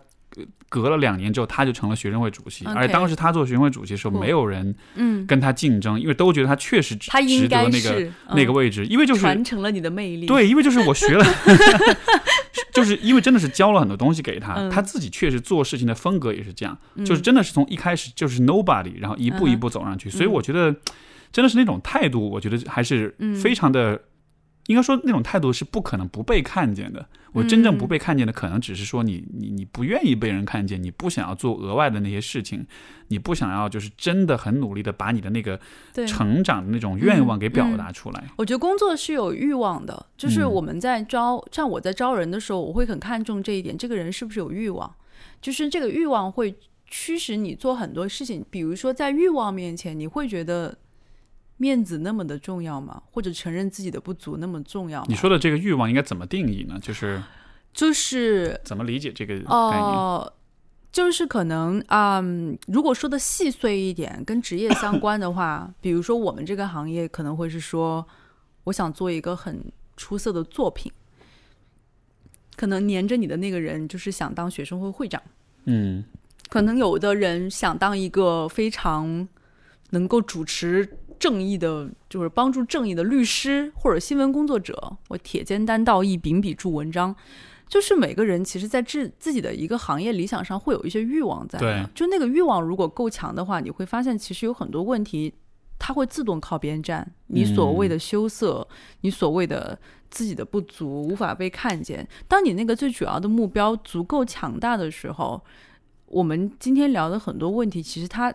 [0.75, 2.65] 呃隔了两年之后，他就成了学生会主席。
[2.65, 10.25] 而当时他做学生会主席的时候，没有人嗯，跟他竞争，因为都觉得他确实值他值得那个那个位置，因为就是传承了你的魅力。
[10.25, 11.25] 对，因为就是我学了，
[12.73, 20.75] 就是因为真的是教了很多东西给他，嗯他自己确实做事情的风格也是这样，嗯就是真的是从一开始就是 nobody，然后一步一步走上去，所以我觉得
[21.31, 24.01] 真的是那种态度，我觉得还是嗯非常的
[24.67, 27.05] 应该说那种态度是不可能不被看见的。
[27.33, 32.65] 我真正不被看见的，可能只是说你你你不愿意被人看见，你不想要做额外的那些事情，
[33.09, 35.59] 你不想要就是真的很努力的把你的那个
[36.07, 38.23] 成长的那种愿望给表达出来。
[38.37, 44.95] 我觉得工作是有欲望的，就是我们在招，像我在招人的时候，我会很看重这一点，这个人是不是有欲望，
[45.41, 46.55] 就是这个欲望会
[46.87, 48.45] 驱使你做很多事情。
[48.49, 50.77] 比如说在欲望面前，你会觉得。
[51.57, 53.01] 面子那么的重要吗？
[53.11, 55.05] 或者承认自己的不足那么重要吗？
[55.07, 56.77] 你说的这个欲望应该怎么定义呢？
[56.81, 57.21] 就是
[57.73, 59.49] 就是怎么理解这个概念？
[59.49, 60.33] 哦，
[60.91, 68.05] 就是可能嗯，如果说的细碎一点，跟职业相关的话， 比如说我们这个行业可能会是说，
[68.65, 70.91] 我想做一个很出色的作品，
[72.57, 75.21] 可能黏着你的那个人就是想当学生会会长，
[75.63, 76.03] 嗯，
[76.49, 79.25] 可能有的人想当一个非常
[79.91, 80.97] 能够主持。
[81.19, 87.15] 正义的，就是帮助正义的律师或者新闻工作者，我铁肩担道义，秉笔著文章。
[87.67, 91.57] 就是每个人其实，在自自己的一个行业理想上，会有一些欲望在。
[91.57, 95.33] 对，就那个欲望如果够强的话，你会发现其实有很多问题，
[95.79, 97.11] 它会自动靠边站。
[97.25, 98.65] 你所谓的羞涩，
[99.01, 99.77] 你所谓的
[100.11, 102.07] 自己的不足，无法被看见。
[102.27, 105.43] 当你那个最主要的目标足够强大的时候，
[106.05, 108.31] 我们今天聊的很多问题，其实它。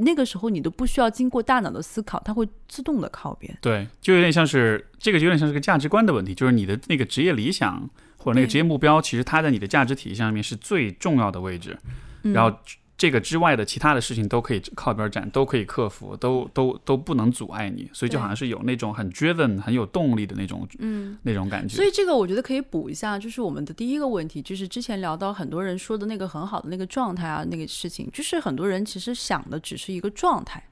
[0.00, 3.56] 那个时候你都不需要经过大脑的思考，它会自动的靠边。
[3.60, 11.78] 对，就有点像是这个，有点像是个价值观的问题，就是你的那个职业理想或者那个职业目标，其实它在你的价值体系上面是最重要的位置，
[12.22, 12.56] 然后。
[13.00, 21.74] 这个之外的其他的事情都可以靠边站，都可以克服，都都都不能阻碍你，所以就好像是有那种很 driven、很有动力的那种，嗯，那种感觉。
[21.74, 30.62] 所以这个我觉得可以补一下，就是我们的第一个问题，就是之前聊到很多人说的那个很好的那个状态啊，那个事情，就是很多人其实想的只是一个状态，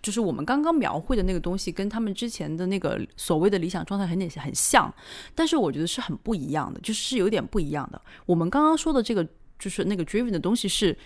[0.00, 4.94] 就是我们刚刚描绘的那个东西，跟他们之前的那个所谓的理想状态很点很像，
[5.34, 8.00] 但是我觉得是很不一样的，就是是有点不一样的。
[8.24, 9.26] 我们刚刚说的这个，
[9.58, 10.96] 就是那个 driven 的东西是。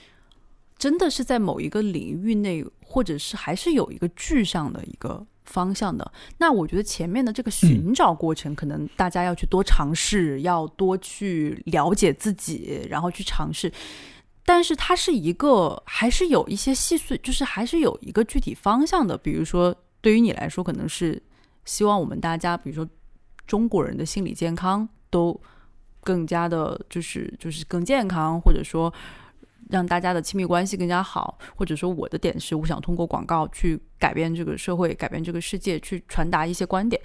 [0.81, 6.11] 真的是在某一个领域内，或者是还是有一个具象的一个方向的。
[6.39, 13.71] 那我觉得前面的这个寻找过程，可能大家要去多尝试，要多去了解自己，然后去尝试。
[14.47, 19.19] 但是它是一个，还是有一些细碎，就是还是有一个具体方向的。
[19.19, 21.23] 比如说，对于你来说，可能是
[21.67, 22.89] 希望我们大家，比如说
[23.47, 25.39] 中国人的心理健康都
[26.01, 28.91] 更加的，就是就是更健康，或者说。
[29.71, 37.01] 让大家的亲密关系更加好，或者说我的点是，我想通过广告去改变这个社会，改变这个世界，去传达一些观点，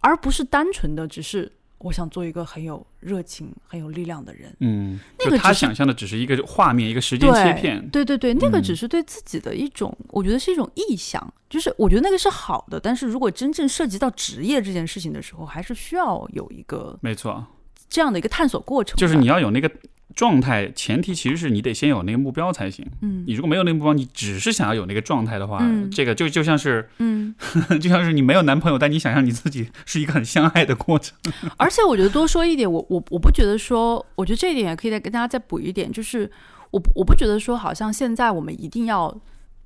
[0.00, 4.54] 而不是单纯的只是我想做一个很有热情、很有力量的人。
[4.60, 7.88] 嗯，那个他想象的只是一个画面，一个时间切片。
[7.90, 17.44] 对对对，那个只是对自己的一种，我觉得是一种臆想，就是我觉得那个是好的，但是如果真正涉及到职业这件事情的时候，还是需要有一个没错
[17.88, 19.68] 这样的一个探索过程，就是你要有那个。
[20.14, 22.84] 状态前提其实是你得先有那个目标才行。
[23.02, 25.62] 嗯，你如果没有那个目标，你只是想要有那个状态的话，
[25.92, 27.34] 这个就就像是，嗯，
[27.80, 31.16] 就像是你没有男朋友，但你想象你自己是一个很相爱的过程。
[31.56, 36.30] 而且我觉得多说一点，我我我不觉得说，我觉得这一点也可以再跟大家再补一点，就是
[36.70, 39.14] 我我不觉得说，好像现在我们一定要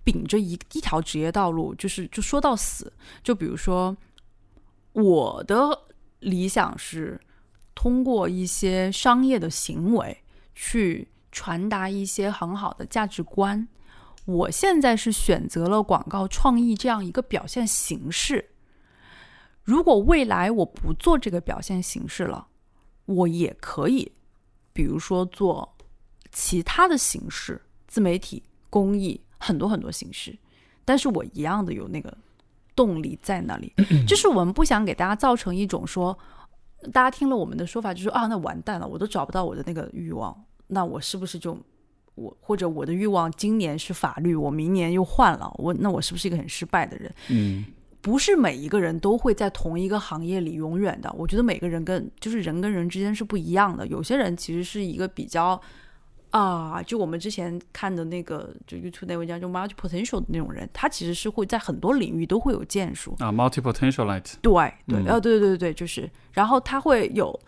[0.04, 2.92] 秉着一一条职业道路，就是就说到死。
[3.22, 3.96] 就比如说，
[4.92, 5.78] 我的
[6.20, 7.18] 理想是
[7.74, 10.18] 通过一些商业的行为。
[10.54, 13.66] 去传达一些很好的价值观。
[14.24, 18.50] 我现在是选择了广告创意这样一个表现形式。
[19.64, 22.46] 如果未来我不做这个表现形式了，
[23.06, 24.12] 我也可以，
[24.72, 25.76] 比如说做
[26.30, 30.38] 其他的形式，自媒体、公益，很多很多形式。
[30.84, 32.16] 但是我一样的有那个
[32.76, 33.72] 动力在那里。
[34.06, 36.18] 就是我们不想给大家造成一种说。
[36.90, 40.34] 大家听了我们的说法，就说啊，那完蛋了，我都找不到我的那个欲望，
[40.68, 41.56] 那我是不是就
[42.14, 47.14] 我或者我的欲望今年是法律，我明年又换了，我那我是不是一个很失败的人？
[47.28, 47.64] 嗯，
[48.00, 51.14] 不是每一个人都会在同一个行业里永远的。
[51.16, 55.60] 我觉得每个人跟就是人跟人之间是不一样的，有些人其实是一个比较。
[56.32, 64.34] 啊，就我们之前看的那个，就 YouTube 那文章，就 multi potential 的那种人，他其实是会在很多领域都会有建树啊，multi potentialite。
[64.40, 67.38] 对对，呃，对对对对，就是，然后他会有，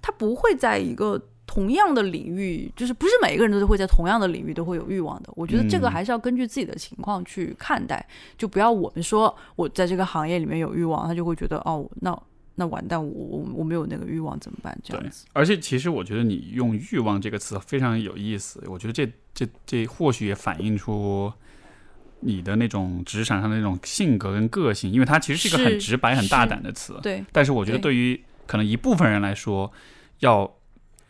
[0.00, 5.28] 他不会在一个同样的领域，就是不是每一个人都会在同样的领域都会有欲望的。
[5.36, 8.02] 我觉得这个还是要根据自己的情况去看待，
[8.38, 12.18] 就不要我们说我在这个行业里面有欲望，他就会觉得哦，那。
[12.56, 14.78] 那完蛋，我我我没有那个欲望怎么办？
[14.84, 15.26] 这样子。
[15.32, 18.62] 而且其实我觉得你用“欲望”这个词非常有意思。
[18.68, 21.32] 我觉得这这这或许也反映出
[22.20, 26.98] 你的那种职场上的那种性格跟个性，因为它其实是一个很直白、很大胆的词。
[27.02, 29.72] 对但是我觉得对对于可能一部分人来说，
[30.20, 30.50] 要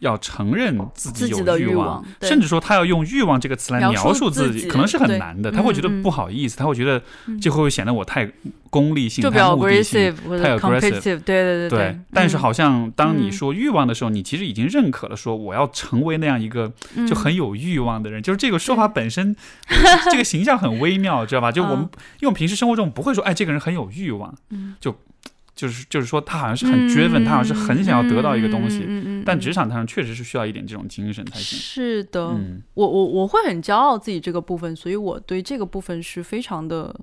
[0.05, 5.51] 要承认自己有欲望甚至说他要用欲望这个词来描描述述自己，可能是很难的。
[5.51, 7.40] 他会觉得不好意思，他会觉得嗯。
[7.40, 8.31] 这会显得我太
[8.70, 10.14] 功利性、太目的性。
[10.40, 17.06] 太 aggressive competitive，对对对但是好像当你嗯说欲望的时候，你其实已经认可了，说我要成为那样一个嗯。
[17.06, 19.35] 就很有欲望的人，就是这个说法本身，
[20.10, 21.51] 这个形象很微妙，知道吧？
[21.52, 22.01] 就我们 嗯。
[22.20, 24.74] 因为我们平时生活中不会说，哎，这个人很有欲望，嗯。
[24.81, 24.97] 就
[25.55, 31.59] 就是就是说他好像是很 driven，、他好像是很想要得到一个东西，嗯嗯嗯嗯但职场上确实是需要一点这种精神才行。
[31.59, 36.94] 是的，嗯我我我会很骄傲自己这个部分，所以我对这个部分是非常的，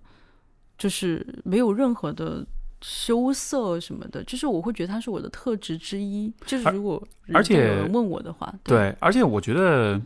[0.77, 2.45] 就是没有任何的
[2.81, 6.33] 羞涩什么的，就是我会觉得它是我的特质之一。
[6.45, 7.01] 就是如果
[7.33, 10.01] 而且有人问我的话，对，而且我觉得，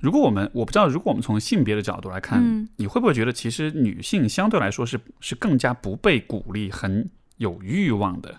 [0.00, 7.10] 如果我们我不知道，如果我们从性别的角度来看，嗯你会不会觉得其实女性相对来说是是更加不被鼓励、很
[7.42, 8.36] 有欲望的？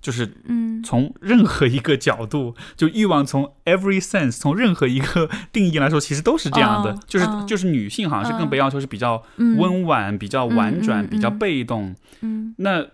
[0.00, 6.92] 就是嗯从任何一个角度，就欲望从 every sense，从任何一个定义来说，其实都是这样的。
[6.92, 11.94] 嗯就是、嗯就是女性好像是更嗯被要求是比较嗯温婉、比较婉转、嗯嗯比较嗯被动。
[12.20, 12.86] 嗯那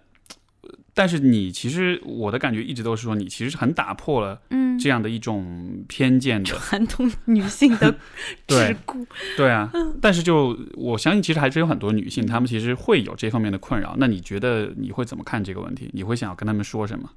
[0.94, 6.54] 但是你其实我的感觉一直都是说，你其实是很打破了嗯，这样的一种偏见的。
[6.54, 7.94] 传统女性的
[8.46, 9.06] 对桎梏，
[9.36, 13.96] 对啊，但是就我相信，其实还是有很多女性，她们其实会有这方面的困扰。
[13.98, 15.90] 那你觉得你会怎么看这个问题？
[15.92, 17.10] 你会想要跟她们说什么？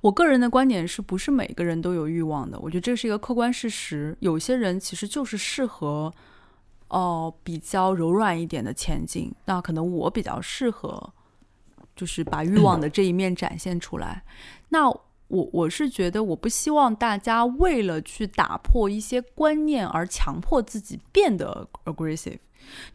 [0.00, 2.58] 我个人的观点是不是每个人都有欲望的？
[2.60, 4.16] 我觉得这是一个客观事实。
[4.20, 6.12] 有些人其实就是适合，
[6.88, 9.32] 哦、比较柔软一点的前进。
[9.46, 11.12] 那可能我比较适合，
[11.94, 14.22] 就是把欲望的这一面展现出来。
[14.68, 22.38] 那我我是觉得，我不希望大家为了去打破一些观念而强迫自己变得 aggressive。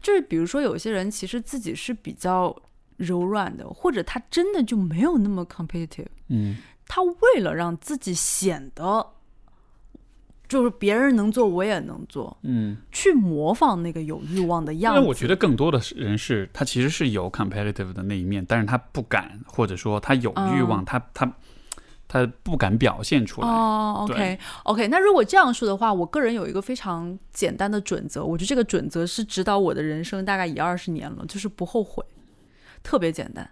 [0.00, 2.54] 就是比如说，有些人其实自己是比较
[2.96, 6.06] 柔软的，或者他真的就没有那么 competitive。
[6.28, 6.56] 嗯
[6.86, 9.12] 他为了让自己显得
[10.50, 14.98] 就是别人能做我也能做，嗯，去模仿那个有欲望的样子。
[14.98, 21.32] 因为我觉得更多的是人是他其实是有 competitive 的那一面，但是他不敢，或者说他有欲望，嗯他他
[22.08, 23.46] 他不敢表现出来。
[23.46, 32.04] 哦对，OK OK，那如果这样说的话，我个人有一个非常简单的准则，我觉得这个准则是指导我的人生大概一二十年了，就是不后悔，
[32.82, 33.48] 特别简单。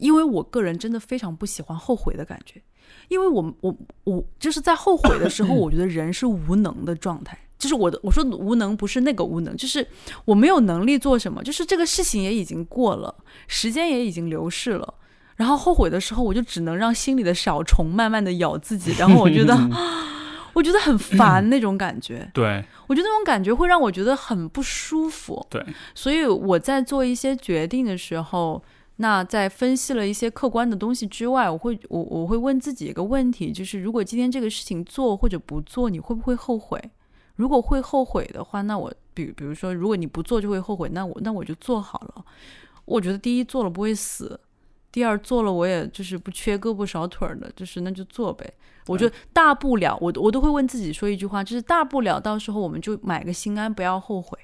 [0.00, 2.60] 因为我个人真的非常不喜欢后悔的感觉，
[3.08, 7.38] 因为我我我就是在后悔的时候， 我觉得人是无能的状态。
[7.56, 9.86] 就是我的我说无能不是那个无能，就是
[10.26, 13.14] 我没有能力做什么，就是这个事情也已经过了，
[13.46, 14.94] 时间也已经流逝了。
[15.36, 19.56] 然后后悔的时候，我就只能让心里的小虫慢慢的咬自己，然后我觉得，
[20.52, 25.44] 我觉得很烦那种感觉，对我觉得那种感觉会让我觉得很不舒服。
[25.48, 25.64] 对，
[25.94, 28.62] 所以我在做一些决定的时候，
[28.96, 36.80] 那在分析了一些客观的东西之外，我会我我会问自己一个问题，就是如果今天这个事情做或者不做，你会不会后悔？
[37.34, 42.24] 如果会后悔的话，那我比比如说，如果你不做就会后悔，那我那我就做好了。
[42.84, 44.38] 我觉得第一做了不会死，
[44.92, 48.48] 第二做了我也就是不缺胳膊少腿儿的，就是那就做呗。
[48.86, 54.38] 我觉得大不了我我都会问自己说一句话，就是大不了到时候我们就买个心安，不要后悔，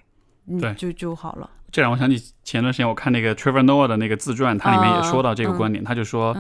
[0.59, 1.49] 对嗯，就就好了。
[1.73, 6.37] 这让我想起前段时间我看那个 Trevor Noah 的那个自传，它里面也说到这个嗯观点，他就说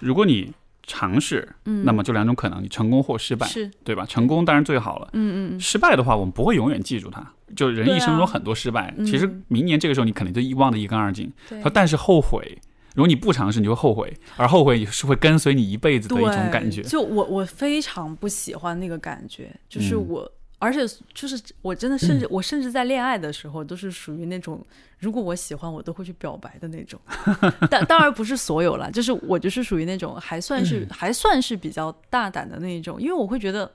[0.00, 0.52] 如果你
[0.86, 4.06] 尝试，嗯，那么就两种可能，你成功或失败，是，对吧？
[4.06, 5.08] 成功当然最好了。
[5.12, 7.26] 嗯嗯失败的话，我们不会永远记住它。
[7.56, 11.30] 就人一生中很多失败，嗯其实明年这个时候你肯定就一忘得一干二净。
[11.48, 12.58] 对说但是后悔，
[12.94, 16.82] 如果你不尝试，你就会后悔，而后悔是会跟随你一辈子的一种感觉。
[16.82, 20.80] 就我我非常不喜欢那个感觉，就是嗯我，而且
[21.14, 24.64] 就是我真的甚至、我甚至在恋爱的时候都是属于那种，
[24.98, 27.00] 如果我喜欢我都会去表白的那种。
[27.70, 33.70] 但当然不是所有啦，就是我就是属于那种还算是、嗯还算是比较大胆的那一种，因为我会觉得。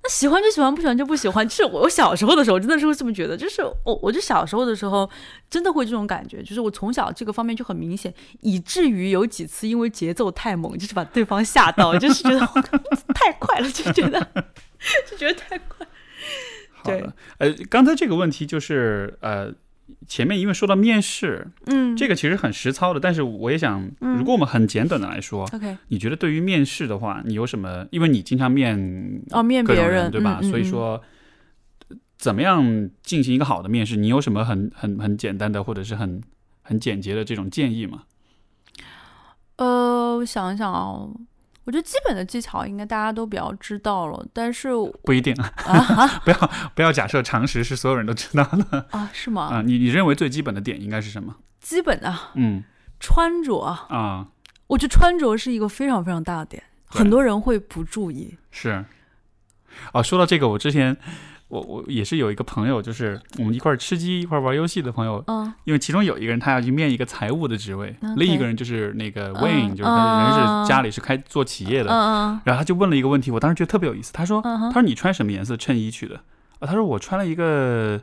[0.00, 1.46] 那喜欢就喜欢，不喜欢就不喜欢。
[1.46, 3.36] 就是我小时候的时候，真的是会这么觉得。
[3.36, 5.10] 就是我，我就小时候的时候，
[5.50, 6.40] 真的会这种感觉。
[6.40, 12.38] 就是我从小这个方面就很明显，以至于有几次因为节奏太猛，就是把对方吓到，就是觉得
[13.12, 14.24] 太快了，就觉得
[15.10, 15.86] 就觉得太快。
[16.72, 19.52] 好的，呃，刚才这个问题就是呃，
[20.06, 27.86] 前面因为说到面试，嗯，这个其实很实操的，但是我也想，嗯如果我们很简短的来说，OK 你觉得对于面试的话，你有什么？
[27.90, 30.38] 因为你经常面哦，面别人对吧？
[30.40, 31.02] 嗯嗯嗯所以说，
[32.16, 33.96] 怎么样进行一个好的面试？
[33.96, 36.22] 你有什么很很很简单的或者是很
[36.62, 38.04] 很简洁的这种建议吗？
[39.56, 41.12] 呃，我想一想哦，
[41.68, 44.70] 我觉得基本的技巧应该大家都比较知道了，但是
[45.02, 45.34] 不一定，
[45.68, 49.42] 啊不要不要假设常识是所有人都知道的啊是吗？
[49.52, 49.60] 啊。
[49.62, 51.36] 你你认为最基本的点应该是什么？
[51.60, 52.64] 基本的嗯
[52.98, 54.28] 穿着，啊，
[54.66, 58.38] 我觉得穿着是一个非常非常大的点，很多人会不注意。
[58.50, 58.82] 是。
[59.92, 60.96] 啊，说到这个，我之前
[61.48, 74.12] 我我也是有一个朋友，就是我们一块儿吃鸡、一块儿玩游戏的朋友，嗯因为其中有一个人他要去面一个财务的职位另一个人就是那个嗯 Wayne，、就是他人嗯是家里是开做企业的，嗯然后他就问了一个问题，我当时觉得特别有意思。
[74.12, 76.16] 他说：“嗯他说你穿什么颜色衬衣去的？”
[76.60, 78.00] 啊，他说我穿了一个，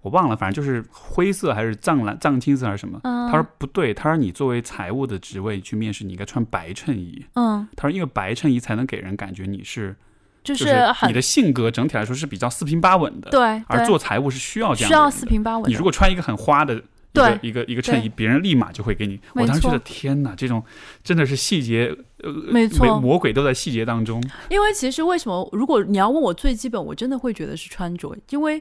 [0.00, 3.00] 我忘了，反正就是灰色还是藏蓝、藏青色还是什么。
[3.04, 7.24] 嗯，他说不对，他说你作为财务的职位去面试，你应该穿白衬衣。
[7.34, 9.94] 嗯，他说因为白衬衣才能给人感觉你是，
[10.42, 13.30] 就就是很你的性格整体来说是比较四平八稳的。
[13.30, 15.68] 对，而做财务是需要这样需要四平八稳的。
[15.68, 16.82] 你如果穿一个很花的。
[17.14, 19.20] 一对个一个一个衬衣，别人立马就会给你。
[19.34, 20.64] 我当时觉得天哪，这种
[21.04, 24.18] 真的是细节，呃，没错魔鬼都在细节当中。
[24.48, 28.58] 因为其实为什么，如果你要问我最基本，我真的会觉得是穿着，因为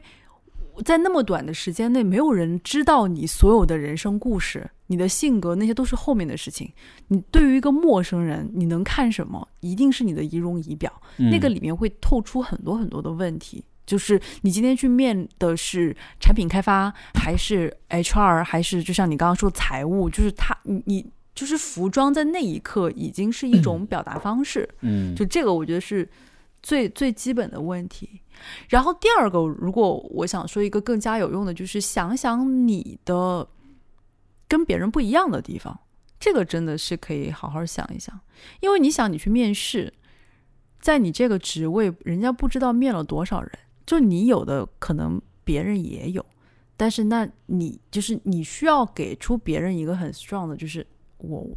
[0.84, 6.72] 在那么短的时间内，没有人知道你所有的人生故事、你的性格，那些都是后面的事情。
[7.08, 9.48] 你对于一个陌生人，你能看什么？
[9.60, 13.64] 一定是你的仪容仪表，那个嗯里面会透出很多很多的问题。
[13.86, 21.06] 就是你今天去面的是产品开发，还是 HR，还是就像你刚刚说的财务，就是他你你
[21.36, 24.70] 就是服装在那一刻已经是一种表达方式。
[24.80, 26.08] 嗯，就这个，我觉得是
[26.64, 28.21] 最最基本的问题。
[28.70, 33.48] 然后第二个，如果我想说一个更加有用的，就是想想你的
[34.48, 35.80] 跟别人不一样的地方，
[36.20, 38.20] 这个真的是可以好好想一想。
[38.60, 39.94] 因为你想，你去面试，
[40.80, 43.52] 在你这个职位，人家不知道面了多少人，
[43.86, 46.26] 就你有的可能别人也有，
[46.76, 50.86] 但是那你就是你需要给出别人一个很 strong 的，就是
[51.18, 51.48] 我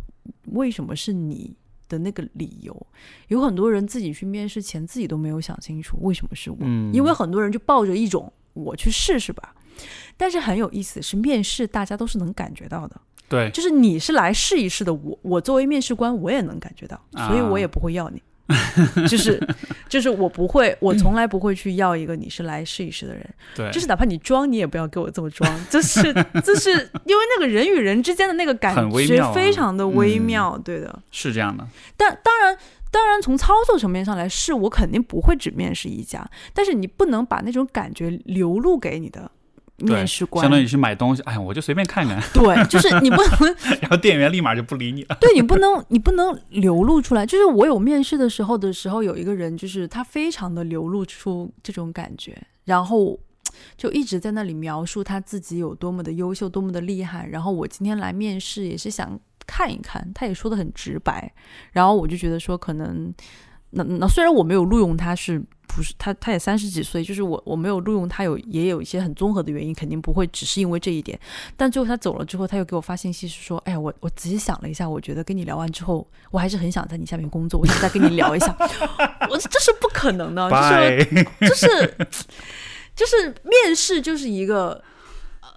[0.53, 1.57] 为什么是你
[1.95, 2.87] 的那个理由。
[3.29, 9.55] 有很多人自己去面试前自己都没有想清楚为什么是我，嗯因为很多人就抱着一种我去试试吧。
[10.17, 18.23] 但是很有意思，是面试大家都是能感觉到的，对，就是你是来试一试的，我我作为面试官我也能感觉到，所以我也不会要你。
[19.09, 19.41] 就是
[19.89, 26.03] 就是我不会，我从来不会去要一个你是来试一试的人，对，就是哪怕你装，你也不要给我这么装，就是
[26.45, 26.71] 就是
[27.07, 30.23] 因为那个人与人之间的那个感觉非常的微嗯。
[30.23, 31.03] 妙，对的。
[31.11, 31.67] 是这样的。
[31.97, 32.57] 但当然，
[32.91, 39.44] 当然从操作层面上来试，我肯定不会只面试一家，但是你不能把那种感觉流露给你的对
[39.79, 40.43] 面试官。
[40.43, 45.17] 相当于去买东西，哎呀，我就随便看看， 对，就是你不能， 然后店员立马就不理你了。
[45.21, 47.27] 对你不能， 你不能流露出来。
[47.27, 53.19] 就是我有面试的时候的时候，有一个人，就是他非常的流露出这种感觉，然后
[53.77, 57.27] 就一直在那里描述他自己有多么的优秀，多么的厉害。
[57.27, 61.33] 然后我今天来面试也是想看一看，他也说的很直白。
[61.73, 63.13] 然后我就觉得说，可能
[63.75, 65.43] 那那虽然我没有录用他是。
[65.67, 71.19] 不是他，他也三十几岁，就是我我没有录用他有也有一些很综合的原因，肯定不会只是因为这一点。
[71.57, 78.55] 但最后他走了之后，他又给我发信息是说：“哎呀，我我仔细想了一下，我觉得跟你聊完之后，我还是很想在你下面工作，我想再跟你聊一下。
[79.29, 80.49] ”我这是不可能的，
[81.41, 81.95] 就是，就是
[82.95, 84.81] 就是面试就是一个呃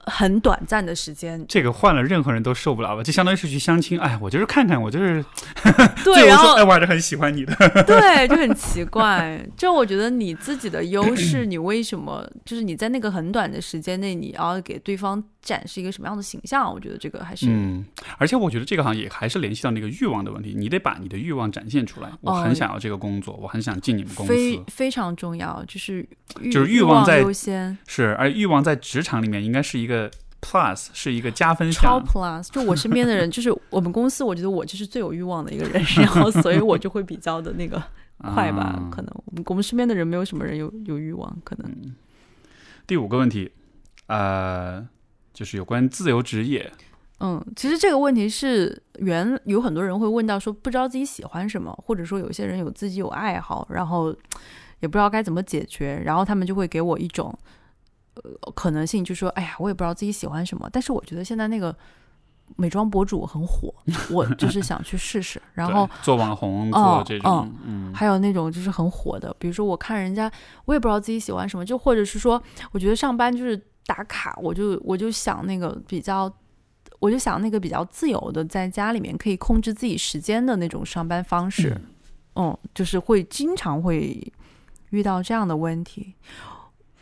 [0.08, 3.04] 很短暂的时间，这个换了任何人都受不了吧？
[3.04, 5.24] 就相当于是去相亲，哎，我就是看看，我就是
[6.04, 7.54] 对，然后哎，我还是很喜欢你的。
[7.86, 9.40] 对，就很奇怪。
[9.56, 16.70] 就我觉得你自己的优势，你为什么就是你在那个很短的时间内，你要给对方展示一个什么样的形象？
[16.70, 17.86] 我觉得这个还是、嗯，
[18.18, 22.12] 而且我觉得这个好像也还是联系到那个欲望的问题，你得把你的欲望展现出来。
[22.20, 26.06] 我很想要这个工作，我很想进你们公司，非非常重要，就是
[26.42, 27.78] 欲就是欲欲望在优先。
[27.88, 30.12] 是，而欲望在职场里面应该是一个
[30.42, 32.00] plus，是一个加分项超。
[32.02, 37.82] plus，就我身边的人，就是我们公司，我觉得我就是最有欲望的一个人，然后所以我就会比较的那个
[38.34, 41.96] 快吧，啊可能我们我们身边的人没有什么人有有欲望，可能
[42.86, 43.52] 第五个问题，
[44.08, 44.88] 呃，
[45.38, 46.72] 就是有关自由职业。
[47.20, 54.10] 嗯，其实这个问题是原有很多人会问到说不知道自己喜欢什么，或者说有些人有自己有爱好，然后
[54.80, 57.32] 也不知道该怎么解决，然后他们就会给我一种
[58.16, 61.76] 呃可能性，就说哎呀，我也不知道自己喜欢什么，但是我觉得现在那个
[62.56, 63.72] 美妆博主很火，
[64.10, 70.32] 我就 是想去试试，然后做网红，哦做这种，嗯，还有那种就是很火的，比如说我看人家，
[70.66, 72.42] 我也不知道自己喜欢什么，就或者是说，
[72.72, 76.32] 我觉得上班就是打卡，我就我就想那个比较，
[77.00, 81.76] 我就想那个比较自由的，在家里面可以控制自己时间的那种上班方式，
[82.36, 84.22] 嗯，就是会经常会
[84.90, 86.14] 遇到这样的问题。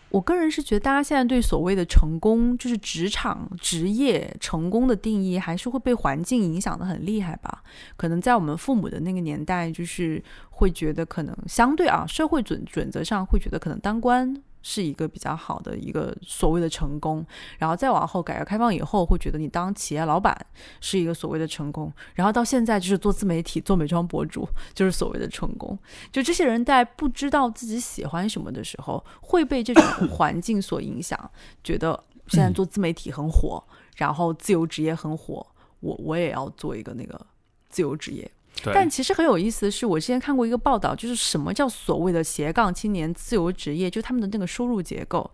[0.10, 7.62] 我个人是觉得，大家现在对所谓的成功，就是职场、职业成功的定义，还是会被环境影响的很厉害吧？
[7.98, 14.42] 可能在我们父母的那个年代，就是会觉得可能相对啊，社会准准则上会觉得可能当官。
[14.68, 17.24] 是一个比较好的一个所谓的成功，
[17.60, 20.36] 然后再往后改革开放以后，会觉得你当企业老板
[20.82, 25.78] 是一个所谓的成功，然后到现在就是做自媒体、做美妆博主就是所谓的成功。
[26.12, 31.30] 就这些人在不知道自己喜欢什么的时候，会被这种 环境所影响，
[31.64, 33.64] 觉得现在做自媒体很火，
[33.98, 35.46] 然后自由职业很火，
[35.82, 37.24] 我我也要做一个那个
[37.70, 38.32] 自由职业。
[38.64, 45.30] 但其实很有意思的是，我之前看过一个报道，就是什么叫所谓的斜杠青年自由职业，就他们的那个收入结构，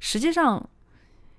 [0.00, 0.68] 实际上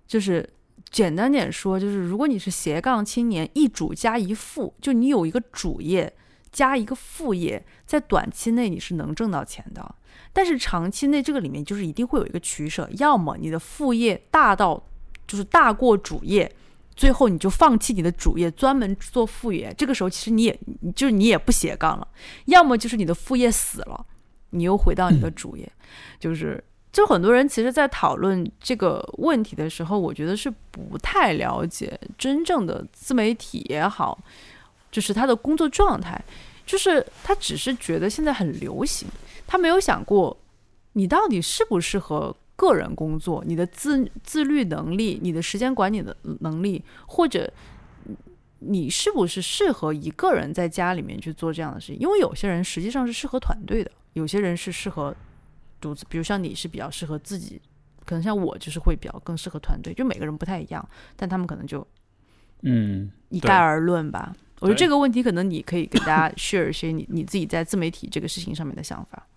[0.08, 0.48] 就是
[0.90, 6.14] 简单点说，就是如果你是斜杠青年，一主加一副，就你有一个主业
[6.52, 9.96] 加一个副业，在短期内你是能挣到钱的，
[10.32, 14.82] 但是长期内这个里面就是一定会有一个取舍，要么你的副业大到
[15.28, 16.50] 就是大过主业。
[16.96, 19.74] 最后你就放弃你的主业，专门做副业。
[19.78, 20.60] 这个时候其实你也
[20.96, 22.08] 就是你也不斜杠了，
[22.46, 24.06] 要么就是你的副业死了，
[24.52, 25.70] 你又回到你的主业。
[26.20, 34.18] 就是就很多人其实，在讨论这个问题的时候，我觉得是不太了解真正的自媒体也好，
[34.92, 36.24] 就是他的工作状态，
[36.66, 39.08] 就是他只是觉得现在很流行，
[39.48, 40.38] 他没有想过
[40.94, 42.36] 你到底适不适合。
[42.56, 47.52] 个人工作，你的自自律能力，你的时间管理的能力，或者
[48.60, 52.00] 你是不是适合一个人在家里面去做这样的事情？
[52.00, 55.14] 因为有些人实际上是适合团队的，有些人是适合
[55.82, 57.62] 独自，比如像你是比较适合自己，
[58.06, 61.86] 可能像我就是会比较更适合团队，就每个人不太一样，但他们可能就
[62.62, 64.34] 嗯一概而论吧。
[64.60, 69.28] 我觉得这个问题可能你可以给大家 share 一些你你自己在自媒体这个事情上面的想法。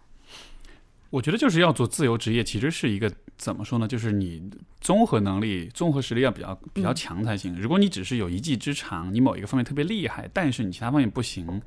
[1.10, 3.86] 我觉得就是要做自由职业，其实是一个怎么说呢？
[3.86, 4.42] 就是你
[4.80, 7.54] 综合能力、综合实力要比较比较强才行。
[7.58, 11.62] 如果你只是有一技之长，你某一个方面特别厉害，但是你其他方面不行，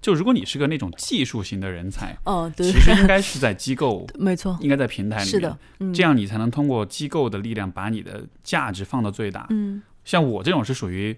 [0.00, 5.58] 就如果你是个那种技术型的人才，哦，对，其实应该是在机构， 没错，应该在平台里面，是的，
[5.94, 9.46] 这样你才能通过机构的力量把你的价值放到最大。
[9.50, 11.16] 嗯，像我这种是属于，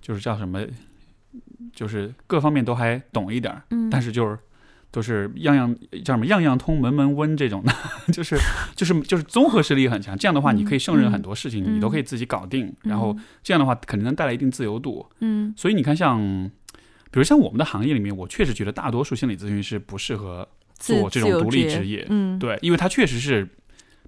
[0.00, 0.64] 就是叫什么，
[1.74, 4.38] 就是各方面都还懂一点，嗯，但是就是。
[4.94, 7.72] 都是样样叫什么样样通门门温这种的，
[8.14, 8.38] 就是
[8.76, 10.16] 就是就是综合实力很强。
[10.16, 12.72] 这样的话，你可以胜任很多事情，你都可以自己搞定。
[12.82, 15.04] 然后这样的话，肯定能带来一定自由度。
[15.18, 16.20] 嗯，所以你看，像
[17.10, 20.48] 比如像我们的行业里面，我确实觉得大多数心理咨询师不适合
[20.78, 22.06] 做这种独立职业。
[22.08, 23.48] 嗯，对，因为他确实是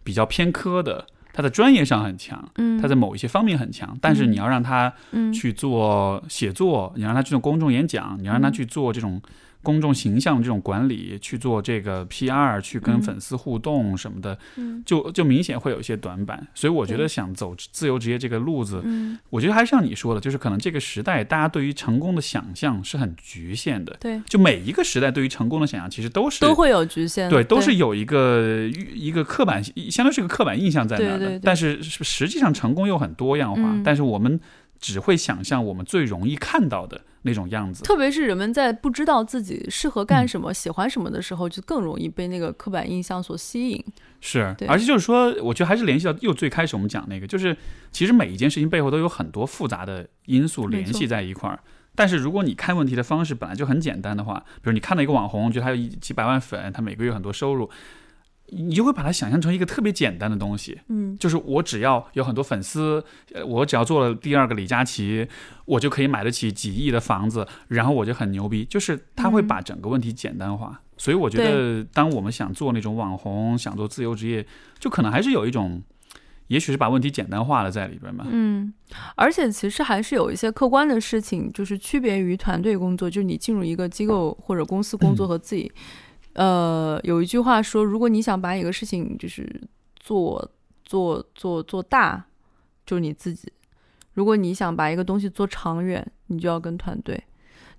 [0.04, 3.98] 比较偏科的，他在专业上很强，嗯，他在某一些方面很强。
[4.00, 4.92] 但是你要让他
[5.34, 9.20] 去做写作，你让他去做公众演讲，你让他去做这种。
[9.66, 14.38] 公众形象这种管理去做这个 PR，去跟粉丝互动什么的，
[14.84, 16.46] 就就明显会有一些短板。
[16.54, 18.80] 所以我觉得想走自由职业这个路子，
[19.28, 23.96] 我觉得还是像你说的，就是可能这个时代大家对于成功的想象是很局限的。
[23.98, 29.60] 对，就每一个时代对于成功的想象其实都是都会有局限，对，都是有一个一个刻板，
[29.90, 31.40] 相当于是个刻板印象在那儿的。
[31.40, 34.38] 但是实际上成功又很多样化，但是我们
[34.80, 37.02] 只会想象我们最容易看到的。
[37.22, 43.84] 那种样子，特别是人们在不知道自己适合干什么、喜欢什么的时候，就更容易被那个刻板印象所吸引。
[44.20, 47.56] 是，而且就是说，我觉得还是联系到又最开始我们讲那个，就是
[47.90, 51.58] 其实每一件事情背后都有很多复杂的因素联系在一块儿。
[51.96, 57.68] 但是如果你看问题的方式本来就很简单的话，比如你看到一个网红，觉得他有一几百万粉，他每个月很多收入。
[58.48, 65.26] 你就会把它想象成一个特别简单的东西，嗯，就是我只要有很多粉丝，呃，我只要做了第二个李佳琦，
[65.64, 68.64] 我就可以买得起几亿的房子，然后我就很牛逼。
[68.64, 74.46] 就是他会把整个问题简单化，所以我觉得，当我们想做那种网红，想做自由职业，
[74.78, 75.82] 就可能还是有一种，
[76.46, 78.24] 也许是把问题简单化了在里边吧。
[78.30, 78.72] 嗯，
[79.16, 85.72] 而且其实还是有一些客观的事情，就是区别于团队工作，就是你进入一个机构或者公司工作和自己。
[86.36, 89.48] 呃，有一句话说，如果你想把一个事情就是
[89.96, 90.50] 做
[90.84, 92.26] 做做做大，
[92.84, 93.48] 就是你自己；
[94.12, 97.22] 如果你想把一个东西做长远，你就要跟团队。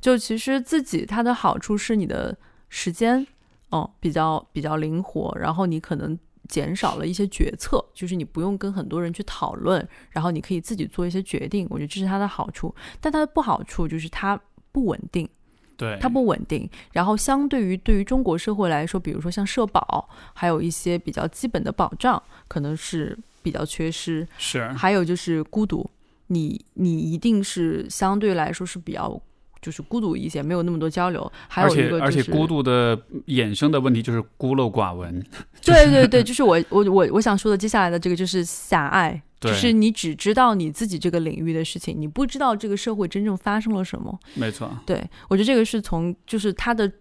[0.02, 2.36] 就其实自己它的好处是你的
[2.70, 3.26] 时间，
[3.70, 6.18] 哦，比较比较灵活，然后你可能
[6.48, 11.68] 减少了一些决策，就是你不用跟很多人去讨论，然后你可以自己做一些决定。
[11.70, 14.40] 我觉得这是它的好处，但它的不好处就是它
[14.72, 15.30] 不稳定。
[15.78, 24.28] 对它不稳定，然后相对于对于中国社会来说，比如说像社保，还有一些比较基本的保障，可能是比较缺失。
[24.38, 25.90] 是，还有就是孤独，
[26.28, 29.22] 你你一定是相对来说是比较
[29.62, 31.32] 就是孤独一些，没有那么多交流。
[31.48, 32.98] 还有而且一个、就是、而且孤独的
[33.28, 35.24] 衍生的问题就是孤陋寡闻。
[35.64, 44.18] 对对对，就是我我我我想说的，接下来的这个就是狭隘，对就是你只知道你自己这个领域的事情，你不知道这个社会真正发生了什么。
[44.34, 46.92] 没错，对我觉得这个是从就是它的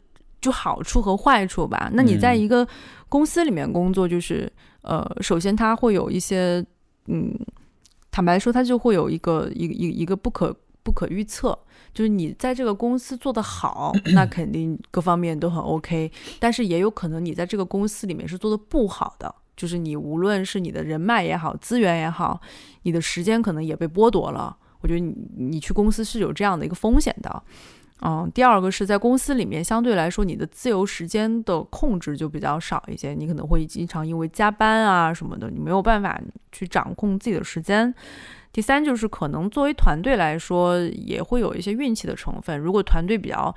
[0.41, 1.91] 就好处和坏处吧。
[1.95, 2.67] 那你在嗯一个
[3.09, 4.51] 公司里面工作，就是、
[4.83, 6.65] 呃，首先它会有一些
[7.07, 7.35] 嗯，
[8.11, 11.59] 坦白说，它就会有一个一个一个一个不可不可预测。
[11.95, 22.41] 就是你在这个公司做得好，那肯定各方面都很 OK，但是也有可能你在这个公司里面是做的不好的，就是你无论是你的人脉也好，资源也好，
[22.83, 24.57] 你的时间可能也被剥夺了。
[24.81, 27.43] 我觉得你你去公司是有这样的一个风险的。
[28.03, 36.21] 嗯，第二个是在公司里面，相对来说你的自由时间的控制就比较少一些，你可能会经常因为加班啊什么的，你没有办法
[36.53, 37.93] 去掌控自己的时间。
[38.53, 42.59] 第三就是可能作为团队来说，也会有一些运气的成分。
[42.59, 43.55] 如果团队比较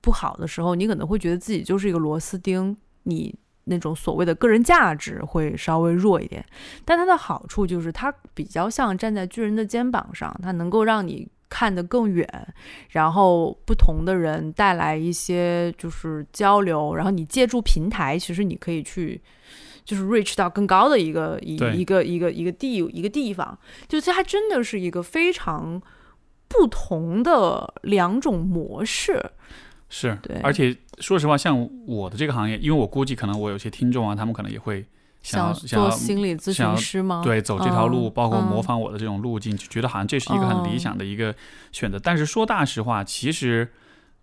[0.00, 3.34] 不好的时候，你可能会觉得自己就是一个螺丝钉，你
[3.68, 6.44] 那种所谓的个人价值会稍微弱一点。
[6.84, 12.26] 但它的好处就是它比较像站在巨人的肩膀上，它能够让你看得更远，
[12.90, 19.20] 然后不同的人带来一些就是交流，然后你借助平台，其实你可以去。
[19.84, 23.58] 就是 reach 到更高的一个一一个一个一个地一个地方，
[23.88, 25.80] 就是它真的是一个非常
[26.46, 29.30] 不同的两种模式。
[29.90, 34.84] 是对，而且说实话，像我的这个行业，因为我估计可能我有些听众啊，他们可能也会
[35.22, 37.22] 想要想做要心理咨询师吗？
[37.24, 41.34] 对走这条路，嗯包括模嗯仿我的这种路径，就觉得好像这是一个很理哦想的一个
[41.72, 41.98] 选择。
[41.98, 43.66] 但是说大实话，其实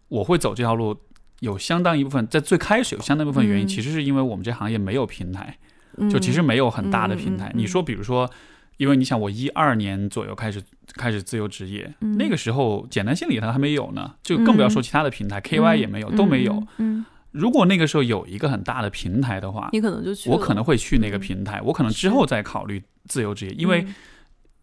[0.07, 0.95] 我会走这条路，
[1.39, 5.57] 有相当一部分在最开始有相当一部分原因，嗯其实是因为我们这行业没有平台，
[5.97, 7.51] 嗯就其实没有很大的平台。
[7.55, 8.29] 你说，比如说。
[8.77, 10.61] 因为你想，我一二年左右开始
[10.95, 12.18] 开始自由职业，嗯。
[12.18, 16.15] 那个时候简单心理它还没有呢，就更不要说其他的平台、k y 也没有，嗯。
[16.15, 16.53] 都没有。
[16.77, 17.06] 嗯，嗯。
[17.31, 23.95] 如果那个时候有一个很大的平台的话，你可能就去，我可能会去那个嗯平台，我可能之后再考虑自由职业，因为嗯。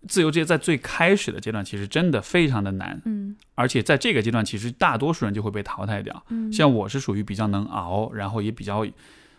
[0.09, 3.37] 自由职业在最开始的阶段其实真的非常的难，嗯。
[3.55, 6.25] 而且在这个阶段，其实大多数人就会被淘汰掉。
[6.29, 8.85] 嗯，像我是属于比较能熬，然后也比较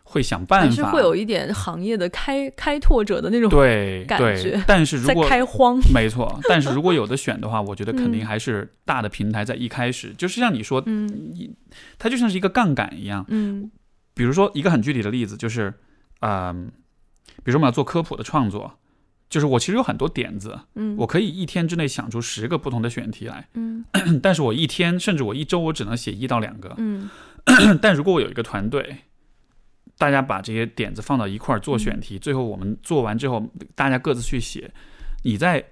[0.04, 4.64] 会想办法，还是会有一点行业的开开拓者的那种对感对觉。
[4.68, 11.10] 但是如果开荒， 没错，但是如果有的选的话，我觉得肯定嗯还是大的平台在一开始，就是像你说，嗯
[11.98, 13.26] 它就像是一个杠杆一样。
[13.30, 13.72] 嗯
[14.16, 15.74] 比如说一个很具体的例子，就是，
[16.20, 16.68] 嗯、
[17.38, 18.78] 比如说我们要做科普的创作，
[19.28, 23.84] 就是我其实有很多点子，嗯，我可以一天之内想出十个不同的选题来，嗯
[24.22, 26.76] 但是我一天甚至我一周我只能写一到两个。
[26.78, 27.10] 嗯
[27.82, 28.98] 但如果我有一个团队，
[30.04, 33.42] 大家把这些点子放到一块儿做选嗯题，最后我们做完之后，
[33.74, 34.70] 大家各自去写，
[35.24, 35.64] 你在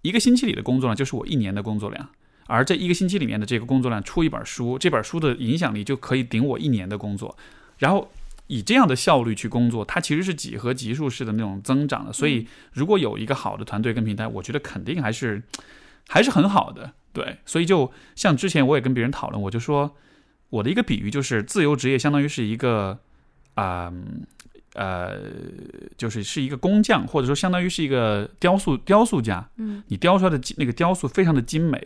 [0.00, 2.08] 一个星期里的工作量就是我一年的工作量。
[2.46, 7.36] 而这一个星期里面的这个工作量出一本书，这本书的影响力就可以顶我一年的工作。
[7.76, 8.10] 然后
[8.46, 12.10] 以这样的效率去工作，它其实是几何级数式的那种增长的。
[12.10, 15.42] 所以如果有一个好的团队跟平台，我觉得肯定还是
[16.08, 16.90] 还是很好的。
[17.12, 19.94] 对，所以就像之前我也跟别人讨论，我就说
[20.48, 22.98] 我的一个比喻就是自由职业相当于是一个
[23.54, 23.92] 啊。
[24.76, 25.20] 呃，
[25.96, 31.80] 就是是一个工匠，或者说相当于是一个雕塑雕塑家，嗯你雕出来的那个雕塑非常的精美，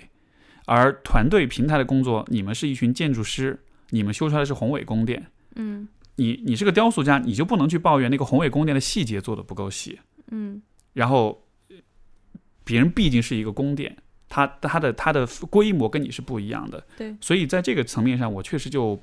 [0.64, 5.26] 而团队平台的工作，你们是一群建筑师，你们修出来的是宏伟宫殿。
[5.56, 5.86] 嗯
[6.16, 9.98] 你你是个雕塑家，你就不能去抱怨那个宏伟宫殿的细节做的不够细。
[10.30, 10.62] 嗯
[10.94, 11.44] 然后，
[12.64, 13.94] 别人毕竟是一个宫殿，
[14.30, 16.82] 它它的它的规模跟你是不一样的。
[16.96, 18.98] 对，所以在这个层面上，我确实就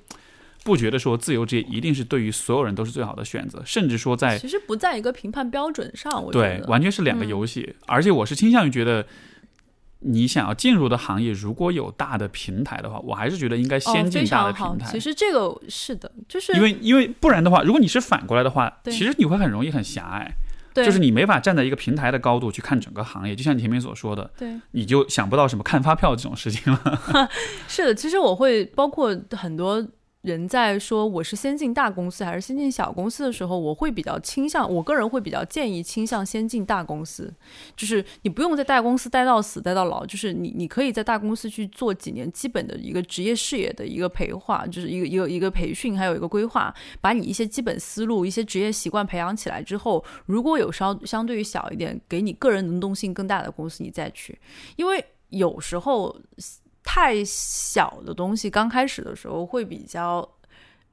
[0.65, 7.75] 不觉得说自由职业一定是对于所有人都是最好的选择，甚至说在其实不在一个评判标准上，我觉对，得完全是两个嗯游戏。
[7.85, 9.05] 而且我是倾向于觉得，
[9.99, 14.75] 你想要进入的行业，如果有大的平台的话，我还是觉得应该哦先进非大的平。
[14.79, 14.91] 台。
[14.91, 20.35] 其实这个是的，就是因为因为不然的话，如果你是反过来的话，其实你会很容易很狭隘，
[20.73, 23.35] 就是你没法站在一个平台的高度去看整个行业。
[23.35, 27.29] 就像你前面所说的，对你就想不到什么看发票这种事情了。
[27.69, 29.85] 是的，其实我会包括很多
[30.25, 37.31] 人在说我是先进大公司还是先进小公司的时候，我会比较倾向，我个人会比较建议倾向先进大公司，
[37.77, 54.39] 就是你不用在大公司待到死待到老，就是你你可以在大公司去做几年基本的一个职业视野的一个培化，就是一个一个一个培训，还有一个规划，把你一些基本思路、一些职业习惯培养起来之后，如果有稍相对于小一点，给你个人能动性更大的公司，你再去，
[54.75, 56.19] 因为有时候。
[56.85, 60.25] 太小的东西，刚开始的时候会比较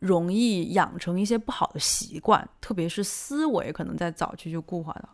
[0.01, 5.09] 容易养成一些不好的习惯，特别是思维可能在早期就固化了。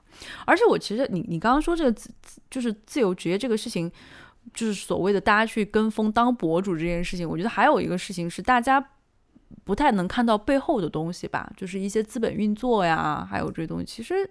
[0.46, 2.08] 而且我其实你你刚刚说这个自
[2.48, 3.92] 就是自由职业这个事情，
[4.54, 8.80] 就是所谓的大家去跟风当博主这件事情，我觉得还有一个事情是大家
[9.64, 13.84] 不太能看到背后的东西吧，就是一些资本运作呀，还有这些东西。
[13.84, 14.28] 其实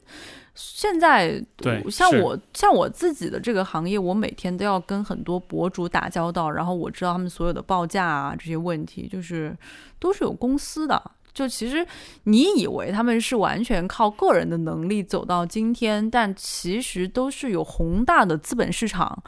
[0.55, 9.55] 现在对像我像我自己的这个行业，我每天都要跟很多博主打交道，然后我知道他们所有的报价啊这些问题，就是
[9.99, 11.11] 都是有公司的。
[11.33, 11.85] 就其实
[12.23, 19.23] 你以为他们是完全靠个人的能力走到今天，但其实都是有宏大的资本市场，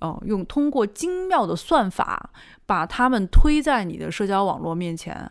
[0.00, 2.30] 哦、用通过精妙的算法
[2.66, 5.30] 把他们推在你的社交网络面前。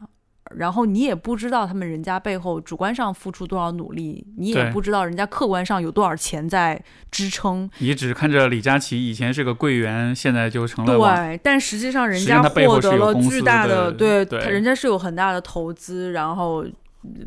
[0.55, 6.79] 然后你也不知道他们人家背后主观上付出多少努力，你也不知道人家客观上有多少钱在
[7.09, 7.67] 支撑。
[7.79, 16.63] 你只看着李佳琦以前是个柜员，现在就成了对，但实际上人家获得了巨大的对，人家是有很大的投资，然后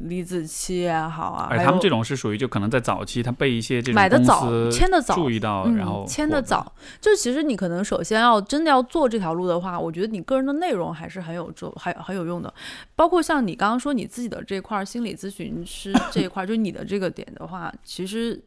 [0.05, 12.53] 李子柒也好啊，哎他们这种是属于就可能在早期，他被一些这种买的早签的早注意到，嗯然后签的，早，就其实你可能首先要真的要做这条路的话，我觉得你个人的内容还是很有做，还很有用的。
[12.97, 18.41] 包括像你刚刚说你自己的这块儿心理咨询师这一块儿，就你的这个点的话，其实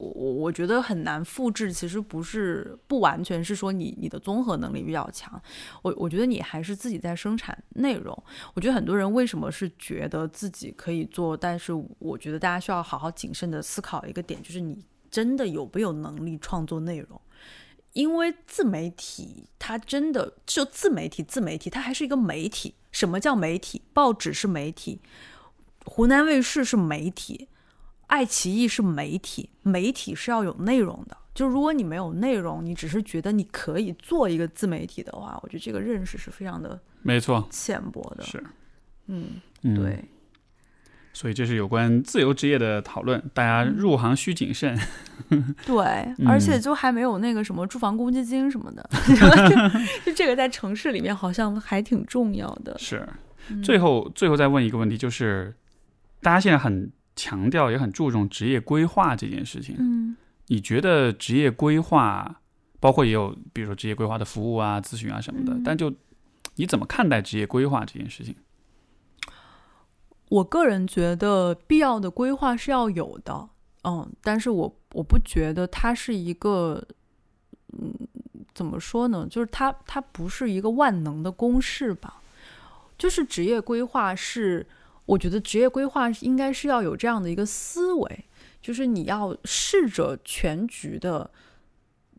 [0.00, 1.70] 我我我觉得很难复制。
[1.70, 5.40] 其实不是不完全是说你你的综合能力比较强，
[5.82, 8.16] 我我觉得你还是自己在生产内容。
[8.54, 17.20] 我觉得很多人为什么是觉得自己可以做，但是我觉得大家需要好好谨慎的思考一个点，就是你真的有没有能力创作内容。
[17.92, 22.74] 因为自媒体，它真的就自媒体，自媒体它还是一个媒体。
[22.92, 23.82] 什么叫媒体？
[23.92, 25.00] 报纸是媒体，
[25.84, 27.48] 湖南卫视是媒体，
[28.10, 29.48] 爱奇艺是媒体。
[29.62, 31.16] 媒体是要有内容的。
[31.32, 38.24] 就如果你没有内容，你只是觉得你可以做一个自媒体的话，我觉得这个认识是非常的没错，浅薄的。
[38.24, 38.42] 是，
[39.06, 40.04] 嗯，嗯，对，
[41.12, 44.76] 所以这是有关自由职业的讨论，大家嗯入行需谨慎。
[45.64, 45.84] 对，
[46.18, 48.90] 嗯而且就还没有那个什么住房公积金什么的，
[50.04, 52.76] 就这个在城市里面好像还挺重要的。
[52.76, 53.08] 是，
[53.48, 55.54] 嗯最后最后再问一个问题，就是
[56.20, 59.76] 大家现在很强调，也很注重职业规划这件事情。
[59.78, 60.16] 嗯
[60.46, 62.40] 你觉得职业规划，
[62.80, 65.94] 包括也有比如说职业规划的服务啊、咨询啊什么的，嗯但就
[66.56, 68.34] 你怎么看待职业规划这件事情？
[70.28, 73.48] 我个人觉得必要的规划是要有的，
[73.84, 76.84] 嗯，但是我我不觉得它是一个，
[77.72, 77.94] 嗯，
[78.52, 79.26] 怎么说呢？
[79.30, 82.20] 就是它它不是一个万能的公式吧？
[82.98, 84.66] 就是职业规划是，
[85.10, 88.24] 我觉得职业规划应该是要有这样的一个思维，
[88.62, 91.28] 就是你要试着全局的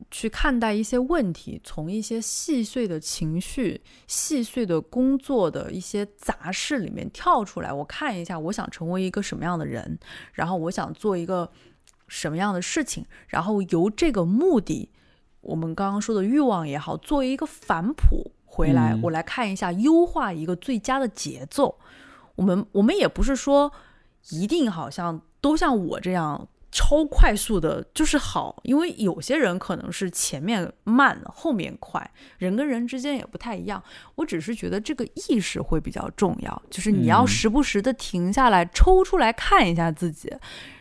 [0.09, 9.97] 去看待一些问题，从一些细碎的情绪、细碎的工作的一些杂事里面跳出来，我看一下，我想成为一个什么样的人，
[10.33, 11.49] 然后我想做一个
[12.09, 14.89] 什么样的事情，然后由这个目的，
[15.39, 21.79] 我们刚刚说的欲望也好，作为一个反哺回来，嗯我来看一下，优化一个最佳的节奏。
[22.41, 23.71] 我们我们也不是说
[24.31, 33.83] 一定好像都像我这样超快速的，就是好，因为有些人可能是前面慢，后面快，人跟人之间也不太一样。
[34.15, 40.33] 我只是觉得这个意识会比较重要，就是你要嗯时不时的停下来，抽出来看一下自己。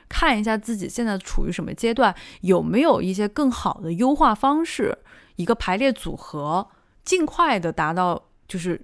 [0.09, 4.97] 看一下自己现在处于什么阶段，有没有一些更好的优化方式，
[5.37, 6.67] 一个排列组合，
[7.05, 8.81] 尽快的达到，就是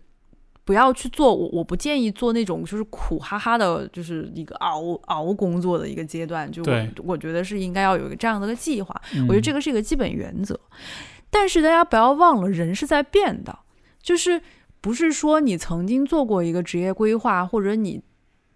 [0.67, 6.51] 不要去做我我不建议做那种就是苦哈哈的，就是一个熬熬工作的一个阶段。
[6.51, 10.59] 就我我觉得是应该要有一个这样的一个计划，我我觉得这个是一个基本原则。
[11.31, 13.57] 但是大家不要忘了，人是在变的，
[14.03, 14.43] 就是
[14.81, 18.03] 不是说你曾经做过一个职业规划，或者你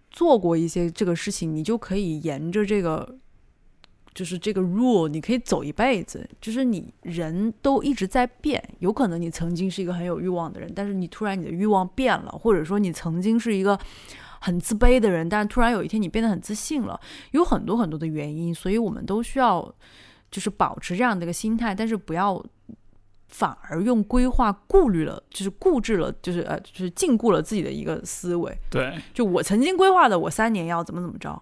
[0.09, 3.17] 做过一些这个事情，你就可以沿着这个。
[4.13, 6.27] 就是这个 rule，你可以走一辈子。
[6.39, 13.79] 就是你人都一直在变，有可能你曾经是一个很有欲望的人，但是你突然你的欲望变了，或者说你曾经是一个
[14.39, 16.99] 很自卑的人，但突然有一天你变得很自信了，
[17.31, 19.73] 有很多很多的原因，所以我们都需要
[20.29, 22.43] 就是保持这样的一个心态，但是不要
[23.27, 28.57] 反而用规划顾虑了，就是固执了，就是呃，就是禁锢了自己的一个思维。
[28.69, 31.41] 对，就我曾经规划的，我三年要怎么怎么着，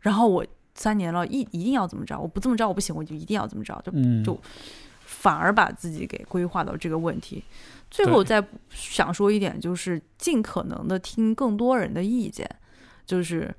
[0.00, 0.46] 然后我
[0.76, 4.38] 三年了一一定要怎么着，我不这么着我不行，我就一定要怎么着，就嗯，就
[5.00, 7.42] 反而把自己给规划到这个问题。
[7.90, 12.48] 最后再想说一点，就是尽可能的听更多人的意见。
[13.06, 13.54] 就是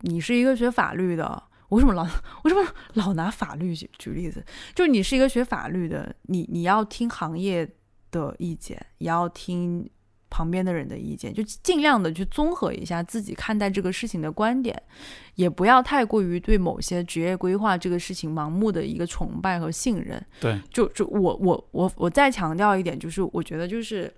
[0.00, 2.04] 你是一个学法律的，为什么老
[2.44, 2.64] 为什么
[2.94, 4.42] 老拿法律举举例子？
[4.74, 7.68] 就是你是一个学法律的，你你要听行业
[8.10, 9.88] 的意见，也要听
[10.32, 14.82] 旁边的人的意见，就尽量的去综合一下自己看待这个事情的观点，
[15.34, 20.24] 也不要太过于对某些职业规划这个事情盲目的一个崇拜和信任。
[20.40, 24.10] 对，就就我我我我再强调一点，就是我觉得就是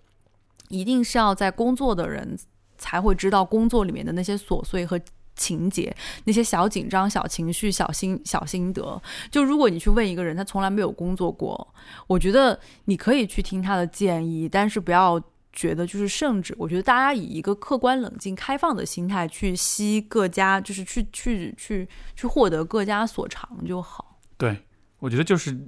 [0.68, 2.38] 一定是要在工作的人
[2.78, 5.00] 才会知道工作里面的那些琐碎和。
[5.36, 5.92] 情节
[6.26, 11.74] 那些小紧张、小情绪、小心、小心得，就如果你去问一个人，他从来没有工作过，
[12.06, 15.20] 我觉得你可以去听他的建议，但是不要
[15.54, 16.54] 觉得就是圣旨。
[16.58, 24.18] 我觉得大家以一个客观、冷静、开放的心态去吸各家，就是去去去去获得各家所长就好。
[24.36, 24.58] 对，
[24.98, 25.58] 我觉得就是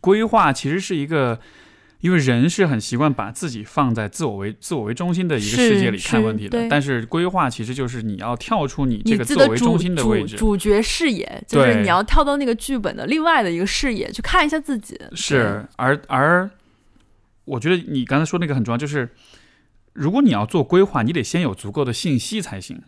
[0.00, 1.38] 规划其实是一个。
[2.00, 14.96] 因为人是很习惯把自己放在自我为自我为中心的一个世界里看问题的，但是规划其实就是你要跳出你这个自我为中心的位置，主角视野，就是你要跳到那个剧本的另外的一个视野去看一下自己。
[15.12, 16.48] 是，而而
[17.48, 19.10] 我觉得你刚才说那个很重要，就是
[19.92, 22.80] 如果你要做规划，你得先有足够的信息才行。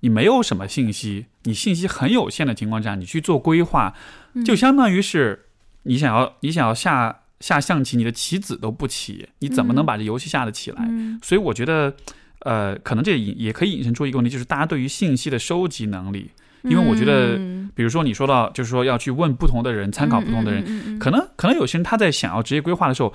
[0.00, 3.94] 你没有什么信息，你信息很有限的情况下，你去做规划，
[4.44, 5.46] 就相当于是
[5.84, 7.16] 你想要你想要下。
[7.40, 10.86] 下象棋，你的棋子都不起，你怎么能把这游戏下得起来？
[11.22, 11.90] 所以我觉得，
[12.40, 16.30] 呃，可能这引也可以引申出一个问题，就是大家对于信息的收集能力。
[16.64, 17.38] 因为我觉得，
[17.74, 23.10] 比如说你说到，就是说要去问不同的人，参考不同的人，可能可能有些人他在想要职业规划的时候。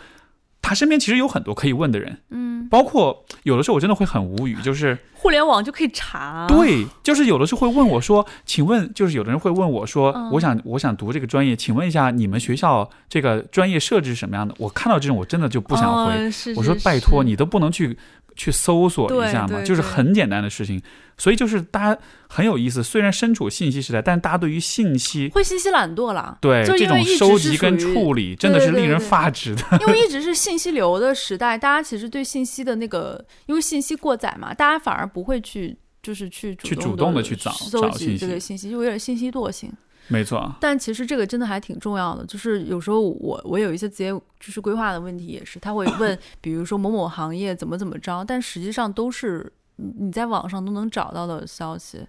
[0.68, 14.56] 他身边其实有很多可以问的人，嗯，包括有的时候我真的会很无语，就是互联网就可以查，对，就是有的时候会问我说，请问，就是有的人会问我说，我想我想读这个专业，请问一下你们学校这个专业设置是什么样的？
[14.58, 17.96] 我看到这种我真的就不想回，我说拜托你都不能去。
[18.36, 20.82] 去搜索一下嘛，就是很简单的事情，
[21.18, 22.84] 所以就是大家很有意思。
[22.84, 26.38] 虽然身处信息时代，但大家对于信息会信息懒惰了。
[26.42, 29.64] 对这种收集跟处理，真的是令人发指的。
[29.82, 39.72] 因为一直是信息流的时代，大家其实对信息的那个，因为信息过载嘛，大家反而不会去，就是去去主动的去找搜集这个信息，就有点信息惰性。
[40.08, 42.26] 没错，但其实这个真的还挺重要的。
[42.26, 52.06] 就是有时候我我有一些职业就是规划的问题，也是他会问， 比如说某某行业怎么怎么着，但实际上都是你在网上都能找到的消息。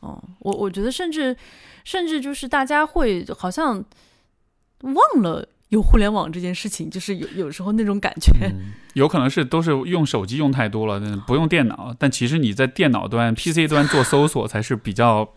[0.00, 1.36] 嗯，我我觉得甚至
[1.84, 3.84] 甚至就是大家会好像
[4.80, 8.32] 忘了有互联网这件事情，就是有有时候那种感觉。
[8.94, 11.94] 有可能是都是用手机用太多了，不用电脑。
[11.98, 15.28] 但其实你在电脑端、PC 端做搜索才是比较。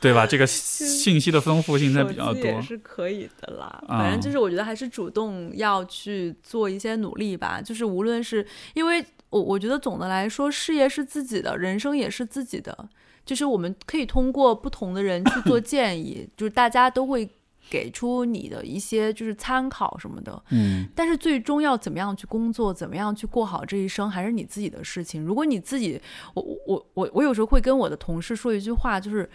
[0.00, 0.26] 对吧？
[0.26, 3.82] 这个信息的丰富性在比较多，也是可以的啦。
[3.88, 7.60] 反正就是我觉得还是主动要去做一些努力吧。
[7.62, 12.88] 就是无论是因为我，我觉得总的来说，事业是自己的，人生也是自己的。
[13.24, 17.26] 就是我们可以通过不同的人去做 建议，就是大家都会
[17.70, 20.42] 给出你的一些就是参考什么的。
[20.50, 20.86] 嗯。
[20.94, 25.24] 但是最终要怎么样去工作，怎么样去过好这一生，还是你自己的事情。
[25.24, 25.98] 如果你自己，
[26.34, 29.28] 我我我我有时候会跟我的同事说一句话，就是。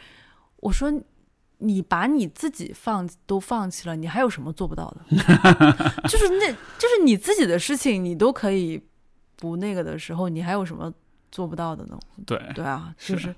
[0.62, 0.92] 我说，
[1.60, 5.06] 你把你自己放都放弃了，你还有什么做不到的？
[6.08, 8.82] 就是那，就是你自己的事情，你都可以
[9.38, 10.94] 不那个的时候，你还有什么
[11.32, 12.00] 做不到的呢？
[12.26, 13.36] 对 对啊，就是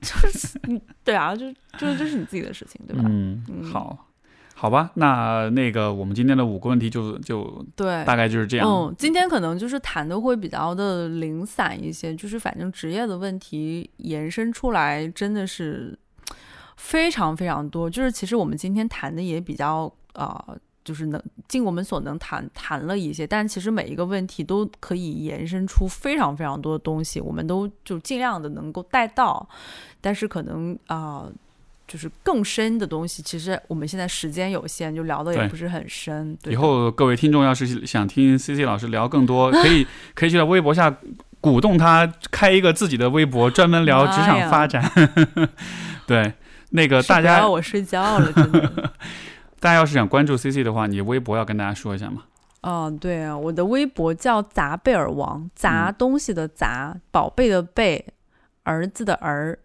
[0.00, 3.02] 就是你对啊，就就是这是你自己的事情，对吧？
[3.06, 4.08] 嗯，好，
[4.54, 8.68] 好吧，那那个我们今天的五个问题就就对，大概就是这样。
[8.68, 15.98] 嗯，今天可能就是谈的会比较的零散一些，就是反正职业的问题延伸出来，真的是。
[16.76, 20.44] 非常非常多，就是其实我们今天谈的也比较啊，
[20.84, 29.48] 就是能尽我们所能谈谈了一些，但其实每一个问题都可以延伸出非常非常多的东西，我们都就尽量的能够带到，
[30.00, 31.28] 但是可能啊，
[31.86, 36.36] 就是更深的东西，其实我们现在时间有限，就聊的也不是很深。
[36.46, 40.96] 以后各位听众要是想听 C C 老师聊更多，可以 可以去在微博下
[41.40, 44.90] 鼓动他开一个自己的微博，专门聊职场发展。
[46.08, 46.32] 对。
[46.72, 48.92] 那个大家，我睡觉了，真的。
[49.60, 52.24] 大家要是想关注 C C 的话，你微博要跟大家说一下吗？
[52.62, 58.04] 哦，对啊，我的微博叫砸贝尔王，砸东西的砸，宝贝的贝，
[58.64, 59.58] 儿子的儿，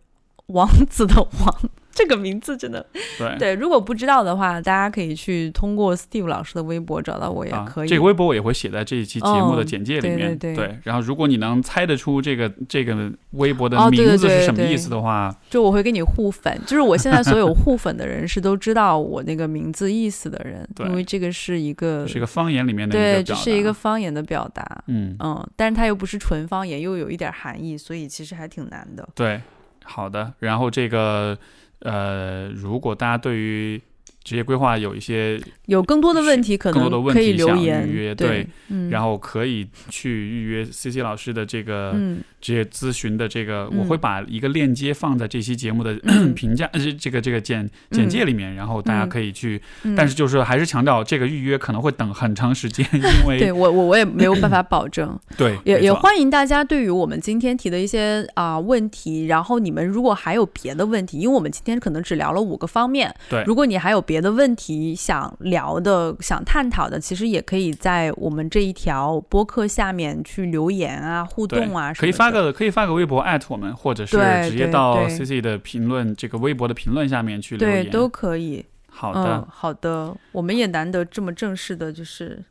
[0.47, 1.55] 王子的王。
[1.97, 2.85] 这个名字真的
[3.17, 7.87] 对 对，如果不知道的话，大家可以去通过 Steve 老师的微博找到我，也可以。
[7.87, 10.37] 这个微博我也会写在这一期节目的简介里面。
[10.37, 10.77] 对对。
[10.83, 16.55] 然后，如果你能猜得出这个这个微博的名字是什么意思的话，就我会给你互粉。
[16.67, 24.83] 就是我现在所有互粉的人是都知道我那个名字意思的人，因为这个是一个是一个方言里面的对，这是一个方言的表达。
[24.85, 29.09] 嗯嗯，但是它又不是纯方言，又有一点含义，所以其实还挺难的。
[29.15, 29.41] 对，
[29.83, 30.33] 好的。
[30.37, 31.35] 然后这个。
[31.79, 33.81] 呃，如果大家对于
[34.27, 42.19] 职业规划有一些有更多的问题可更多的问能可以留言预约，对，嗯，然后可以去预约 C C 老师的这个嗯。
[42.39, 43.79] 职业咨询的这个，嗯。
[43.79, 46.33] 我会把一个链接放在这期节目的嗯。
[46.35, 49.95] 评价呃这个这个简简介里面，然后大家可以去，嗯。
[49.95, 63.43] 但是就是还是强调这个预约可能会等很长时间， 因为对我我我也没有办法保证， 对也也欢迎大家对于我们今天提的一些啊、问题，然后你们如果还有别的问题，因为我们今天可能只聊了五个方面，对。
[63.45, 74.17] 如果你还有别的问题想聊的、想探讨的，其实也可以在我们这一条播客下面去留言啊、互动啊可以发个可以发个微博艾特我们，或者是
[74.49, 78.65] 直接到 C C 的评论这个微博的评论下面去留言，对都可以。
[78.89, 79.37] 好的。
[79.37, 82.43] 嗯，好的，我们也难得这么正式的，就是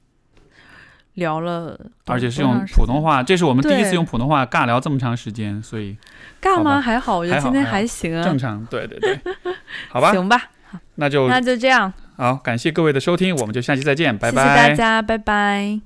[1.15, 5.97] 聊了，而且是用普通，话，这是我们第一次用普通话尬聊这么长时间，所以
[6.41, 6.81] 尬吗？
[6.81, 7.19] 还好？
[7.19, 8.65] 我觉得今天还行啊，正常。
[8.67, 9.19] 对对对，
[9.89, 11.93] 好吧， 行吧，好，那就那就这样。
[12.17, 14.43] 好，感谢各位的收听，我们就下期再见，拜拜！
[14.43, 15.81] 谢谢大家，拜拜。